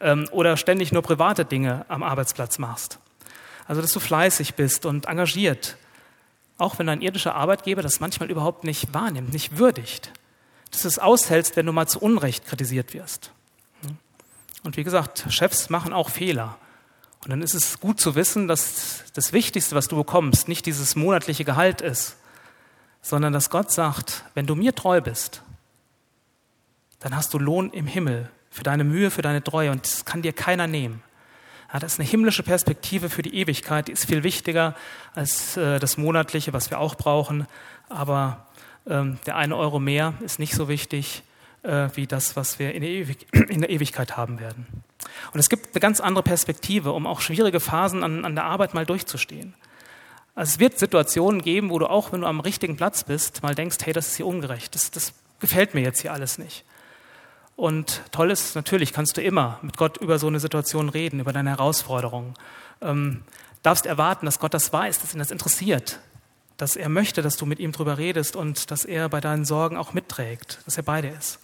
Ähm, 0.01 0.29
oder 0.31 0.57
ständig 0.57 0.93
nur 0.93 1.03
private 1.03 1.45
Dinge 1.45 1.85
am 1.89 2.03
Arbeitsplatz 2.03 2.59
machst. 2.59 2.99
Also 3.67 3.83
dass 3.83 3.93
du 3.93 3.99
fleißig 3.99 4.55
bist 4.55 4.87
und 4.87 5.07
engagiert, 5.07 5.77
auch 6.59 6.79
wenn 6.79 6.87
dein 6.87 7.03
irdischer 7.03 7.35
Arbeitgeber 7.35 7.83
das 7.83 7.99
manchmal 7.99 8.31
überhaupt 8.31 8.65
nicht 8.65 8.95
wahrnimmt, 8.95 9.33
nicht 9.33 9.59
würdigt 9.59 10.13
dass 10.71 10.83
du 10.83 10.89
es 10.89 10.99
aushältst, 10.99 11.57
wenn 11.57 11.65
du 11.65 11.73
mal 11.73 11.87
zu 11.87 12.01
Unrecht 12.01 12.47
kritisiert 12.47 12.93
wirst. 12.95 13.31
Und 14.63 14.77
wie 14.77 14.85
gesagt, 14.85 15.27
Chefs 15.31 15.71
machen 15.71 15.93
auch 15.93 16.11
Fehler. 16.11 16.59
Und 17.23 17.31
dann 17.31 17.41
ist 17.41 17.55
es 17.55 17.81
gut 17.81 18.01
zu 18.01 18.15
wissen, 18.15 18.49
dass 18.49 19.05
das 19.15 19.33
Wichtigste, 19.33 19.75
was 19.75 19.89
du 19.89 19.97
bekommst, 19.97 20.49
nicht 20.49 20.67
dieses 20.67 20.97
monatliche 20.97 21.45
Gehalt 21.45 21.81
ist, 21.81 22.17
sondern 23.07 23.33
dass 23.33 23.51
Gott 23.51 23.71
sagt, 23.71 24.25
wenn 24.35 24.49
du 24.49 24.57
mir 24.57 24.75
treu 24.75 25.01
bist, 25.01 25.41
dann 26.99 27.15
hast 27.15 27.33
du 27.33 27.39
Lohn 27.39 27.71
im 27.71 27.87
Himmel 27.87 28.29
für 28.51 28.65
deine 28.65 28.83
Mühe, 28.83 29.13
für 29.13 29.23
deine 29.23 29.45
Treue 29.45 29.71
und 29.71 29.85
das 29.85 30.05
kann 30.05 30.23
dir 30.23 30.33
keiner 30.33 30.67
nehmen. 30.67 31.05
Ja, 31.73 31.79
das 31.79 31.93
ist 31.93 32.01
eine 32.01 32.09
himmlische 32.09 32.43
Perspektive 32.43 33.09
für 33.09 33.23
die 33.23 33.37
Ewigkeit, 33.37 33.87
die 33.87 33.93
ist 33.93 34.07
viel 34.07 34.25
wichtiger 34.25 34.75
als 35.15 35.57
äh, 35.57 35.79
das 35.79 35.99
monatliche, 35.99 36.53
was 36.53 36.71
wir 36.71 36.81
auch 36.81 36.97
brauchen. 36.97 37.47
Aber 37.89 38.49
ähm, 38.89 39.21
der 39.25 39.37
eine 39.37 39.57
Euro 39.57 39.79
mehr 39.79 40.15
ist 40.25 40.41
nicht 40.41 40.55
so 40.55 40.69
wichtig 40.69 41.23
äh, 41.63 41.89
wie 41.95 42.09
das, 42.09 42.35
was 42.35 42.59
wir 42.59 42.75
in 42.75 42.83
der, 42.83 42.91
Ewig 42.91 43.29
in 43.49 43.61
der, 43.61 43.71
Ewigkeit 43.71 44.17
haben 44.17 44.41
werden. 44.41 44.67
Und 45.33 45.39
es 45.39 45.49
gibt 45.49 45.75
eine 45.75 45.81
ganz 45.81 46.01
andere 46.01 46.25
Perspektive, 46.25 46.91
um 46.91 47.07
auch 47.07 47.21
schwierige 47.21 47.61
Phasen 47.61 48.03
an, 48.03 48.25
an 48.25 48.35
der 48.35 48.47
Arbeit 48.47 48.75
mal 48.75 48.85
durchzustehen. 48.85 49.55
Also 50.37 50.51
es 50.51 50.59
wird 50.61 50.79
Situationen 50.79 51.41
geben, 51.41 51.71
wo 51.71 51.79
du 51.79 51.89
auch, 51.89 52.13
wenn 52.13 52.21
du 52.21 52.27
am 52.27 52.41
richtigen 52.41 52.77
Platz 52.77 53.05
bist, 53.05 53.43
mal 53.43 53.55
denkst, 53.55 53.79
hey, 53.83 53.95
das 53.95 54.09
ist 54.09 54.17
hier 54.17 54.27
ungerecht, 54.27 54.75
das, 54.75 54.91
das 54.91 55.15
gefällt 55.41 55.75
mir 55.75 55.81
jetzt 55.81 56.03
hier 56.03 56.13
alles 56.13 56.37
nicht. 56.37 56.65
Und 57.57 58.03
toll 58.13 58.31
ist, 58.31 58.55
natürlich 58.55 58.93
kannst 58.93 59.17
du 59.17 59.23
immer 59.23 59.59
mit 59.63 59.79
Gott 59.79 59.97
über 59.97 60.19
so 60.19 60.27
eine 60.27 60.39
Situation 60.39 60.91
reden, 60.91 61.21
über 61.21 61.33
deine 61.33 61.51
Herausforderungen. 61.51 62.35
Ähm, 62.83 63.23
darfst 63.63 63.87
erwarten, 63.87 64.27
dass 64.27 64.39
Gott 64.39 64.53
das 64.53 64.71
weiß, 64.71 65.01
dass 65.01 65.15
ihn 65.15 65.19
das 65.19 65.31
interessiert, 65.31 66.01
dass 66.59 66.77
er 66.77 66.91
möchte, 66.91 67.23
dass 67.23 67.39
du 67.39 67.47
mit 67.47 67.59
ihm 67.59 67.73
drüber 67.73 67.97
redest 67.97 68.37
und 68.37 68.71
dass 68.71 68.85
er 68.85 69.09
bei 69.09 69.23
deinen 69.23 69.47
Sorgen 69.47 69.79
auch 69.79 69.95
mitträgt, 69.95 70.59
dass 70.67 70.77
er 70.77 70.83
bei 70.83 71.01
dir 71.01 71.17
ist. 71.17 71.39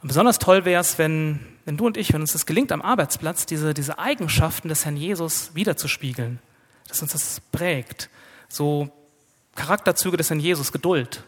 Und 0.00 0.08
besonders 0.08 0.38
toll 0.38 0.64
wäre 0.64 0.80
es, 0.80 0.96
wenn, 0.98 1.40
wenn 1.64 1.76
du 1.76 1.86
und 1.86 1.96
ich, 1.96 2.12
wenn 2.12 2.20
uns 2.20 2.32
das 2.32 2.46
gelingt, 2.46 2.70
am 2.70 2.82
Arbeitsplatz 2.82 3.46
diese, 3.46 3.74
diese 3.74 3.98
Eigenschaften 3.98 4.68
des 4.68 4.84
Herrn 4.84 4.96
Jesus 4.96 5.56
wiederzuspiegeln, 5.56 6.38
dass 6.88 7.02
uns 7.02 7.12
das 7.12 7.40
prägt. 7.52 8.08
So 8.48 8.90
Charakterzüge 9.54 10.16
des 10.16 10.30
Herrn 10.30 10.40
Jesus, 10.40 10.72
Geduld, 10.72 11.24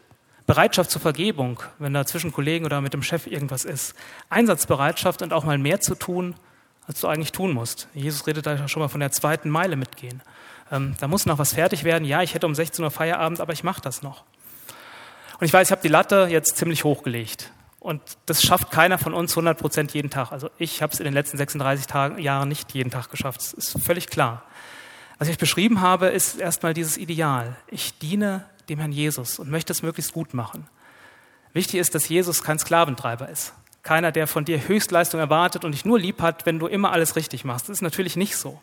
Bereitschaft 0.47 0.91
zur 0.91 1.01
Vergebung, 1.01 1.61
wenn 1.79 1.93
da 1.93 2.07
zwischen 2.07 2.33
Kollegen 2.33 2.65
oder 2.65 2.81
mit 2.81 2.95
dem 2.95 3.03
Chef 3.03 3.27
irgendwas 3.27 3.65
ist, 3.65 3.95
Einsatzbereitschaft 4.31 5.23
und 5.23 5.33
auch 5.33 5.45
mal 5.45 5.59
mehr 5.59 5.81
zu 5.81 5.95
tun, 5.95 6.35
als 6.87 7.01
du 7.01 7.09
eigentlich 7.09 7.33
tun 7.33 7.53
musst. 7.53 7.89
Jesus 7.95 8.27
redet 8.27 8.47
da 8.47 8.69
schon 8.69 8.81
mal 8.81 8.89
von 8.89 9.01
der 9.01 9.11
zweiten 9.11 9.51
Meile 9.51 9.77
mitgehen. 9.77 10.23
Ähm, 10.71 10.95
da 11.01 11.09
muss 11.09 11.27
noch 11.27 11.39
was 11.39 11.55
fertig 11.55 11.85
werden. 11.85 12.05
Ja, 12.05 12.23
ich 12.23 12.35
hätte 12.35 12.47
um 12.47 12.55
16 12.55 12.85
Uhr 12.85 12.91
Feierabend, 12.91 13.41
aber 13.41 13.53
ich 13.53 13.65
mache 13.65 13.81
das 13.81 14.03
noch. 14.03 14.25
Und 15.39 15.47
ich 15.47 15.53
weiß, 15.53 15.69
ich 15.69 15.73
habe 15.73 15.83
die 15.83 15.89
Latte 15.89 16.29
jetzt 16.31 16.57
ziemlich 16.57 16.85
hochgelegt. 16.85 17.53
Und 17.81 18.03
das 18.27 18.43
schafft 18.43 18.71
keiner 18.71 18.99
von 18.99 19.15
uns 19.15 19.33
100 19.33 19.59
Prozent 19.59 19.95
jeden 19.95 20.11
Tag. 20.11 20.33
Also 20.33 20.51
ich 20.59 20.83
habe 20.83 20.93
es 20.93 20.99
in 20.99 21.05
den 21.05 21.15
letzten 21.15 21.37
36 21.37 21.87
Tagen, 21.87 22.19
Jahren 22.19 22.49
nicht 22.49 22.73
jeden 22.75 22.91
Tag 22.91 23.11
geschafft. 23.11 23.41
Das 23.41 23.53
ist 23.53 23.81
völlig 23.83 24.09
klar. 24.09 24.43
Was 25.19 25.29
ich 25.29 25.39
beschrieben 25.39 25.81
habe, 25.81 26.09
ist 26.09 26.37
erstmal 26.37 26.75
dieses 26.75 26.99
Ideal. 26.99 27.57
Ich 27.69 27.99
diene 27.99 28.45
dem 28.69 28.79
Herrn 28.79 28.93
Jesus 28.93 29.39
und 29.39 29.51
möchte 29.51 29.73
es 29.73 29.83
möglichst 29.83 30.13
gut 30.13 30.35
machen. 30.35 30.67
Wichtig 31.53 31.81
ist, 31.81 31.95
dass 31.95 32.09
Jesus 32.09 32.43
kein 32.43 32.59
Sklaventreiber 32.59 33.29
ist. 33.29 33.55
Keiner, 33.83 34.13
der 34.13 34.27
von 34.27 34.45
dir 34.45 34.69
Höchstleistung 34.69 35.21
erwartet 35.21 35.65
und 35.65 35.73
dich 35.73 35.85
nur 35.85 35.99
lieb 35.99 36.21
hat, 36.21 36.45
wenn 36.45 36.59
du 36.59 36.67
immer 36.67 36.93
alles 36.93 37.17
richtig 37.17 37.45
machst. 37.45 37.69
Das 37.69 37.79
ist 37.79 37.83
natürlich 37.83 38.17
nicht 38.17 38.37
so. 38.37 38.61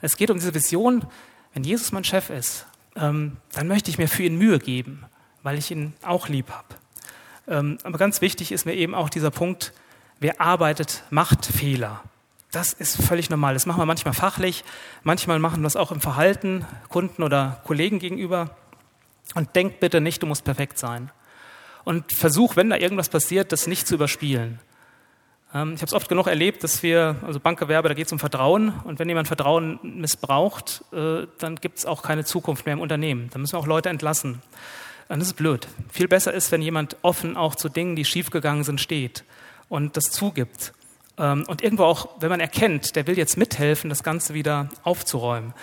Es 0.00 0.16
geht 0.16 0.30
um 0.30 0.38
diese 0.38 0.54
Vision, 0.54 1.06
wenn 1.54 1.62
Jesus 1.62 1.92
mein 1.92 2.04
Chef 2.04 2.30
ist, 2.30 2.66
ähm, 2.96 3.36
dann 3.52 3.68
möchte 3.68 3.90
ich 3.90 3.98
mir 3.98 4.08
für 4.08 4.24
ihn 4.24 4.36
Mühe 4.36 4.58
geben, 4.58 5.04
weil 5.42 5.58
ich 5.58 5.70
ihn 5.70 5.94
auch 6.02 6.28
lieb 6.28 6.50
habe. 6.50 6.66
Ähm, 7.46 7.78
aber 7.84 7.98
ganz 7.98 8.20
wichtig 8.20 8.50
ist 8.50 8.66
mir 8.66 8.74
eben 8.74 8.94
auch 8.94 9.08
dieser 9.08 9.30
Punkt, 9.30 9.72
wer 10.18 10.40
arbeitet, 10.40 11.04
macht 11.10 11.46
Fehler. 11.46 12.02
Das 12.56 12.72
ist 12.72 12.96
völlig 13.02 13.28
normal. 13.28 13.52
Das 13.52 13.66
machen 13.66 13.82
wir 13.82 13.84
manchmal 13.84 14.14
fachlich, 14.14 14.64
manchmal 15.02 15.38
machen 15.38 15.60
wir 15.60 15.66
es 15.66 15.76
auch 15.76 15.92
im 15.92 16.00
Verhalten 16.00 16.64
Kunden 16.88 17.22
oder 17.22 17.60
Kollegen 17.64 17.98
gegenüber. 17.98 18.56
Und 19.34 19.54
denk 19.54 19.78
bitte 19.78 20.00
nicht, 20.00 20.22
du 20.22 20.26
musst 20.26 20.42
perfekt 20.42 20.78
sein. 20.78 21.10
Und 21.84 22.14
versuch, 22.14 22.56
wenn 22.56 22.70
da 22.70 22.78
irgendwas 22.78 23.10
passiert, 23.10 23.52
das 23.52 23.66
nicht 23.66 23.86
zu 23.86 23.96
überspielen. 23.96 24.58
Ähm, 25.52 25.74
ich 25.74 25.82
habe 25.82 25.88
es 25.88 25.92
oft 25.92 26.08
genug 26.08 26.28
erlebt, 26.28 26.64
dass 26.64 26.82
wir, 26.82 27.16
also 27.26 27.40
Bankgewerbe, 27.40 27.88
da 27.88 27.94
geht 27.94 28.06
es 28.06 28.12
um 28.12 28.18
Vertrauen. 28.18 28.72
Und 28.84 28.98
wenn 28.98 29.08
jemand 29.10 29.28
Vertrauen 29.28 29.78
missbraucht, 29.82 30.82
äh, 30.94 31.26
dann 31.36 31.56
gibt 31.56 31.76
es 31.76 31.84
auch 31.84 32.02
keine 32.02 32.24
Zukunft 32.24 32.64
mehr 32.64 32.72
im 32.72 32.80
Unternehmen. 32.80 33.28
Dann 33.34 33.42
müssen 33.42 33.52
wir 33.52 33.58
auch 33.58 33.66
Leute 33.66 33.90
entlassen. 33.90 34.40
Das 35.10 35.18
ist 35.18 35.34
blöd. 35.34 35.68
Viel 35.92 36.08
besser 36.08 36.32
ist, 36.32 36.50
wenn 36.52 36.62
jemand 36.62 36.96
offen 37.02 37.36
auch 37.36 37.54
zu 37.54 37.68
Dingen, 37.68 37.96
die 37.96 38.06
schiefgegangen 38.06 38.64
sind, 38.64 38.80
steht 38.80 39.24
und 39.68 39.98
das 39.98 40.04
zugibt. 40.04 40.72
Ähm, 41.18 41.44
und 41.46 41.62
irgendwo 41.62 41.84
auch, 41.84 42.08
wenn 42.20 42.28
man 42.28 42.40
erkennt, 42.40 42.96
der 42.96 43.06
will 43.06 43.16
jetzt 43.16 43.36
mithelfen, 43.36 43.90
das 43.90 44.02
Ganze 44.02 44.34
wieder 44.34 44.68
aufzuräumen. 44.82 45.54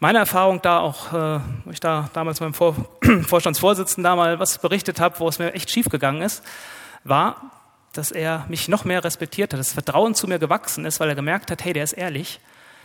Meine 0.00 0.18
Erfahrung 0.18 0.60
da 0.62 0.80
auch, 0.80 1.12
äh, 1.12 1.40
wo 1.64 1.70
ich 1.70 1.80
da 1.80 2.10
damals 2.12 2.40
meinem 2.40 2.54
Vor 2.54 2.74
Vorstandsvorsitzenden 3.26 4.04
da 4.04 4.16
mal 4.16 4.38
was 4.38 4.58
berichtet 4.58 5.00
habe, 5.00 5.20
wo 5.20 5.28
es 5.28 5.38
mir 5.38 5.52
echt 5.52 5.70
schiefgegangen 5.70 6.22
ist, 6.22 6.42
war, 7.04 7.52
dass 7.92 8.10
er 8.10 8.44
mich 8.48 8.68
noch 8.68 8.84
mehr 8.84 9.04
respektiert 9.04 9.52
hat, 9.52 9.60
das 9.60 9.74
Vertrauen 9.74 10.14
zu 10.14 10.26
mir 10.26 10.38
gewachsen 10.38 10.84
ist, 10.86 10.98
weil 10.98 11.08
er 11.08 11.14
gemerkt 11.14 11.50
hat, 11.50 11.64
hey, 11.64 11.72
der 11.72 11.84
ist 11.84 11.92
ehrlich. 11.92 12.40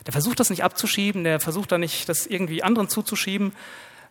Der 0.06 0.12
versucht 0.12 0.40
das 0.40 0.50
nicht 0.50 0.64
abzuschieben, 0.64 1.24
der 1.24 1.40
versucht 1.40 1.72
da 1.72 1.78
nicht, 1.78 2.08
das 2.08 2.28
irgendwie 2.28 2.62
anderen 2.62 2.90
zuzuschieben, 2.90 3.54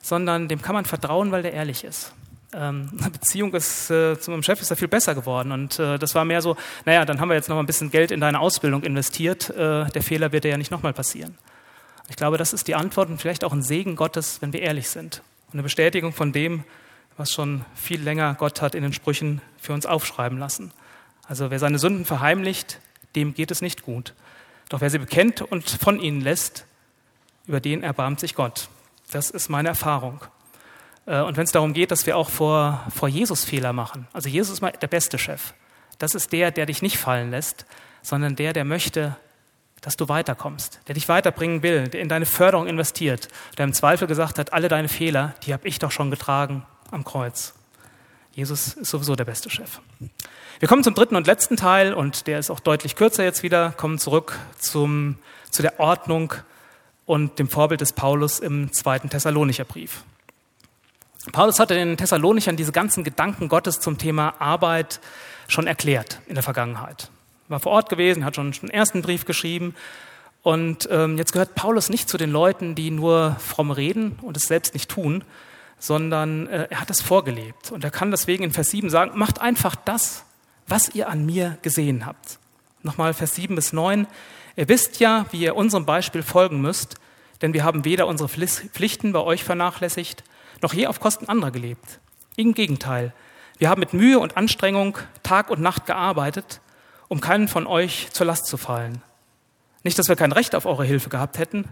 sondern 0.02 0.48
dem 0.48 0.60
kann 0.62 0.74
man 0.74 0.84
vertrauen, 0.84 1.32
weil 1.32 1.42
der 1.42 1.52
ehrlich 1.52 1.84
ist. 1.84 2.12
Ähm, 2.52 2.90
Beziehung 3.12 3.52
ist, 3.54 3.90
äh, 3.90 4.18
zu 4.18 4.30
meinem 4.30 4.42
Chef 4.42 4.60
ist 4.60 4.70
da 4.70 4.76
viel 4.76 4.88
besser 4.88 5.14
geworden. 5.14 5.52
Und 5.52 5.78
äh, 5.78 5.98
das 5.98 6.14
war 6.14 6.24
mehr 6.24 6.42
so, 6.42 6.56
naja, 6.84 7.04
dann 7.04 7.20
haben 7.20 7.28
wir 7.28 7.34
jetzt 7.34 7.48
noch 7.48 7.58
ein 7.58 7.66
bisschen 7.66 7.90
Geld 7.90 8.10
in 8.10 8.20
deine 8.20 8.40
Ausbildung 8.40 8.82
investiert. 8.82 9.50
Äh, 9.50 9.86
der 9.86 10.02
Fehler 10.02 10.32
wird 10.32 10.44
dir 10.44 10.50
ja 10.50 10.56
nicht 10.58 10.70
nochmal 10.70 10.92
passieren. 10.92 11.36
Ich 12.08 12.16
glaube, 12.16 12.38
das 12.38 12.52
ist 12.52 12.68
die 12.68 12.74
Antwort 12.74 13.08
und 13.08 13.20
vielleicht 13.20 13.44
auch 13.44 13.52
ein 13.52 13.62
Segen 13.62 13.96
Gottes, 13.96 14.40
wenn 14.40 14.52
wir 14.52 14.62
ehrlich 14.62 14.88
sind. 14.88 15.22
Und 15.48 15.54
eine 15.54 15.62
Bestätigung 15.62 16.12
von 16.12 16.32
dem, 16.32 16.64
was 17.16 17.32
schon 17.32 17.64
viel 17.74 18.00
länger 18.00 18.34
Gott 18.34 18.62
hat 18.62 18.74
in 18.74 18.82
den 18.82 18.92
Sprüchen 18.92 19.40
für 19.58 19.72
uns 19.72 19.86
aufschreiben 19.86 20.38
lassen. 20.38 20.72
Also 21.28 21.50
wer 21.50 21.58
seine 21.58 21.78
Sünden 21.78 22.04
verheimlicht, 22.04 22.80
dem 23.16 23.34
geht 23.34 23.50
es 23.50 23.62
nicht 23.62 23.82
gut. 23.82 24.14
Doch 24.68 24.80
wer 24.80 24.90
sie 24.90 24.98
bekennt 24.98 25.42
und 25.42 25.68
von 25.68 25.98
ihnen 25.98 26.20
lässt, 26.20 26.66
über 27.46 27.60
den 27.60 27.82
erbarmt 27.82 28.20
sich 28.20 28.34
Gott. 28.34 28.68
Das 29.10 29.30
ist 29.30 29.48
meine 29.48 29.68
Erfahrung. 29.68 30.20
Äh, 31.06 31.22
und 31.22 31.36
wenn 31.36 31.44
es 31.44 31.52
darum 31.52 31.72
geht, 31.72 31.90
dass 31.90 32.06
wir 32.06 32.16
auch 32.16 32.28
vor, 32.28 32.84
vor 32.94 33.08
Jesus 33.08 33.44
Fehler 33.44 33.72
machen, 33.72 34.06
also 34.12 34.28
Jesus 34.28 34.54
ist 34.54 34.60
mal 34.60 34.72
der 34.72 34.88
beste 34.88 35.18
Chef. 35.18 35.54
Das 35.98 36.14
ist 36.14 36.32
der, 36.32 36.50
der 36.50 36.66
dich 36.66 36.82
nicht 36.82 36.98
fallen 36.98 37.30
lässt, 37.30 37.64
sondern 38.02 38.36
der, 38.36 38.52
der 38.52 38.64
möchte, 38.64 39.16
dass 39.80 39.96
du 39.96 40.08
weiterkommst, 40.08 40.80
der 40.88 40.94
dich 40.94 41.08
weiterbringen 41.08 41.62
will, 41.62 41.88
der 41.88 42.00
in 42.00 42.08
deine 42.08 42.26
Förderung 42.26 42.66
investiert, 42.66 43.28
der 43.56 43.64
im 43.64 43.72
Zweifel 43.72 44.06
gesagt 44.06 44.38
hat, 44.38 44.52
alle 44.52 44.68
deine 44.68 44.88
Fehler, 44.88 45.34
die 45.44 45.52
habe 45.52 45.66
ich 45.66 45.78
doch 45.78 45.90
schon 45.90 46.10
getragen 46.10 46.66
am 46.90 47.04
Kreuz. 47.04 47.54
Jesus 48.32 48.74
ist 48.74 48.90
sowieso 48.90 49.16
der 49.16 49.24
beste 49.24 49.48
Chef. 49.48 49.80
Wir 50.58 50.68
kommen 50.68 50.84
zum 50.84 50.94
dritten 50.94 51.16
und 51.16 51.26
letzten 51.26 51.56
Teil 51.56 51.94
und 51.94 52.26
der 52.26 52.38
ist 52.38 52.50
auch 52.50 52.60
deutlich 52.60 52.96
kürzer 52.96 53.24
jetzt 53.24 53.42
wieder, 53.42 53.72
kommen 53.72 53.98
zurück 53.98 54.38
zum, 54.58 55.16
zu 55.50 55.62
der 55.62 55.80
Ordnung 55.80 56.34
und 57.06 57.38
dem 57.38 57.48
Vorbild 57.48 57.80
des 57.80 57.92
Paulus 57.92 58.38
im 58.38 58.72
zweiten 58.72 59.08
Thessalonicher 59.08 59.64
Brief. 59.64 60.02
Paulus 61.32 61.58
hatte 61.58 61.74
den 61.74 61.96
Thessalonichern 61.96 62.56
diese 62.56 62.72
ganzen 62.72 63.04
Gedanken 63.04 63.48
Gottes 63.48 63.80
zum 63.80 63.98
Thema 63.98 64.34
Arbeit 64.38 65.00
schon 65.48 65.66
erklärt 65.66 66.20
in 66.26 66.34
der 66.34 66.42
Vergangenheit. 66.42 67.10
War 67.48 67.60
vor 67.60 67.72
Ort 67.72 67.88
gewesen, 67.88 68.24
hat 68.24 68.36
schon 68.36 68.52
einen 68.52 68.70
ersten 68.70 69.02
Brief 69.02 69.24
geschrieben. 69.24 69.74
Und 70.42 70.88
ähm, 70.90 71.18
jetzt 71.18 71.32
gehört 71.32 71.54
Paulus 71.54 71.88
nicht 71.88 72.08
zu 72.08 72.18
den 72.18 72.30
Leuten, 72.30 72.74
die 72.74 72.90
nur 72.90 73.36
fromm 73.40 73.70
reden 73.70 74.18
und 74.22 74.36
es 74.36 74.44
selbst 74.44 74.74
nicht 74.74 74.88
tun, 74.88 75.24
sondern 75.78 76.46
äh, 76.46 76.68
er 76.70 76.80
hat 76.80 76.90
es 76.90 77.00
vorgelebt. 77.00 77.72
Und 77.72 77.82
er 77.82 77.90
kann 77.90 78.10
deswegen 78.10 78.44
in 78.44 78.52
Vers 78.52 78.70
7 78.70 78.90
sagen, 78.90 79.18
macht 79.18 79.40
einfach 79.40 79.74
das, 79.74 80.24
was 80.68 80.94
ihr 80.94 81.08
an 81.08 81.26
mir 81.26 81.58
gesehen 81.62 82.06
habt. 82.06 82.38
Nochmal 82.82 83.14
Vers 83.14 83.34
7 83.34 83.54
bis 83.54 83.72
9. 83.72 84.06
Ihr 84.56 84.68
wisst 84.68 85.00
ja, 85.00 85.26
wie 85.32 85.40
ihr 85.40 85.56
unserem 85.56 85.86
Beispiel 85.86 86.22
folgen 86.22 86.60
müsst, 86.60 86.94
denn 87.42 87.52
wir 87.52 87.64
haben 87.64 87.84
weder 87.84 88.06
unsere 88.06 88.28
Pflichten 88.28 89.12
bei 89.12 89.20
euch 89.20 89.44
vernachlässigt, 89.44 90.24
noch 90.62 90.74
je 90.74 90.86
auf 90.86 91.00
Kosten 91.00 91.28
anderer 91.28 91.50
gelebt. 91.50 92.00
Im 92.36 92.54
Gegenteil, 92.54 93.12
wir 93.58 93.70
haben 93.70 93.80
mit 93.80 93.92
Mühe 93.92 94.18
und 94.18 94.36
Anstrengung 94.36 94.98
Tag 95.22 95.50
und 95.50 95.60
Nacht 95.60 95.86
gearbeitet, 95.86 96.60
um 97.08 97.20
keinen 97.20 97.48
von 97.48 97.66
euch 97.66 98.08
zur 98.12 98.26
Last 98.26 98.46
zu 98.46 98.56
fallen. 98.56 99.02
Nicht, 99.82 99.98
dass 99.98 100.08
wir 100.08 100.16
kein 100.16 100.32
Recht 100.32 100.54
auf 100.54 100.66
eure 100.66 100.84
Hilfe 100.84 101.08
gehabt 101.08 101.38
hätten, 101.38 101.64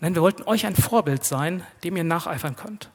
nein, 0.00 0.14
wir 0.14 0.22
wollten 0.22 0.44
euch 0.44 0.66
ein 0.66 0.76
Vorbild 0.76 1.24
sein, 1.24 1.64
dem 1.84 1.96
ihr 1.96 2.04
nacheifern 2.04 2.56
könnt. 2.56 2.90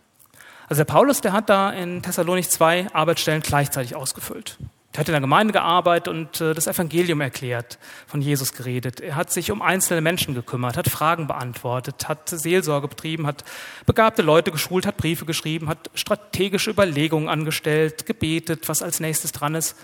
Also 0.67 0.79
der 0.79 0.91
Paulus, 0.91 1.21
der 1.21 1.33
hat 1.33 1.49
da 1.49 1.69
in 1.69 2.01
Thessalonich 2.01 2.49
zwei 2.49 2.87
Arbeitsstellen 2.93 3.41
gleichzeitig 3.41 3.95
ausgefüllt. 3.95 4.57
Er 4.95 4.99
hat 4.99 5.09
in 5.09 5.13
der 5.13 5.21
Gemeinde 5.21 5.51
gearbeitet 5.51 6.07
und 6.07 6.39
äh, 6.39 6.53
das 6.53 6.67
Evangelium 6.67 7.19
erklärt, 7.19 7.77
von 8.07 8.21
Jesus 8.21 8.53
geredet. 8.53 9.01
Er 9.01 9.15
hat 9.15 9.29
sich 9.29 9.51
um 9.51 9.61
einzelne 9.61 9.99
Menschen 9.99 10.33
gekümmert, 10.33 10.77
hat 10.77 10.89
Fragen 10.89 11.27
beantwortet, 11.27 12.07
hat 12.07 12.29
Seelsorge 12.29 12.87
betrieben, 12.87 13.27
hat 13.27 13.43
begabte 13.85 14.21
Leute 14.21 14.51
geschult, 14.51 14.85
hat 14.85 14.95
Briefe 14.95 15.25
geschrieben, 15.25 15.67
hat 15.67 15.89
strategische 15.95 16.71
Überlegungen 16.71 17.27
angestellt, 17.27 18.05
gebetet, 18.05 18.69
was 18.69 18.81
als 18.81 19.01
nächstes 19.01 19.33
dran 19.33 19.55
ist. 19.55 19.75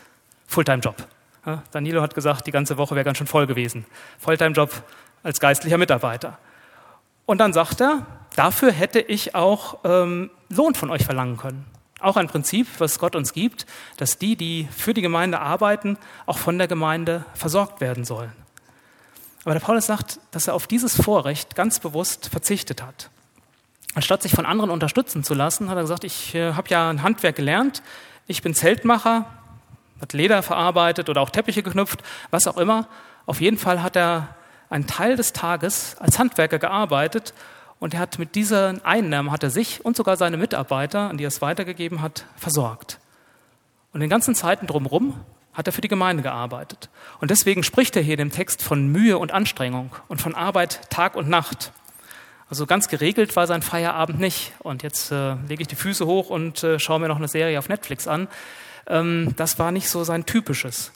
Fulltime-Job. 0.48 0.96
Danilo 1.72 2.02
hat 2.02 2.16
gesagt, 2.16 2.48
die 2.48 2.52
ganze 2.52 2.78
Woche 2.78 2.96
wäre 2.96 3.04
ganz 3.04 3.18
schön 3.18 3.28
voll 3.28 3.48
gewesen. 3.48 3.86
Fulltime-Job 4.20 4.72
als 5.24 5.40
geistlicher 5.40 5.78
Mitarbeiter. 5.78 6.38
Und 7.26 7.40
dann 7.40 7.52
sagt 7.52 7.82
er, 7.82 8.06
dafür 8.36 8.72
hätte 8.72 9.00
ich 9.00 9.36
auch 9.36 9.80
ähm, 9.84 10.30
Lohn 10.50 10.76
von 10.76 10.90
euch 10.90 11.04
verlangen 11.04 11.38
können. 11.38 11.66
Auch 12.02 12.18
ein 12.18 12.28
Prinzip, 12.28 12.68
was 12.80 13.00
Gott 13.00 13.16
uns 13.16 13.34
gibt, 13.34 13.66
dass 13.98 14.18
die, 14.18 14.36
die 14.36 14.68
für 14.76 14.94
die 14.94 15.02
Gemeinde 15.02 15.40
arbeiten, 15.40 15.98
auch 16.26 16.38
von 16.38 16.58
der 16.58 16.68
Gemeinde 16.68 17.26
versorgt 17.34 17.82
werden 17.82 18.06
sollen. 18.06 18.32
Aber 19.44 19.54
der 19.54 19.62
Paulus 19.62 19.86
sagt, 19.86 20.20
dass 20.32 20.48
er 20.48 20.54
auf 20.54 20.68
dieses 20.68 21.02
Vorrecht 21.02 21.56
ganz 21.56 21.80
bewusst 21.80 22.30
verzichtet 22.30 22.84
hat. 22.84 23.10
Anstatt 23.94 24.22
sich 24.22 24.34
von 24.34 24.46
anderen 24.46 24.70
unterstützen 24.70 25.24
zu 25.24 25.34
lassen, 25.34 25.70
hat 25.70 25.78
er 25.78 25.82
gesagt, 25.82 26.04
ich 26.04 26.34
äh, 26.36 26.54
habe 26.54 26.70
ja 26.70 26.90
ein 26.90 27.04
Handwerk 27.04 27.36
gelernt, 27.36 27.82
ich 28.28 28.42
bin 28.42 28.54
Zeltmacher, 28.54 29.26
hat 30.00 30.14
Leder 30.14 30.42
verarbeitet 30.44 31.10
oder 31.10 31.22
auch 31.22 31.30
Teppiche 31.30 31.64
geknüpft, 31.64 32.02
was 32.30 32.48
auch 32.48 32.58
immer. 32.58 32.88
Auf 33.26 33.42
jeden 33.42 33.58
Fall 33.58 33.84
hat 33.84 33.96
er 33.96 34.36
einen 34.70 34.88
Teil 34.88 35.16
des 35.16 35.34
Tages 35.34 35.98
als 36.00 36.18
Handwerker 36.18 36.58
gearbeitet 36.58 37.34
und 37.82 37.96
er 37.96 38.00
hat 38.00 38.20
mit 38.20 38.36
diesen 38.36 38.86
Einnahmen 38.86 39.32
hat 39.32 39.42
er 39.42 39.50
sich 39.50 39.84
und 39.84 39.98
sogar 39.98 40.16
seine 40.16 40.38
Mitarbeiter, 40.38 41.10
an 41.10 41.18
die 41.18 41.24
er 41.24 41.30
es 41.30 41.42
weitergegeben 41.42 42.04
hat, 42.04 42.26
versorgt. 42.38 43.00
Und 43.92 43.98
in 43.98 44.02
den 44.02 44.10
ganzen 44.12 44.36
Zeiten 44.36 44.68
drumherum 44.68 45.16
hat 45.52 45.66
er 45.66 45.74
für 45.74 45.82
die 45.82 45.88
Gemeinde 45.88 46.22
gearbeitet. 46.22 46.90
Und 47.22 47.32
deswegen 47.32 47.64
spricht 47.64 47.96
er 47.96 48.04
hier 48.04 48.14
in 48.14 48.20
dem 48.20 48.32
Text 48.32 48.62
von 48.62 48.88
Mühe 48.88 49.18
und 49.18 49.32
Anstrengung 49.32 49.90
und 50.10 50.22
von 50.22 50.36
Arbeit 50.36 50.92
Tag 50.92 51.16
und 51.16 51.28
Nacht. 51.28 51.72
Also 52.52 52.68
ganz 52.68 52.88
geregelt 52.88 53.36
war 53.36 53.48
sein 53.48 53.64
Feierabend 53.64 54.20
nicht. 54.20 54.54
Und 54.60 54.84
jetzt 54.84 55.12
äh, 55.12 55.34
lege 55.50 55.64
ich 55.64 55.68
die 55.68 55.76
Füße 55.76 56.06
hoch 56.06 56.30
und 56.30 56.64
äh, 56.64 56.78
schaue 56.78 57.00
mir 57.00 57.08
noch 57.08 57.18
eine 57.18 57.28
Serie 57.28 57.58
auf 57.58 57.68
Netflix 57.68 58.08
an. 58.08 58.28
Ähm, 58.86 59.34
das 59.38 59.58
war 59.58 59.72
nicht 59.72 59.90
so 59.90 60.04
sein 60.04 60.28
typisches. 60.28 60.92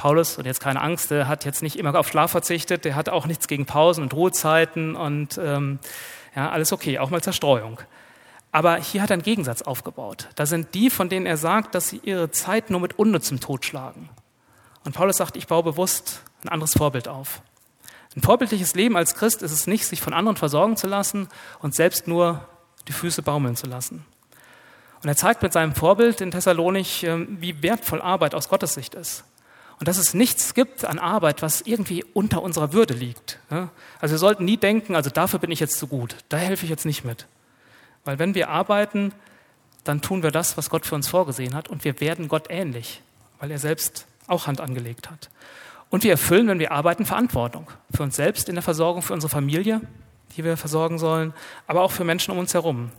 Paulus, 0.00 0.38
und 0.38 0.46
jetzt 0.46 0.60
keine 0.60 0.80
Angst, 0.80 1.10
der 1.10 1.28
hat 1.28 1.44
jetzt 1.44 1.62
nicht 1.62 1.76
immer 1.76 1.94
auf 1.94 2.08
Schlaf 2.08 2.30
verzichtet, 2.30 2.86
der 2.86 2.94
hat 2.94 3.10
auch 3.10 3.26
nichts 3.26 3.48
gegen 3.48 3.66
Pausen 3.66 4.02
und 4.02 4.14
Ruhezeiten 4.14 4.96
und 4.96 5.36
ähm, 5.36 5.78
ja, 6.34 6.48
alles 6.48 6.72
okay, 6.72 6.98
auch 6.98 7.10
mal 7.10 7.22
Zerstreuung. 7.22 7.82
Aber 8.50 8.76
hier 8.76 9.02
hat 9.02 9.10
er 9.10 9.14
einen 9.14 9.22
Gegensatz 9.22 9.60
aufgebaut. 9.60 10.28
Da 10.36 10.46
sind 10.46 10.74
die, 10.74 10.88
von 10.88 11.10
denen 11.10 11.26
er 11.26 11.36
sagt, 11.36 11.74
dass 11.74 11.88
sie 11.90 12.00
ihre 12.02 12.30
Zeit 12.30 12.70
nur 12.70 12.80
mit 12.80 12.98
unnützem 12.98 13.40
totschlagen. 13.40 14.08
Und 14.86 14.94
Paulus 14.94 15.18
sagt, 15.18 15.36
ich 15.36 15.46
baue 15.46 15.64
bewusst 15.64 16.22
ein 16.44 16.48
anderes 16.48 16.72
Vorbild 16.72 17.06
auf. 17.06 17.42
Ein 18.16 18.22
vorbildliches 18.22 18.74
Leben 18.74 18.96
als 18.96 19.14
Christ 19.14 19.42
ist 19.42 19.52
es 19.52 19.66
nicht, 19.66 19.84
sich 19.84 20.00
von 20.00 20.14
anderen 20.14 20.38
versorgen 20.38 20.78
zu 20.78 20.86
lassen 20.86 21.28
und 21.58 21.74
selbst 21.74 22.08
nur 22.08 22.48
die 22.88 22.92
Füße 22.92 23.20
baumeln 23.20 23.54
zu 23.54 23.66
lassen. 23.66 24.06
Und 25.02 25.10
er 25.10 25.16
zeigt 25.16 25.42
mit 25.42 25.52
seinem 25.52 25.74
Vorbild 25.74 26.22
in 26.22 26.30
Thessalonik, 26.30 27.02
ähm, 27.02 27.36
wie 27.38 27.62
wertvoll 27.62 28.00
Arbeit 28.00 28.34
aus 28.34 28.48
Gottes 28.48 28.72
Sicht 28.72 28.94
ist. 28.94 29.24
Und 29.80 29.88
dass 29.88 29.96
es 29.96 30.12
nichts 30.12 30.52
gibt 30.52 30.84
an 30.84 30.98
Arbeit, 30.98 31.40
was 31.40 31.62
irgendwie 31.62 32.04
unter 32.12 32.42
unserer 32.42 32.74
Würde 32.74 32.92
liegt. 32.92 33.38
Also 33.98 34.12
wir 34.12 34.18
sollten 34.18 34.44
nie 34.44 34.58
denken, 34.58 34.94
also 34.94 35.08
dafür 35.08 35.38
bin 35.38 35.50
ich 35.50 35.58
jetzt 35.58 35.78
zu 35.78 35.88
gut, 35.88 36.16
da 36.28 36.36
helfe 36.36 36.64
ich 36.64 36.70
jetzt 36.70 36.84
nicht 36.84 37.02
mit. 37.02 37.26
Weil 38.04 38.18
wenn 38.18 38.34
wir 38.34 38.50
arbeiten, 38.50 39.12
dann 39.84 40.02
tun 40.02 40.22
wir 40.22 40.30
das, 40.30 40.58
was 40.58 40.68
Gott 40.68 40.84
für 40.84 40.94
uns 40.94 41.08
vorgesehen 41.08 41.54
hat 41.54 41.68
und 41.68 41.84
wir 41.84 41.98
werden 42.00 42.28
Gott 42.28 42.48
ähnlich, 42.50 43.02
weil 43.38 43.50
er 43.50 43.58
selbst 43.58 44.06
auch 44.26 44.46
Hand 44.46 44.60
angelegt 44.60 45.10
hat. 45.10 45.30
Und 45.88 46.04
wir 46.04 46.10
erfüllen, 46.10 46.46
wenn 46.46 46.58
wir 46.58 46.72
arbeiten, 46.72 47.06
Verantwortung. 47.06 47.66
Für 47.92 48.02
uns 48.02 48.16
selbst 48.16 48.50
in 48.50 48.56
der 48.56 48.62
Versorgung, 48.62 49.00
für 49.00 49.14
unsere 49.14 49.30
Familie, 49.30 49.80
die 50.36 50.44
wir 50.44 50.58
versorgen 50.58 50.98
sollen, 50.98 51.32
aber 51.66 51.80
auch 51.80 51.90
für 51.90 52.04
Menschen 52.04 52.32
um 52.32 52.38
uns 52.38 52.52
herum. 52.52 52.90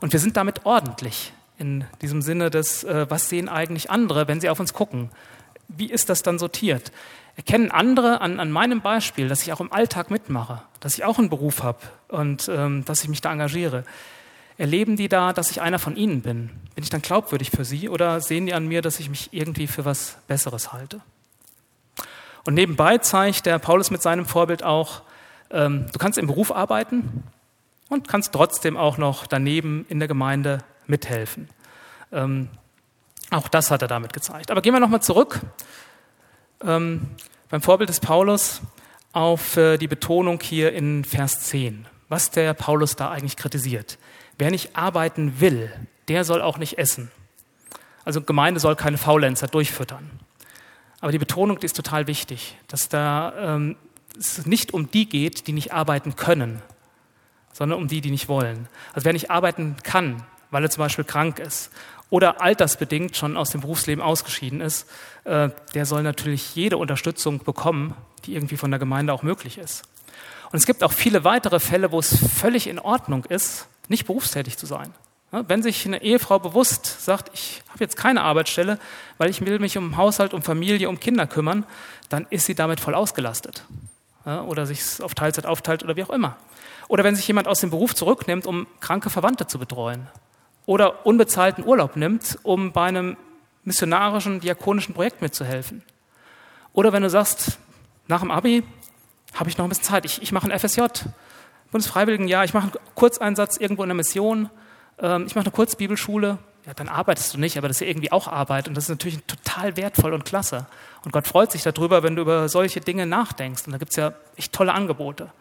Und 0.00 0.12
wir 0.12 0.20
sind 0.20 0.36
damit 0.36 0.64
ordentlich 0.64 1.32
in 1.58 1.84
diesem 2.00 2.22
Sinne 2.22 2.48
des, 2.50 2.84
äh, 2.84 3.10
was 3.10 3.28
sehen 3.28 3.48
eigentlich 3.48 3.90
andere, 3.90 4.28
wenn 4.28 4.40
sie 4.40 4.48
auf 4.48 4.60
uns 4.60 4.72
gucken? 4.72 5.10
Wie 5.68 5.90
ist 5.90 6.08
das 6.08 6.22
dann 6.22 6.38
sortiert? 6.38 6.92
Erkennen 7.36 7.70
andere 7.70 8.20
an, 8.20 8.40
an 8.40 8.50
meinem 8.50 8.80
Beispiel, 8.80 9.28
dass 9.28 9.42
ich 9.42 9.52
auch 9.52 9.60
im 9.60 9.72
Alltag 9.72 10.10
mitmache, 10.10 10.62
dass 10.80 10.94
ich 10.94 11.04
auch 11.04 11.18
einen 11.18 11.30
Beruf 11.30 11.62
habe 11.62 11.78
und 12.08 12.48
ähm, 12.48 12.84
dass 12.84 13.02
ich 13.02 13.08
mich 13.08 13.20
da 13.20 13.32
engagiere? 13.32 13.84
Erleben 14.56 14.96
die 14.96 15.08
da, 15.08 15.32
dass 15.32 15.52
ich 15.52 15.60
einer 15.60 15.78
von 15.78 15.94
ihnen 15.94 16.20
bin? 16.22 16.50
Bin 16.74 16.82
ich 16.82 16.90
dann 16.90 17.02
glaubwürdig 17.02 17.50
für 17.50 17.64
sie 17.64 17.88
oder 17.88 18.20
sehen 18.20 18.46
die 18.46 18.54
an 18.54 18.66
mir, 18.66 18.82
dass 18.82 18.98
ich 18.98 19.08
mich 19.08 19.28
irgendwie 19.32 19.68
für 19.68 19.84
was 19.84 20.18
Besseres 20.26 20.72
halte? 20.72 21.00
Und 22.44 22.54
nebenbei 22.54 22.98
zeigt 22.98 23.46
der 23.46 23.58
Paulus 23.58 23.90
mit 23.90 24.02
seinem 24.02 24.26
Vorbild 24.26 24.64
auch, 24.64 25.02
ähm, 25.50 25.86
du 25.92 25.98
kannst 25.98 26.18
im 26.18 26.26
Beruf 26.26 26.50
arbeiten 26.50 27.22
und 27.88 28.08
kannst 28.08 28.32
trotzdem 28.32 28.76
auch 28.76 28.98
noch 28.98 29.26
daneben 29.26 29.86
in 29.88 29.98
der 29.98 30.08
Gemeinde 30.08 30.58
mithelfen. 30.86 31.48
Ähm, 32.10 32.48
auch 33.30 33.48
das 33.48 33.70
hat 33.70 33.82
er 33.82 33.88
damit 33.88 34.12
gezeigt. 34.12 34.50
Aber 34.50 34.62
gehen 34.62 34.72
wir 34.72 34.80
nochmal 34.80 35.02
zurück 35.02 35.40
ähm, 36.64 37.08
beim 37.48 37.62
Vorbild 37.62 37.90
des 37.90 38.00
Paulus 38.00 38.62
auf 39.12 39.56
äh, 39.56 39.78
die 39.78 39.88
Betonung 39.88 40.40
hier 40.42 40.72
in 40.72 41.04
Vers 41.04 41.40
10, 41.42 41.86
was 42.08 42.30
der 42.30 42.54
Paulus 42.54 42.96
da 42.96 43.10
eigentlich 43.10 43.36
kritisiert. 43.36 43.98
Wer 44.38 44.50
nicht 44.50 44.76
arbeiten 44.76 45.40
will, 45.40 45.72
der 46.08 46.24
soll 46.24 46.40
auch 46.40 46.58
nicht 46.58 46.78
essen. 46.78 47.10
Also 48.04 48.22
Gemeinde 48.22 48.60
soll 48.60 48.76
keine 48.76 48.96
Faulenzer 48.96 49.48
durchfüttern. 49.48 50.08
Aber 51.00 51.12
die 51.12 51.18
Betonung 51.18 51.58
die 51.60 51.66
ist 51.66 51.76
total 51.76 52.06
wichtig, 52.06 52.56
dass 52.66 52.88
da 52.88 53.56
ähm, 53.56 53.76
es 54.18 54.46
nicht 54.46 54.72
um 54.72 54.90
die 54.90 55.08
geht, 55.08 55.46
die 55.46 55.52
nicht 55.52 55.72
arbeiten 55.72 56.16
können, 56.16 56.62
sondern 57.52 57.78
um 57.78 57.88
die, 57.88 58.00
die 58.00 58.10
nicht 58.10 58.28
wollen. 58.28 58.68
Also 58.94 59.04
wer 59.04 59.12
nicht 59.12 59.30
arbeiten 59.30 59.76
kann, 59.82 60.24
weil 60.50 60.62
er 60.62 60.70
zum 60.70 60.82
Beispiel 60.82 61.04
krank 61.04 61.38
ist 61.38 61.70
oder 62.10 62.40
altersbedingt 62.40 63.16
schon 63.16 63.36
aus 63.36 63.50
dem 63.50 63.60
Berufsleben 63.60 64.02
ausgeschieden 64.02 64.60
ist, 64.60 64.88
äh, 65.24 65.50
der 65.74 65.86
soll 65.86 66.02
natürlich 66.02 66.54
jede 66.54 66.76
Unterstützung 66.76 67.44
bekommen, 67.44 67.94
die 68.24 68.34
irgendwie 68.34 68.56
von 68.56 68.70
der 68.70 68.80
Gemeinde 68.80 69.12
auch 69.12 69.22
möglich 69.22 69.58
ist. 69.58 69.84
Und 70.50 70.58
es 70.58 70.66
gibt 70.66 70.82
auch 70.82 70.92
viele 70.92 71.24
weitere 71.24 71.60
Fälle, 71.60 71.92
wo 71.92 71.98
es 71.98 72.16
völlig 72.16 72.66
in 72.66 72.78
Ordnung 72.78 73.24
ist, 73.26 73.66
nicht 73.88 74.06
berufstätig 74.06 74.56
zu 74.56 74.66
sein. 74.66 74.94
Wenn 75.30 75.62
sich 75.62 75.84
eine 75.84 76.02
Ehefrau 76.02 76.38
bewusst 76.38 77.04
sagt, 77.04 77.30
ich 77.34 77.62
habe 77.68 77.80
jetzt 77.80 77.96
keine 77.98 78.22
Arbeitsstelle, 78.22 78.78
weil 79.18 79.28
ich 79.28 79.44
will 79.44 79.58
mich 79.58 79.76
um 79.76 79.98
Haushalt, 79.98 80.32
um 80.32 80.40
Familie, 80.40 80.88
um 80.88 81.00
Kinder 81.00 81.26
kümmern, 81.26 81.66
dann 82.08 82.26
ist 82.30 82.46
sie 82.46 82.54
damit 82.54 82.80
voll 82.80 82.94
ausgelastet. 82.94 83.64
Oder 84.24 84.64
sich 84.64 85.02
auf 85.02 85.14
Teilzeit 85.14 85.44
aufteilt 85.44 85.82
oder 85.82 85.96
wie 85.96 86.02
auch 86.02 86.10
immer. 86.10 86.38
Oder 86.88 87.04
wenn 87.04 87.14
sich 87.14 87.28
jemand 87.28 87.46
aus 87.46 87.60
dem 87.60 87.68
Beruf 87.68 87.94
zurücknimmt, 87.94 88.46
um 88.46 88.66
kranke 88.80 89.10
Verwandte 89.10 89.46
zu 89.46 89.58
betreuen. 89.58 90.08
Oder 90.68 91.06
unbezahlten 91.06 91.64
Urlaub 91.64 91.96
nimmt, 91.96 92.38
um 92.42 92.72
bei 92.72 92.84
einem 92.84 93.16
missionarischen, 93.64 94.40
diakonischen 94.40 94.94
Projekt 94.94 95.22
mitzuhelfen. 95.22 95.82
Oder 96.74 96.92
wenn 96.92 97.02
du 97.02 97.08
sagst, 97.08 97.58
nach 98.06 98.20
dem 98.20 98.30
Abi 98.30 98.62
habe 99.32 99.48
ich 99.48 99.56
noch 99.56 99.64
ein 99.64 99.70
bisschen 99.70 99.84
Zeit, 99.84 100.04
ich, 100.04 100.20
ich 100.20 100.30
mache 100.30 100.46
ein 100.46 100.58
FSJ, 100.58 100.82
Bundesfreiwilligenjahr, 101.70 102.44
ich 102.44 102.52
mache 102.52 102.64
einen 102.64 102.94
Kurzeinsatz 102.94 103.56
irgendwo 103.56 103.82
in 103.82 103.88
der 103.88 103.96
Mission, 103.96 104.50
ähm, 104.98 105.24
ich 105.26 105.34
mache 105.34 105.46
eine 105.46 105.52
Kurzbibelschule, 105.52 106.36
ja, 106.66 106.74
dann 106.74 106.90
arbeitest 106.90 107.32
du 107.32 107.38
nicht, 107.38 107.56
aber 107.56 107.68
das 107.68 107.78
ist 107.78 107.80
ja 107.80 107.86
irgendwie 107.86 108.12
auch 108.12 108.28
Arbeit 108.28 108.68
und 108.68 108.76
das 108.76 108.84
ist 108.84 108.90
natürlich 108.90 109.24
total 109.24 109.78
wertvoll 109.78 110.12
und 110.12 110.26
klasse. 110.26 110.66
Und 111.02 111.12
Gott 111.12 111.26
freut 111.26 111.50
sich 111.50 111.62
darüber, 111.62 112.02
wenn 112.02 112.14
du 112.14 112.20
über 112.20 112.50
solche 112.50 112.80
Dinge 112.80 113.06
nachdenkst. 113.06 113.62
Und 113.64 113.72
da 113.72 113.78
gibt 113.78 113.92
es 113.92 113.96
ja 113.96 114.12
echt 114.36 114.52
tolle 114.52 114.74
Angebote. 114.74 115.32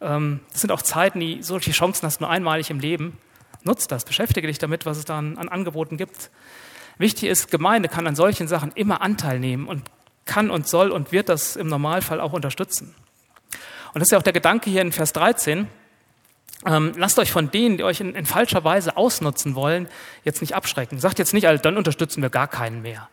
Ähm, 0.00 0.40
das 0.52 0.62
sind 0.62 0.72
auch 0.72 0.80
Zeiten, 0.80 1.20
die 1.20 1.42
solche 1.42 1.72
Chancen 1.72 2.06
hast 2.06 2.22
nur 2.22 2.30
einmalig 2.30 2.70
im 2.70 2.80
Leben. 2.80 3.18
Nutz 3.64 3.86
das, 3.86 4.04
beschäftige 4.04 4.46
dich 4.46 4.58
damit, 4.58 4.86
was 4.86 4.98
es 4.98 5.04
da 5.04 5.18
an, 5.18 5.38
an 5.38 5.48
Angeboten 5.48 5.96
gibt. 5.96 6.30
Wichtig 6.98 7.28
ist, 7.28 7.50
Gemeinde 7.50 7.88
kann 7.88 8.06
an 8.06 8.16
solchen 8.16 8.48
Sachen 8.48 8.72
immer 8.74 9.02
Anteil 9.02 9.38
nehmen 9.38 9.68
und 9.68 9.82
kann 10.26 10.50
und 10.50 10.68
soll 10.68 10.90
und 10.90 11.12
wird 11.12 11.28
das 11.28 11.56
im 11.56 11.66
Normalfall 11.66 12.20
auch 12.20 12.32
unterstützen. 12.32 12.94
Und 13.92 14.00
das 14.00 14.08
ist 14.08 14.12
ja 14.12 14.18
auch 14.18 14.22
der 14.22 14.32
Gedanke 14.32 14.70
hier 14.70 14.82
in 14.82 14.92
Vers 14.92 15.12
13. 15.12 15.66
Ähm, 16.66 16.92
lasst 16.96 17.18
euch 17.18 17.32
von 17.32 17.50
denen, 17.50 17.78
die 17.78 17.84
euch 17.84 18.00
in, 18.00 18.14
in, 18.14 18.26
falscher 18.26 18.64
Weise 18.64 18.96
ausnutzen 18.96 19.54
wollen, 19.54 19.88
jetzt 20.24 20.42
nicht 20.42 20.54
abschrecken. 20.54 21.00
Sagt 21.00 21.18
jetzt 21.18 21.32
nicht, 21.32 21.48
also, 21.48 21.62
dann 21.62 21.76
unterstützen 21.76 22.22
wir 22.22 22.28
gar 22.28 22.48
keinen 22.48 22.82
mehr, 22.82 23.08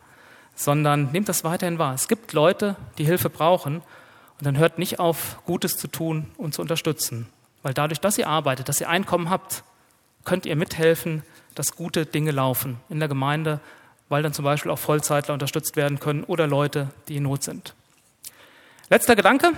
sondern 0.54 1.10
nehmt 1.12 1.28
das 1.28 1.44
weiterhin 1.44 1.78
wahr. 1.78 1.94
Es 1.94 2.08
gibt 2.08 2.34
Leute, 2.34 2.76
die 2.98 3.04
Hilfe 3.04 3.30
brauchen 3.30 3.76
und 3.76 4.46
dann 4.46 4.58
hört 4.58 4.78
nicht 4.78 5.00
auf, 5.00 5.38
Gutes 5.46 5.78
zu 5.78 5.88
tun 5.88 6.30
und 6.36 6.52
zu 6.52 6.60
unterstützen. 6.60 7.26
Weil 7.62 7.72
dadurch, 7.72 8.00
dass 8.00 8.18
ihr 8.18 8.28
arbeitet, 8.28 8.68
dass 8.68 8.80
ihr 8.80 8.88
Einkommen 8.88 9.30
habt, 9.30 9.64
könnt 10.28 10.44
ihr 10.44 10.56
mithelfen, 10.56 11.22
dass 11.54 11.74
gute 11.74 12.04
Dinge 12.04 12.32
laufen 12.32 12.78
in 12.90 12.98
der 12.98 13.08
Gemeinde, 13.08 13.60
weil 14.10 14.22
dann 14.22 14.34
zum 14.34 14.44
Beispiel 14.44 14.70
auch 14.70 14.78
Vollzeitler 14.78 15.32
unterstützt 15.32 15.74
werden 15.74 16.00
können 16.00 16.22
oder 16.22 16.46
Leute, 16.46 16.90
die 17.08 17.16
in 17.16 17.22
Not 17.22 17.44
sind. 17.44 17.74
Letzter 18.90 19.16
Gedanke. 19.16 19.52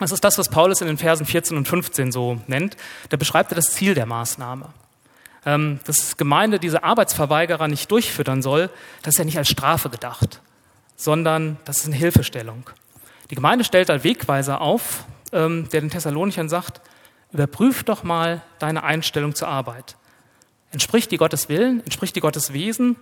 Das 0.00 0.10
ist 0.10 0.24
das, 0.24 0.36
was 0.36 0.48
Paulus 0.48 0.80
in 0.80 0.88
den 0.88 0.98
Versen 0.98 1.26
14 1.26 1.56
und 1.56 1.68
15 1.68 2.10
so 2.10 2.40
nennt. 2.48 2.76
Da 3.10 3.16
beschreibt 3.16 3.52
er 3.52 3.54
das 3.54 3.70
Ziel 3.70 3.94
der 3.94 4.06
Maßnahme. 4.06 4.68
Ähm, 5.46 5.78
dass 5.84 6.16
Gemeinde 6.16 6.58
diese 6.58 6.82
Arbeitsverweigerer 6.82 7.68
nicht 7.68 7.92
durchfüttern 7.92 8.42
soll, 8.42 8.68
das 9.02 9.14
ist 9.14 9.18
ja 9.18 9.24
nicht 9.24 9.38
als 9.38 9.48
Strafe 9.48 9.90
gedacht, 9.90 10.40
sondern 10.96 11.56
das 11.64 11.78
ist 11.78 11.86
eine 11.86 11.94
Hilfestellung. 11.94 12.68
Die 13.30 13.36
Gemeinde 13.36 13.64
stellt 13.64 13.90
einen 13.90 14.02
Wegweiser 14.02 14.60
auf, 14.60 15.04
ähm, 15.32 15.68
der 15.68 15.82
den 15.82 15.90
Thessalonichern 15.90 16.48
sagt, 16.48 16.80
überprüf 17.32 17.84
doch 17.84 18.02
mal 18.02 18.42
deine 18.58 18.82
Einstellung 18.82 19.34
zur 19.34 19.48
Arbeit. 19.48 19.96
Entspricht 20.70 21.10
die 21.10 21.16
Gottes 21.16 21.48
Willen, 21.48 21.82
entspricht 21.84 22.14
die 22.16 22.20
Gottes 22.20 22.52
Wesen? 22.52 22.96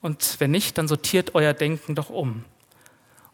Und 0.00 0.36
wenn 0.38 0.50
nicht, 0.50 0.78
dann 0.78 0.88
sortiert 0.88 1.34
euer 1.34 1.54
Denken 1.54 1.94
doch 1.94 2.10
um. 2.10 2.44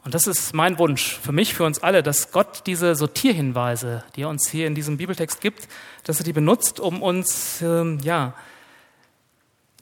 Und 0.05 0.15
das 0.15 0.27
ist 0.27 0.55
mein 0.55 0.79
Wunsch 0.79 1.19
für 1.19 1.33
mich, 1.33 1.55
für 1.55 1.65
uns 1.65 1.83
alle, 1.83 2.03
dass 2.03 2.31
Gott 2.31 2.67
diese 2.67 2.95
Sortierhinweise, 2.95 4.05
die 4.17 4.23
er 4.23 4.29
uns 4.29 4.49
hier 4.49 4.67
in 4.67 4.75
diesem 4.75 4.99
Bibeltext 4.99 5.41
gibt, 5.41 5.67
dass 6.05 6.19
er 6.19 6.25
die 6.25 6.35
benutzt, 6.35 6.79
um 6.79 7.03
uns 7.03 7.63
ähm, 7.63 7.99
ja 8.03 8.35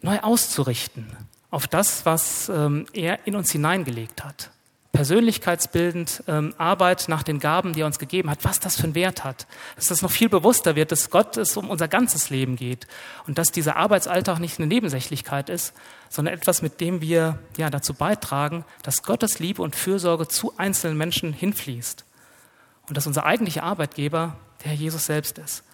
neu 0.01 0.20
auszurichten 0.20 1.16
auf 1.51 1.66
das, 1.66 2.07
was 2.07 2.49
ähm, 2.49 2.86
er 2.93 3.26
in 3.26 3.34
uns 3.34 3.51
hineingelegt 3.51 4.24
hat 4.24 4.52
persönlichkeitsbildend 4.93 6.22
ähm, 6.28 6.55
Arbeit 6.59 7.09
nach 7.09 7.22
den 7.22 7.40
Gaben, 7.40 7.72
die 7.72 7.80
er 7.80 7.86
uns 7.86 7.99
gegeben 7.99 8.30
hat, 8.30 8.45
was 8.45 8.61
das 8.61 8.76
für 8.76 8.84
einen 8.84 8.95
Wert 8.95 9.24
hat. 9.24 9.47
Dass 9.74 9.86
das 9.86 10.03
noch 10.03 10.11
viel 10.11 10.28
bewusster 10.28 10.76
wird, 10.76 10.93
dass 10.93 11.09
Gott 11.09 11.38
es 11.38 11.57
um 11.57 11.70
unser 11.70 11.88
ganzes 11.88 12.28
Leben 12.28 12.57
geht 12.57 12.86
und 13.26 13.38
dass 13.38 13.51
dieser 13.51 13.76
Arbeitsalltag 13.76 14.38
nicht 14.38 14.59
eine 14.59 14.66
Nebensächlichkeit 14.66 15.49
ist, 15.49 15.72
sondern 16.11 16.34
etwas, 16.34 16.61
mit 16.61 16.80
dem 16.80 17.01
wir 17.01 17.38
ja 17.57 17.70
dazu 17.70 17.95
beitragen, 17.95 18.66
dass 18.82 19.03
Gottes 19.03 19.38
Liebe 19.38 19.62
und 19.62 19.76
Fürsorge 19.76 20.28
zu 20.28 20.59
einzelnen 20.59 20.99
Menschen 20.99 21.32
hinfließt. 21.32 22.05
Und 22.86 22.97
dass 22.97 23.07
unser 23.07 23.24
eigentlicher 23.24 23.62
Arbeitgeber 23.62 24.36
der 24.62 24.72
Herr 24.72 24.78
Jesus 24.78 25.07
selbst 25.07 25.38
ist. 25.38 25.64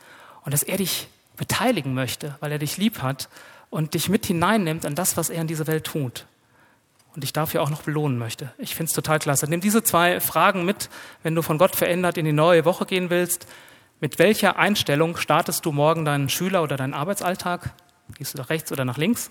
Und 0.45 0.55
dass 0.55 0.63
er 0.63 0.77
dich 0.77 1.09
beteiligen 1.37 1.93
möchte, 1.93 2.37
weil 2.39 2.53
er 2.53 2.59
dich 2.59 2.77
lieb 2.77 3.03
hat 3.03 3.29
und 3.69 3.95
dich 3.95 4.09
mit 4.09 4.27
hineinnimmt 4.27 4.87
an 4.87 4.95
das, 4.95 5.17
was 5.17 5.29
er 5.29 5.41
in 5.41 5.49
dieser 5.49 5.67
Welt 5.67 5.85
tut 5.85 6.25
und 7.15 7.23
dich 7.23 7.33
dafür 7.33 7.63
auch 7.63 7.71
noch 7.71 7.83
belohnen 7.83 8.19
möchte. 8.19 8.53
Ich 8.59 8.75
finde 8.75 8.91
es 8.91 8.95
total 8.95 9.19
klasse. 9.19 9.47
Nimm 9.49 9.61
diese 9.61 9.83
zwei 9.83 10.21
Fragen 10.21 10.65
mit, 10.65 10.89
wenn 11.23 11.35
du 11.35 11.43
von 11.43 11.59
Gott 11.59 11.77
verändert 11.77 12.17
in 12.17 12.25
die 12.25 12.33
neue 12.33 12.65
Woche 12.65 12.87
gehen 12.87 13.11
willst. 13.11 13.47
Mit 14.01 14.19
welcher 14.19 14.57
Einstellung 14.57 15.17
startest 15.17 15.67
du 15.67 15.73
morgen 15.73 16.05
deinen 16.05 16.29
Schüler 16.29 16.63
oder 16.63 16.77
deinen 16.77 16.95
Arbeitsalltag? 16.95 17.75
Gehst 18.17 18.35
du 18.35 18.39
nach 18.39 18.51
rechts 18.51 18.71
oder 18.71 18.85
nach 18.85 18.97
links? 18.97 19.31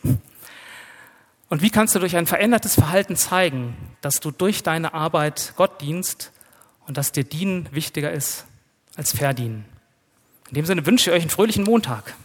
Und 1.50 1.62
wie 1.62 1.70
kannst 1.70 1.96
du 1.96 2.00
durch 2.00 2.18
ein 2.18 2.28
verändertes 2.28 2.76
Verhalten 2.76 3.16
zeigen, 3.16 3.76
dass 4.02 4.20
du 4.20 4.32
durch 4.32 4.64
deine 4.64 4.94
Arbeit 4.94 5.54
Gott 5.56 5.82
dienst 5.82 6.34
und 6.86 6.98
dass 6.98 7.14
dir 7.14 7.24
Dienen 7.24 7.70
wichtiger 7.72 8.12
ist 8.12 8.46
als 8.98 9.16
Verdienen? 9.16 9.66
In 10.50 10.56
dem 10.56 10.66
Sinne 10.66 10.86
wünsche 10.86 11.10
ich 11.10 11.16
euch 11.16 11.22
einen 11.24 11.30
fröhlichen 11.30 11.64
Montag. 11.64 12.16